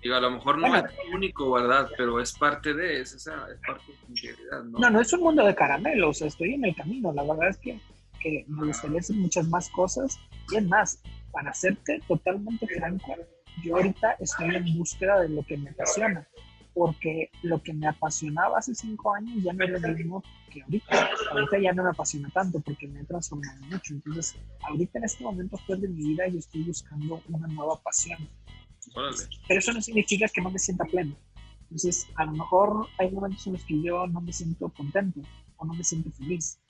digo, 0.05 0.16
a 0.16 0.20
lo 0.20 0.30
mejor 0.30 0.59
no 0.59 0.76
es 0.76 0.84
único, 1.12 1.52
¿verdad? 1.52 1.88
Pero 1.96 2.20
es 2.20 2.32
parte 2.32 2.74
de, 2.74 3.00
es, 3.00 3.14
esa, 3.14 3.48
es 3.50 3.59
parte 3.66 3.90
de 3.90 3.98
tu 3.98 4.07
integridad, 4.09 4.62
¿no? 4.64 4.78
No, 4.78 4.90
no 4.90 5.00
es 5.00 5.12
un 5.12 5.20
mundo 5.20 5.44
de 5.44 5.55
caramelo, 5.55 6.11
o 6.11 6.14
sea, 6.14 6.28
estoy 6.28 6.55
en 6.55 6.64
el 6.64 6.76
camino, 6.76 7.12
la 7.12 7.22
verdad 7.22 7.48
es 7.48 7.57
que, 7.57 7.80
que 8.20 8.44
me 8.46 8.66
gustaría 8.66 9.00
hacer 9.00 9.16
muchas 9.16 9.48
más 9.48 9.68
cosas, 9.70 10.20
y 10.52 10.57
es 10.57 10.68
más, 10.68 11.02
para 11.32 11.52
serte 11.55 12.00
totalmente 12.07 12.66
franco, 12.66 13.16
yo 13.62 13.76
ahorita 13.76 14.12
estoy 14.20 14.55
en 14.55 14.78
búsqueda 14.78 15.20
de 15.20 15.30
lo 15.30 15.42
que 15.42 15.57
me 15.57 15.70
apasiona, 15.70 16.28
porque 16.74 17.30
lo 17.42 17.62
que 17.62 17.72
me 17.72 17.86
apasionaba 17.86 18.59
hace 18.59 18.74
cinco 18.74 19.14
años 19.14 19.42
ya 19.42 19.52
no 19.52 19.64
es 19.64 19.70
lo 19.70 19.88
mismo 19.88 20.22
que 20.50 20.61
ahorita. 20.61 21.11
Ahorita 21.30 21.59
ya 21.61 21.72
no 21.72 21.84
me 21.84 21.90
apasiona 21.90 22.28
tanto 22.30 22.61
porque 22.61 22.88
me 22.88 23.00
he 23.00 23.05
transformado 23.05 23.61
mucho. 23.70 23.94
Entonces, 23.94 24.36
ahorita 24.62 24.98
en 24.98 25.05
este 25.05 25.22
momento 25.22 25.57
actual 25.57 25.80
de 25.80 25.88
mi 25.88 26.09
vida 26.09 26.26
yo 26.26 26.40
estoy 26.40 26.64
buscando 26.64 27.22
una 27.28 27.46
nueva 27.46 27.80
pasión. 27.80 28.18
Pero 29.49 29.59
eso 29.61 29.72
no 29.72 29.80
significa 29.80 30.26
que 30.28 30.41
no 30.41 30.51
me 30.51 30.59
sienta 30.59 30.85
pleno. 30.85 31.16
Entonces, 31.62 32.07
a 32.16 32.24
lo 32.24 32.32
mejor 32.32 32.87
hay 32.99 33.11
momentos 33.11 33.47
en 33.47 33.55
los 33.55 33.64
que 33.64 33.82
yo 33.82 34.07
no 34.07 34.20
me 34.20 34.32
siento 34.32 34.68
contento 34.70 35.20
o 35.57 35.64
no 35.64 35.74
me 35.74 35.82
siento 35.82 36.11
feliz, 36.12 36.61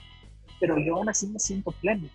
pero 0.61 0.79
yo 0.79 0.97
aún 0.97 1.09
así 1.09 1.27
me 1.27 1.39
siento 1.39 1.73
pleno. 1.73 2.09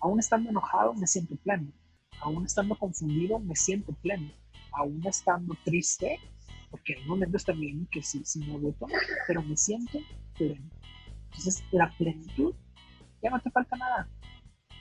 Aún 0.00 0.20
estando 0.20 0.50
enojado, 0.50 0.94
me 0.94 1.06
siento 1.06 1.36
pleno 1.36 1.72
aún 2.20 2.44
estando 2.44 2.76
confundido, 2.76 3.38
me 3.38 3.54
siento 3.54 3.92
pleno. 4.02 4.30
Aún 4.72 5.00
estando 5.06 5.56
triste, 5.64 6.18
porque 6.70 6.94
hay 6.94 7.04
momentos 7.06 7.44
también 7.44 7.86
que 7.90 8.02
sí, 8.02 8.22
sí 8.24 8.40
me 8.40 8.58
voto, 8.58 8.86
pero 9.26 9.42
me 9.42 9.56
siento 9.56 9.98
pleno. 10.36 10.70
Entonces, 11.24 11.64
la 11.72 11.90
plenitud, 11.96 12.54
ya 13.22 13.30
no 13.30 13.40
te 13.40 13.50
falta 13.50 13.76
nada. 13.76 14.08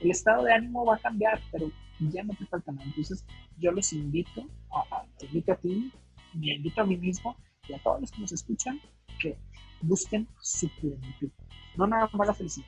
El 0.02 0.12
estado 0.12 0.44
de 0.44 0.54
ánimo 0.54 0.86
va 0.86 0.96
a 0.96 1.00
cambiar, 1.00 1.42
pero 1.52 1.72
ya 2.00 2.24
no 2.24 2.34
te 2.34 2.46
falta 2.46 2.72
nada. 2.72 2.86
Entonces, 2.86 3.26
yo 3.58 3.72
los 3.72 3.94
invito, 3.94 4.48
a, 4.72 5.06
te 5.18 5.26
invito 5.28 5.54
a 5.54 5.56
ti, 5.56 5.92
me 6.34 6.56
invito 6.56 6.82
a 6.82 6.86
mí 6.86 6.98
mismo 6.98 7.38
y 7.68 7.74
a 7.74 7.80
todos 7.80 8.02
los 8.02 8.12
que 8.12 8.22
nos 8.22 8.32
escuchan 8.32 8.80
que 9.20 9.38
busquen 9.82 10.28
su 10.42 10.70
plenitud. 10.80 11.30
No 11.78 11.88
nada 11.88 12.10
más 12.14 12.28
la 12.28 12.34
felicidad. 12.34 12.68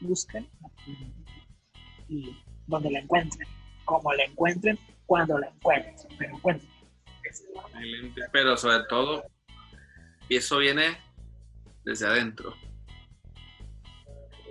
Busquen 0.00 0.48
la 0.60 0.68
plenitud. 0.84 1.22
Y 2.08 2.36
donde 2.66 2.90
la 2.90 3.00
encuentren 3.00 3.46
como 3.84 4.12
la 4.12 4.24
encuentren, 4.24 4.78
cuando 5.06 5.38
la 5.38 5.48
encuentren, 5.48 5.96
pero 6.18 6.34
encuentren. 6.36 6.70
Pero 8.32 8.56
sobre 8.56 8.84
todo, 8.88 9.24
y 10.28 10.36
eso 10.36 10.58
viene 10.58 10.96
desde 11.84 12.06
adentro. 12.06 12.54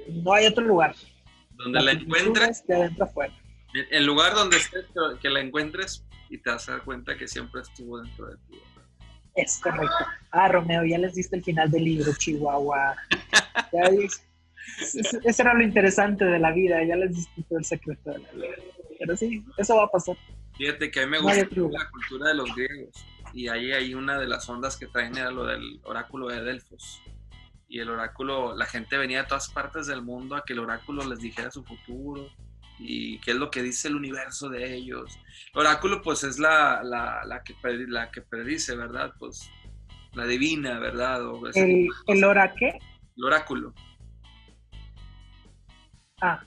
No 0.07 0.33
hay 0.33 0.47
otro 0.47 0.65
lugar. 0.65 0.95
Donde 1.63 1.81
la, 1.81 1.91
encuentres. 1.91 2.65
De 2.67 2.75
adentro 2.75 3.05
afuera. 3.05 3.33
El 3.89 4.05
lugar 4.05 4.33
donde 4.33 4.57
estés, 4.57 4.85
que 5.21 5.29
la 5.29 5.39
encuentres 5.39 6.05
y 6.29 6.37
te 6.37 6.49
vas 6.49 6.67
a 6.69 6.73
dar 6.73 6.83
cuenta 6.83 7.17
que 7.17 7.27
siempre 7.27 7.61
estuvo 7.61 8.01
dentro 8.01 8.27
de 8.27 8.35
ti. 8.49 8.59
Es 9.35 9.59
correcto. 9.59 10.05
Ah, 10.31 10.49
Romeo, 10.49 10.83
ya 10.83 10.97
les 10.97 11.15
diste 11.15 11.37
el 11.37 11.43
final 11.43 11.71
del 11.71 11.85
libro, 11.85 12.11
Chihuahua. 12.17 12.95
Ya 13.73 13.83
Eso 15.23 15.41
era 15.41 15.53
lo 15.53 15.63
interesante 15.63 16.25
de 16.25 16.39
la 16.39 16.51
vida, 16.51 16.83
ya 16.83 16.95
les 16.95 17.15
diste 17.15 17.41
todo 17.47 17.59
el 17.59 17.65
secreto 17.65 18.11
de 18.11 18.19
la 18.19 18.31
vida. 18.31 18.55
Pero 18.99 19.17
sí, 19.17 19.43
eso 19.57 19.75
va 19.77 19.85
a 19.85 19.87
pasar. 19.87 20.17
Fíjate 20.57 20.91
que 20.91 21.01
a 21.01 21.05
mí 21.05 21.11
me 21.11 21.19
gusta 21.19 21.47
la 21.69 21.89
cultura 21.89 22.29
de 22.29 22.35
los 22.35 22.53
griegos. 22.53 23.05
Y 23.33 23.47
ahí 23.47 23.71
hay 23.71 23.93
una 23.93 24.19
de 24.19 24.27
las 24.27 24.47
ondas 24.49 24.77
que 24.77 24.87
traen 24.87 25.17
era 25.17 25.31
lo 25.31 25.45
del 25.45 25.79
oráculo 25.83 26.27
de 26.27 26.41
Delfos. 26.43 27.01
Y 27.71 27.79
el 27.79 27.89
oráculo, 27.89 28.53
la 28.53 28.65
gente 28.65 28.97
venía 28.97 29.21
de 29.21 29.29
todas 29.29 29.47
partes 29.47 29.87
del 29.87 30.01
mundo 30.01 30.35
a 30.35 30.43
que 30.43 30.51
el 30.51 30.59
oráculo 30.59 31.07
les 31.07 31.19
dijera 31.19 31.49
su 31.49 31.63
futuro 31.63 32.29
y 32.77 33.17
qué 33.21 33.31
es 33.31 33.37
lo 33.37 33.49
que 33.49 33.63
dice 33.63 33.87
el 33.87 33.95
universo 33.95 34.49
de 34.49 34.75
ellos. 34.75 35.17
El 35.53 35.61
oráculo, 35.61 36.01
pues, 36.01 36.25
es 36.25 36.37
la, 36.37 36.83
la, 36.83 37.23
la 37.23 37.41
que, 37.43 37.55
la 37.87 38.11
que 38.11 38.23
predice, 38.23 38.75
¿verdad? 38.75 39.13
Pues, 39.17 39.49
la 40.11 40.25
divina, 40.25 40.79
¿verdad? 40.79 41.21
¿El, 41.55 41.87
¿El 42.07 42.23
oraque? 42.25 42.77
El 43.15 43.23
oráculo. 43.23 43.73
Ah, 46.19 46.43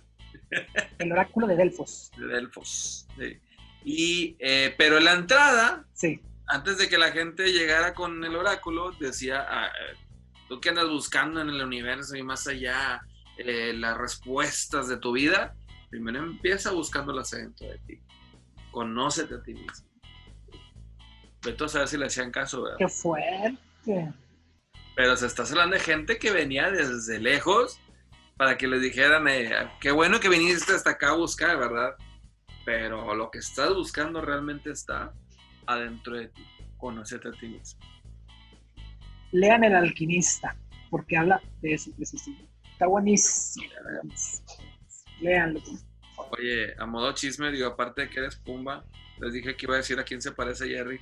el 0.99 1.11
oráculo 1.11 1.47
de 1.47 1.57
Delfos. 1.57 2.11
De 2.19 2.27
Delfos, 2.27 3.09
sí. 3.17 3.39
Y, 3.83 4.37
eh, 4.41 4.75
pero 4.77 4.99
en 4.99 5.05
la 5.05 5.15
entrada, 5.15 5.87
sí. 5.95 6.21
antes 6.49 6.77
de 6.77 6.87
que 6.87 6.99
la 6.99 7.13
gente 7.13 7.51
llegara 7.51 7.95
con 7.95 8.23
el 8.23 8.37
oráculo, 8.37 8.93
decía, 9.01 9.47
ah, 9.49 9.69
eh, 9.69 10.04
tú 10.49 10.61
que 10.61 10.69
andas 10.69 10.89
buscando 10.89 11.41
en 11.41 11.49
el 11.49 11.63
universo 11.63 12.17
y 12.17 12.23
más 12.23 12.47
allá 12.47 13.03
eh, 13.39 13.73
las 13.75 13.97
respuestas 13.97 14.89
de 14.89 14.97
tu 14.97 15.13
vida, 15.13 15.55
primero 15.91 16.19
empieza 16.19 16.71
buscándolas 16.73 17.31
dentro 17.31 17.69
de 17.69 17.79
ti. 17.79 18.01
Conócete 18.71 19.35
a 19.35 19.43
ti 19.43 19.55
mismo. 19.55 19.89
Vete 21.43 21.65
a 21.65 21.69
saber 21.69 21.89
si 21.89 21.97
le 21.97 22.07
hacían 22.07 22.31
caso, 22.31 22.63
¿verdad? 22.63 22.79
Qué 22.79 22.89
fuerte. 22.89 24.13
Pero 24.97 25.17
se 25.17 25.27
está 25.27 25.43
hablando 25.43 25.75
de 25.75 25.81
gente 25.81 26.19
que 26.19 26.31
venía 26.31 26.71
desde 26.71 27.19
lejos 27.21 27.79
para 28.37 28.57
que 28.57 28.67
les 28.67 28.81
dijeran, 28.81 29.29
eh, 29.29 29.53
qué 29.81 29.91
bueno 29.91 30.21
que 30.21 30.29
viniste 30.29 30.73
hasta 30.73 30.91
acá 30.91 31.11
a 31.11 31.17
buscar, 31.17 31.59
¿verdad? 31.59 31.95
Pero 32.65 33.15
lo 33.15 33.31
que 33.31 33.39
estás 33.39 33.75
buscando 33.75 34.21
realmente 34.21 34.71
está 34.71 35.13
adentro 35.67 36.17
de 36.17 36.29
ti. 36.29 36.47
Conocerte 36.77 37.29
a 37.29 37.33
ti 37.33 37.49
mismo. 37.49 37.81
Lean 39.35 39.65
El 39.65 39.75
Alquimista, 39.75 40.57
porque 40.91 41.17
habla 41.17 41.43
de 41.61 41.75
eso 41.75 41.91
precisamente. 41.97 42.49
Está 42.71 42.87
buenísimo. 42.87 43.67
Leanlo. 45.21 45.61
Oye, 46.39 46.73
a 46.79 46.87
modo 46.87 47.13
chisme, 47.15 47.51
digo, 47.51 47.67
aparte 47.67 48.03
de 48.03 48.11
que 48.11 48.21
eres 48.21 48.37
Pumba, 48.37 48.85
les 49.19 49.33
dije 49.33 49.57
que 49.57 49.67
iba 49.67 49.75
a 49.75 49.79
decir 49.79 49.99
a 49.99 50.05
quién 50.05 50.23
se 50.23 50.31
parece 50.31 50.69
Jerry. 50.69 51.01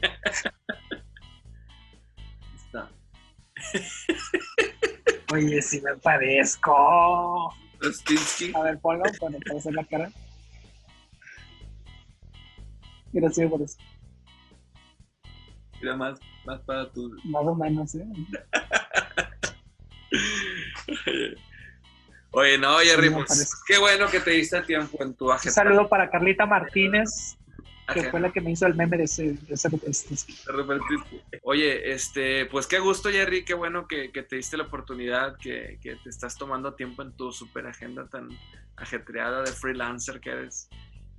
Está. 2.54 2.92
Oye, 5.32 5.60
si 5.62 5.80
me 5.80 5.96
parezco. 5.96 7.52
A 8.54 8.62
ver, 8.62 8.78
ponlo 8.78 9.02
para 9.18 9.58
hacer 9.58 9.74
la 9.74 9.84
cara. 9.84 10.12
Gracias 13.12 13.50
por 13.50 13.62
eso. 13.62 13.78
Mira, 15.80 15.96
más, 15.96 16.18
más 16.44 16.60
para 16.60 16.90
tu. 16.90 17.16
Más 17.24 17.42
o 17.44 17.54
menos, 17.54 17.94
¿eh? 17.94 18.06
Oye, 22.30 22.58
no, 22.58 22.78
Jerry, 22.78 23.08
pues, 23.10 23.62
qué 23.66 23.78
bueno 23.78 24.08
que 24.08 24.20
te 24.20 24.32
diste 24.32 24.60
tiempo 24.62 25.02
en 25.02 25.14
tu 25.14 25.32
agenda. 25.32 25.50
Un 25.50 25.54
saludo 25.54 25.88
para 25.88 26.10
Carlita 26.10 26.44
Martínez, 26.44 27.38
que 27.94 28.10
fue 28.10 28.20
la 28.20 28.30
que 28.30 28.42
me 28.42 28.50
hizo 28.50 28.66
el 28.66 28.74
meme 28.74 28.98
de 28.98 29.04
ese, 29.04 29.32
de 29.32 29.54
ese 29.54 29.70
Oye, 31.42 31.92
este, 31.92 32.44
pues 32.46 32.66
qué 32.66 32.78
gusto, 32.78 33.10
Jerry, 33.10 33.44
qué 33.44 33.54
bueno 33.54 33.86
que, 33.88 34.08
te 34.08 34.36
diste 34.36 34.58
la 34.58 34.64
oportunidad, 34.64 35.38
que, 35.38 35.78
te 35.80 36.10
estás 36.10 36.36
tomando 36.36 36.74
tiempo 36.74 37.02
en 37.02 37.12
tu 37.12 37.32
super 37.32 37.66
agenda 37.66 38.06
tan 38.06 38.28
ajetreada 38.76 39.42
de 39.42 39.52
freelancer 39.52 40.20
que 40.20 40.30
eres. 40.30 40.68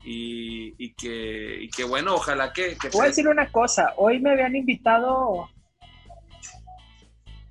Y, 0.04 0.74
y 0.78 0.94
que, 0.94 1.64
y 1.64 1.70
que 1.70 1.84
bueno, 1.84 2.16
ojalá 2.16 2.54
que... 2.54 2.78
que 2.78 2.90
Voy 2.90 3.06
a 3.06 3.08
decir 3.08 3.28
una 3.28 3.52
cosa, 3.52 3.94
hoy 3.98 4.20
me 4.20 4.32
habían 4.32 4.56
invitado 4.56 5.50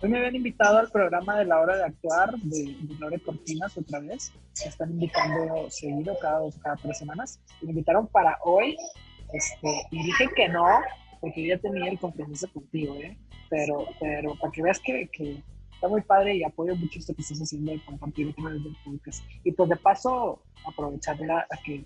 Hoy 0.02 0.10
me 0.10 0.18
habían 0.18 0.36
invitado 0.36 0.78
al 0.78 0.90
programa 0.90 1.38
de 1.38 1.46
la 1.46 1.58
hora 1.58 1.76
de 1.76 1.84
actuar 1.84 2.36
de, 2.36 2.76
de 2.80 2.94
Lore 2.98 3.18
Cortinas 3.20 3.76
otra 3.78 4.00
vez. 4.00 4.30
Me 4.62 4.68
están 4.68 4.90
invitando 4.90 5.70
seguido 5.70 6.14
cada 6.20 6.40
cada 6.62 6.76
tres 6.76 6.98
semanas. 6.98 7.40
Me 7.62 7.70
invitaron 7.70 8.06
para 8.08 8.38
hoy 8.44 8.76
este, 9.32 9.86
y 9.90 10.02
dije 10.04 10.26
que 10.36 10.48
no, 10.48 10.66
porque 11.20 11.46
ya 11.46 11.58
tenía 11.58 11.90
el 11.90 11.98
compromiso 11.98 12.46
contigo, 12.52 12.94
¿eh? 12.96 13.16
Pero, 13.48 13.86
pero 13.98 14.34
para 14.38 14.52
que 14.52 14.62
veas 14.62 14.80
que, 14.80 15.08
que 15.08 15.42
está 15.76 15.88
muy 15.88 16.02
padre 16.02 16.36
y 16.36 16.42
apoyo 16.42 16.74
mucho 16.74 16.98
esto 16.98 17.14
que 17.14 17.22
estás 17.22 17.38
haciendo 17.38 17.72
de 17.72 17.84
compartir 17.84 18.34
con 18.34 18.52
el 18.52 18.76
podcast. 18.84 19.22
Y 19.44 19.52
pues 19.52 19.68
de 19.68 19.76
paso, 19.76 20.42
aprovecharla 20.66 21.46
a 21.50 21.56
que, 21.64 21.84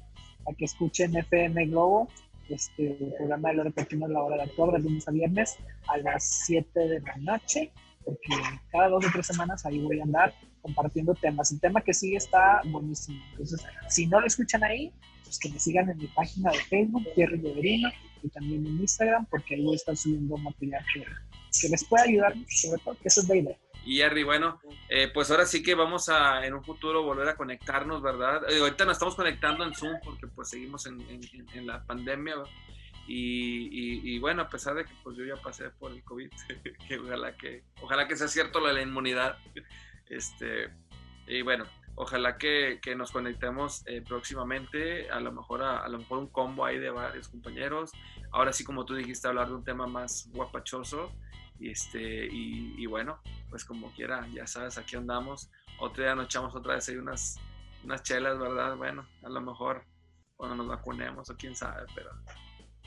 a 0.50 0.54
que 0.54 0.64
escuchen 0.64 1.16
FM 1.16 1.66
Globo, 1.66 2.08
este 2.48 2.96
programa 3.18 3.50
de 3.50 3.54
Lore 3.56 3.72
Cortinas, 3.72 4.10
la 4.10 4.22
hora 4.22 4.36
de 4.36 4.42
actuar, 4.42 4.72
de 4.72 4.80
lunes 4.80 5.06
a 5.06 5.12
viernes 5.12 5.56
a 5.86 5.98
las 5.98 6.24
7 6.46 6.80
de 6.80 7.00
la 7.00 7.16
noche 7.18 7.72
porque 8.04 8.28
cada 8.70 8.88
dos 8.88 9.06
o 9.06 9.08
tres 9.12 9.26
semanas 9.26 9.64
ahí 9.66 9.78
voy 9.78 10.00
a 10.00 10.04
andar 10.04 10.34
compartiendo 10.62 11.14
temas. 11.14 11.52
El 11.52 11.60
tema 11.60 11.80
que 11.80 11.94
sigue 11.94 12.16
está 12.16 12.60
buenísimo. 12.66 13.20
Entonces, 13.32 13.60
si 13.88 14.06
no 14.06 14.20
lo 14.20 14.26
escuchan 14.26 14.64
ahí, 14.64 14.92
pues 15.24 15.38
que 15.38 15.48
me 15.50 15.58
sigan 15.58 15.90
en 15.90 15.98
mi 15.98 16.06
página 16.08 16.50
de 16.50 16.58
Facebook, 16.58 17.04
Jerry 17.14 17.38
Leverino, 17.38 17.90
y 18.22 18.28
también 18.28 18.66
en 18.66 18.80
Instagram, 18.80 19.26
porque 19.26 19.54
ahí 19.54 19.64
voy 19.64 19.74
a 19.74 19.76
estar 19.76 19.96
subiendo 19.96 20.36
material 20.38 20.84
que, 20.92 21.04
que 21.60 21.68
les 21.68 21.84
pueda 21.84 22.04
ayudar, 22.04 22.34
sobre 22.48 22.82
todo 22.82 22.94
que 22.96 23.08
eso 23.08 23.22
es 23.22 23.28
la 23.28 23.36
idea, 23.36 23.56
Y 23.84 23.96
Jerry, 23.96 24.24
bueno, 24.24 24.60
eh, 24.88 25.10
pues 25.12 25.30
ahora 25.30 25.46
sí 25.46 25.62
que 25.62 25.74
vamos 25.74 26.08
a 26.08 26.44
en 26.44 26.54
un 26.54 26.62
futuro 26.62 27.02
volver 27.02 27.28
a 27.28 27.36
conectarnos, 27.36 28.02
¿verdad? 28.02 28.42
Eh, 28.50 28.60
ahorita 28.60 28.84
nos 28.84 28.94
estamos 28.94 29.14
conectando 29.14 29.64
en 29.64 29.74
Zoom 29.74 29.98
porque 30.04 30.26
pues 30.26 30.50
seguimos 30.50 30.86
en, 30.86 31.00
en, 31.54 31.66
la 31.66 31.82
pandemia. 31.84 32.36
Y, 33.06 34.14
y, 34.14 34.18
bueno, 34.20 34.42
a 34.42 34.48
pesar 34.48 34.76
de 34.76 34.84
que 34.84 34.92
pues 35.02 35.16
yo 35.16 35.24
ya 35.24 35.34
pasé 35.36 35.70
por 35.70 35.90
el 35.90 36.04
COVID, 36.04 36.30
que 36.88 36.98
ojalá 36.98 37.36
que, 37.36 37.64
ojalá 37.80 38.06
que 38.06 38.14
sea 38.16 38.28
cierto 38.28 38.60
lo 38.60 38.72
la 38.72 38.82
inmunidad. 38.82 39.38
Este, 40.10 40.68
y 41.28 41.42
bueno, 41.42 41.66
ojalá 41.94 42.36
que, 42.36 42.80
que 42.82 42.96
nos 42.96 43.12
conectemos 43.12 43.86
eh, 43.86 44.02
próximamente, 44.02 45.08
a 45.08 45.20
lo 45.20 45.30
mejor 45.30 45.62
a, 45.62 45.84
a, 45.84 45.88
lo 45.88 45.98
mejor 45.98 46.18
un 46.18 46.26
combo 46.26 46.64
ahí 46.64 46.80
de 46.80 46.90
varios 46.90 47.28
compañeros. 47.28 47.92
Ahora 48.32 48.52
sí, 48.52 48.64
como 48.64 48.84
tú 48.84 48.96
dijiste, 48.96 49.28
hablar 49.28 49.46
de 49.46 49.54
un 49.54 49.62
tema 49.62 49.86
más 49.86 50.28
guapachoso. 50.32 51.12
Y, 51.60 51.70
este, 51.70 52.26
y, 52.32 52.86
bueno, 52.86 53.20
pues 53.50 53.64
como 53.64 53.92
quiera, 53.92 54.26
ya 54.28 54.46
sabes, 54.46 54.78
aquí 54.78 54.96
andamos. 54.96 55.50
Otro 55.78 56.02
día 56.02 56.14
nos 56.14 56.24
echamos 56.24 56.54
otra 56.56 56.74
vez 56.74 56.88
ahí 56.88 56.96
unas, 56.96 57.38
unas 57.84 58.02
chelas, 58.02 58.38
¿verdad? 58.38 58.76
Bueno, 58.76 59.06
a 59.22 59.28
lo 59.28 59.40
mejor 59.42 59.84
cuando 60.36 60.56
nos 60.56 60.68
vacunemos 60.68 61.28
o 61.28 61.36
quién 61.36 61.54
sabe, 61.54 61.84
pero 61.94 62.10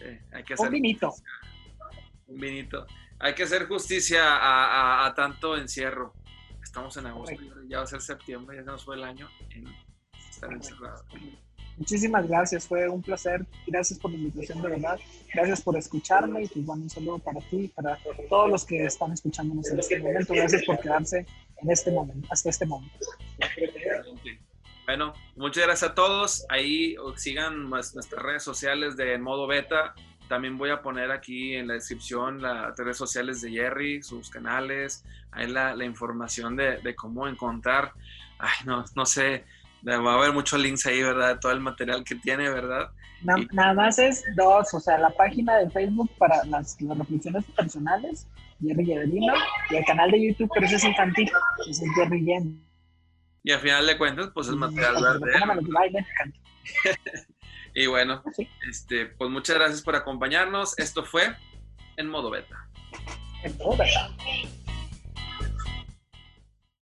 eh, 0.01 0.25
hay 0.33 0.43
que 0.43 0.55
hacer... 0.55 0.67
Un 0.67 0.73
vinito. 0.73 1.13
Un 2.25 2.39
vinito. 2.39 2.87
Hay 3.19 3.35
que 3.35 3.43
hacer 3.43 3.67
justicia 3.67 4.37
a, 4.37 5.05
a, 5.05 5.13
tanto 5.13 5.55
encierro. 5.55 6.13
Estamos 6.63 6.97
en 6.97 7.05
agosto, 7.05 7.37
ya 7.67 7.77
va 7.77 7.83
a 7.83 7.87
ser 7.87 8.01
septiembre, 8.01 8.57
ya 8.57 8.63
se 8.63 8.71
nos 8.71 8.83
fue 8.83 8.95
el 8.95 9.03
año 9.03 9.29
en 9.51 9.67
estar 10.29 10.51
encerrado. 10.51 11.05
Muchísimas 11.77 12.27
gracias, 12.27 12.67
fue 12.67 12.87
un 12.87 13.01
placer. 13.01 13.45
Gracias 13.67 13.99
por 13.99 14.11
la 14.11 14.17
invitación, 14.17 14.61
de 14.61 14.69
verdad. 14.69 14.99
Gracias 15.33 15.61
por 15.61 15.77
escucharme 15.77 16.43
y 16.43 16.47
pues 16.47 16.65
bueno, 16.65 16.83
un 16.83 16.89
saludo 16.89 17.19
para 17.19 17.39
ti, 17.41 17.67
para 17.75 17.97
todos 18.29 18.49
los 18.49 18.65
que 18.65 18.85
están 18.85 19.11
escuchándonos 19.11 19.69
en 19.71 19.79
este 19.79 19.99
momento. 19.99 20.33
Gracias 20.33 20.63
por 20.65 20.79
quedarse 20.79 21.25
en 21.61 21.71
este 21.71 21.91
momento, 21.91 22.27
hasta 22.31 22.49
este 22.49 22.65
momento. 22.65 22.97
Bueno, 24.85 25.13
muchas 25.35 25.65
gracias 25.65 25.91
a 25.91 25.95
todos. 25.95 26.45
Ahí 26.49 26.95
sigan 27.15 27.69
nuestras 27.69 28.11
redes 28.11 28.43
sociales 28.43 28.97
de 28.97 29.17
modo 29.17 29.47
beta. 29.47 29.95
También 30.27 30.57
voy 30.57 30.69
a 30.71 30.81
poner 30.81 31.11
aquí 31.11 31.55
en 31.55 31.67
la 31.67 31.75
descripción 31.75 32.41
las 32.41 32.77
redes 32.77 32.97
sociales 32.97 33.41
de 33.41 33.51
Jerry, 33.51 34.01
sus 34.03 34.29
canales, 34.29 35.05
ahí 35.31 35.47
la, 35.47 35.75
la 35.75 35.85
información 35.85 36.55
de, 36.55 36.77
de, 36.77 36.95
cómo 36.95 37.27
encontrar, 37.27 37.93
ay, 38.39 38.65
no, 38.65 38.83
no 38.95 39.05
sé, 39.05 39.43
va 39.85 40.13
a 40.13 40.17
haber 40.17 40.33
muchos 40.33 40.59
links 40.59 40.85
ahí, 40.85 41.01
¿verdad? 41.01 41.39
Todo 41.39 41.51
el 41.51 41.59
material 41.59 42.03
que 42.03 42.15
tiene, 42.15 42.49
¿verdad? 42.49 42.89
nada 43.51 43.73
más 43.73 43.99
es 43.99 44.23
dos, 44.35 44.73
o 44.73 44.79
sea, 44.79 44.97
la 44.97 45.09
página 45.11 45.57
de 45.57 45.69
Facebook 45.69 46.09
para 46.17 46.43
las, 46.45 46.77
reflexiones 46.79 47.45
personales, 47.55 48.27
Jerry 48.61 48.85
Lleverino, 48.85 49.33
y 49.69 49.75
el 49.75 49.85
canal 49.85 50.11
de 50.11 50.27
YouTube, 50.27 50.49
pero 50.53 50.65
ese 50.65 50.75
es 50.75 50.83
infantil, 50.83 51.31
ese 51.69 51.85
es 51.85 51.91
Jerry 51.95 52.25
Yen. 52.25 52.61
Y 53.43 53.51
al 53.51 53.59
final 53.59 53.85
de 53.85 53.97
cuentas, 53.97 54.31
pues 54.33 54.47
es 54.47 54.55
material 54.55 55.01
verde. 55.01 56.05
y 57.75 57.87
bueno, 57.87 58.23
ah, 58.25 58.31
este, 58.69 59.07
pues 59.07 59.29
muchas 59.29 59.57
gracias 59.57 59.81
por 59.81 59.95
acompañarnos. 59.95 60.77
Esto 60.79 61.03
fue 61.03 61.35
En 61.97 62.07
Modo 62.07 62.29
Beta. 62.29 62.69
En 63.43 63.57
Modo 63.57 63.77
Beta. 63.77 64.09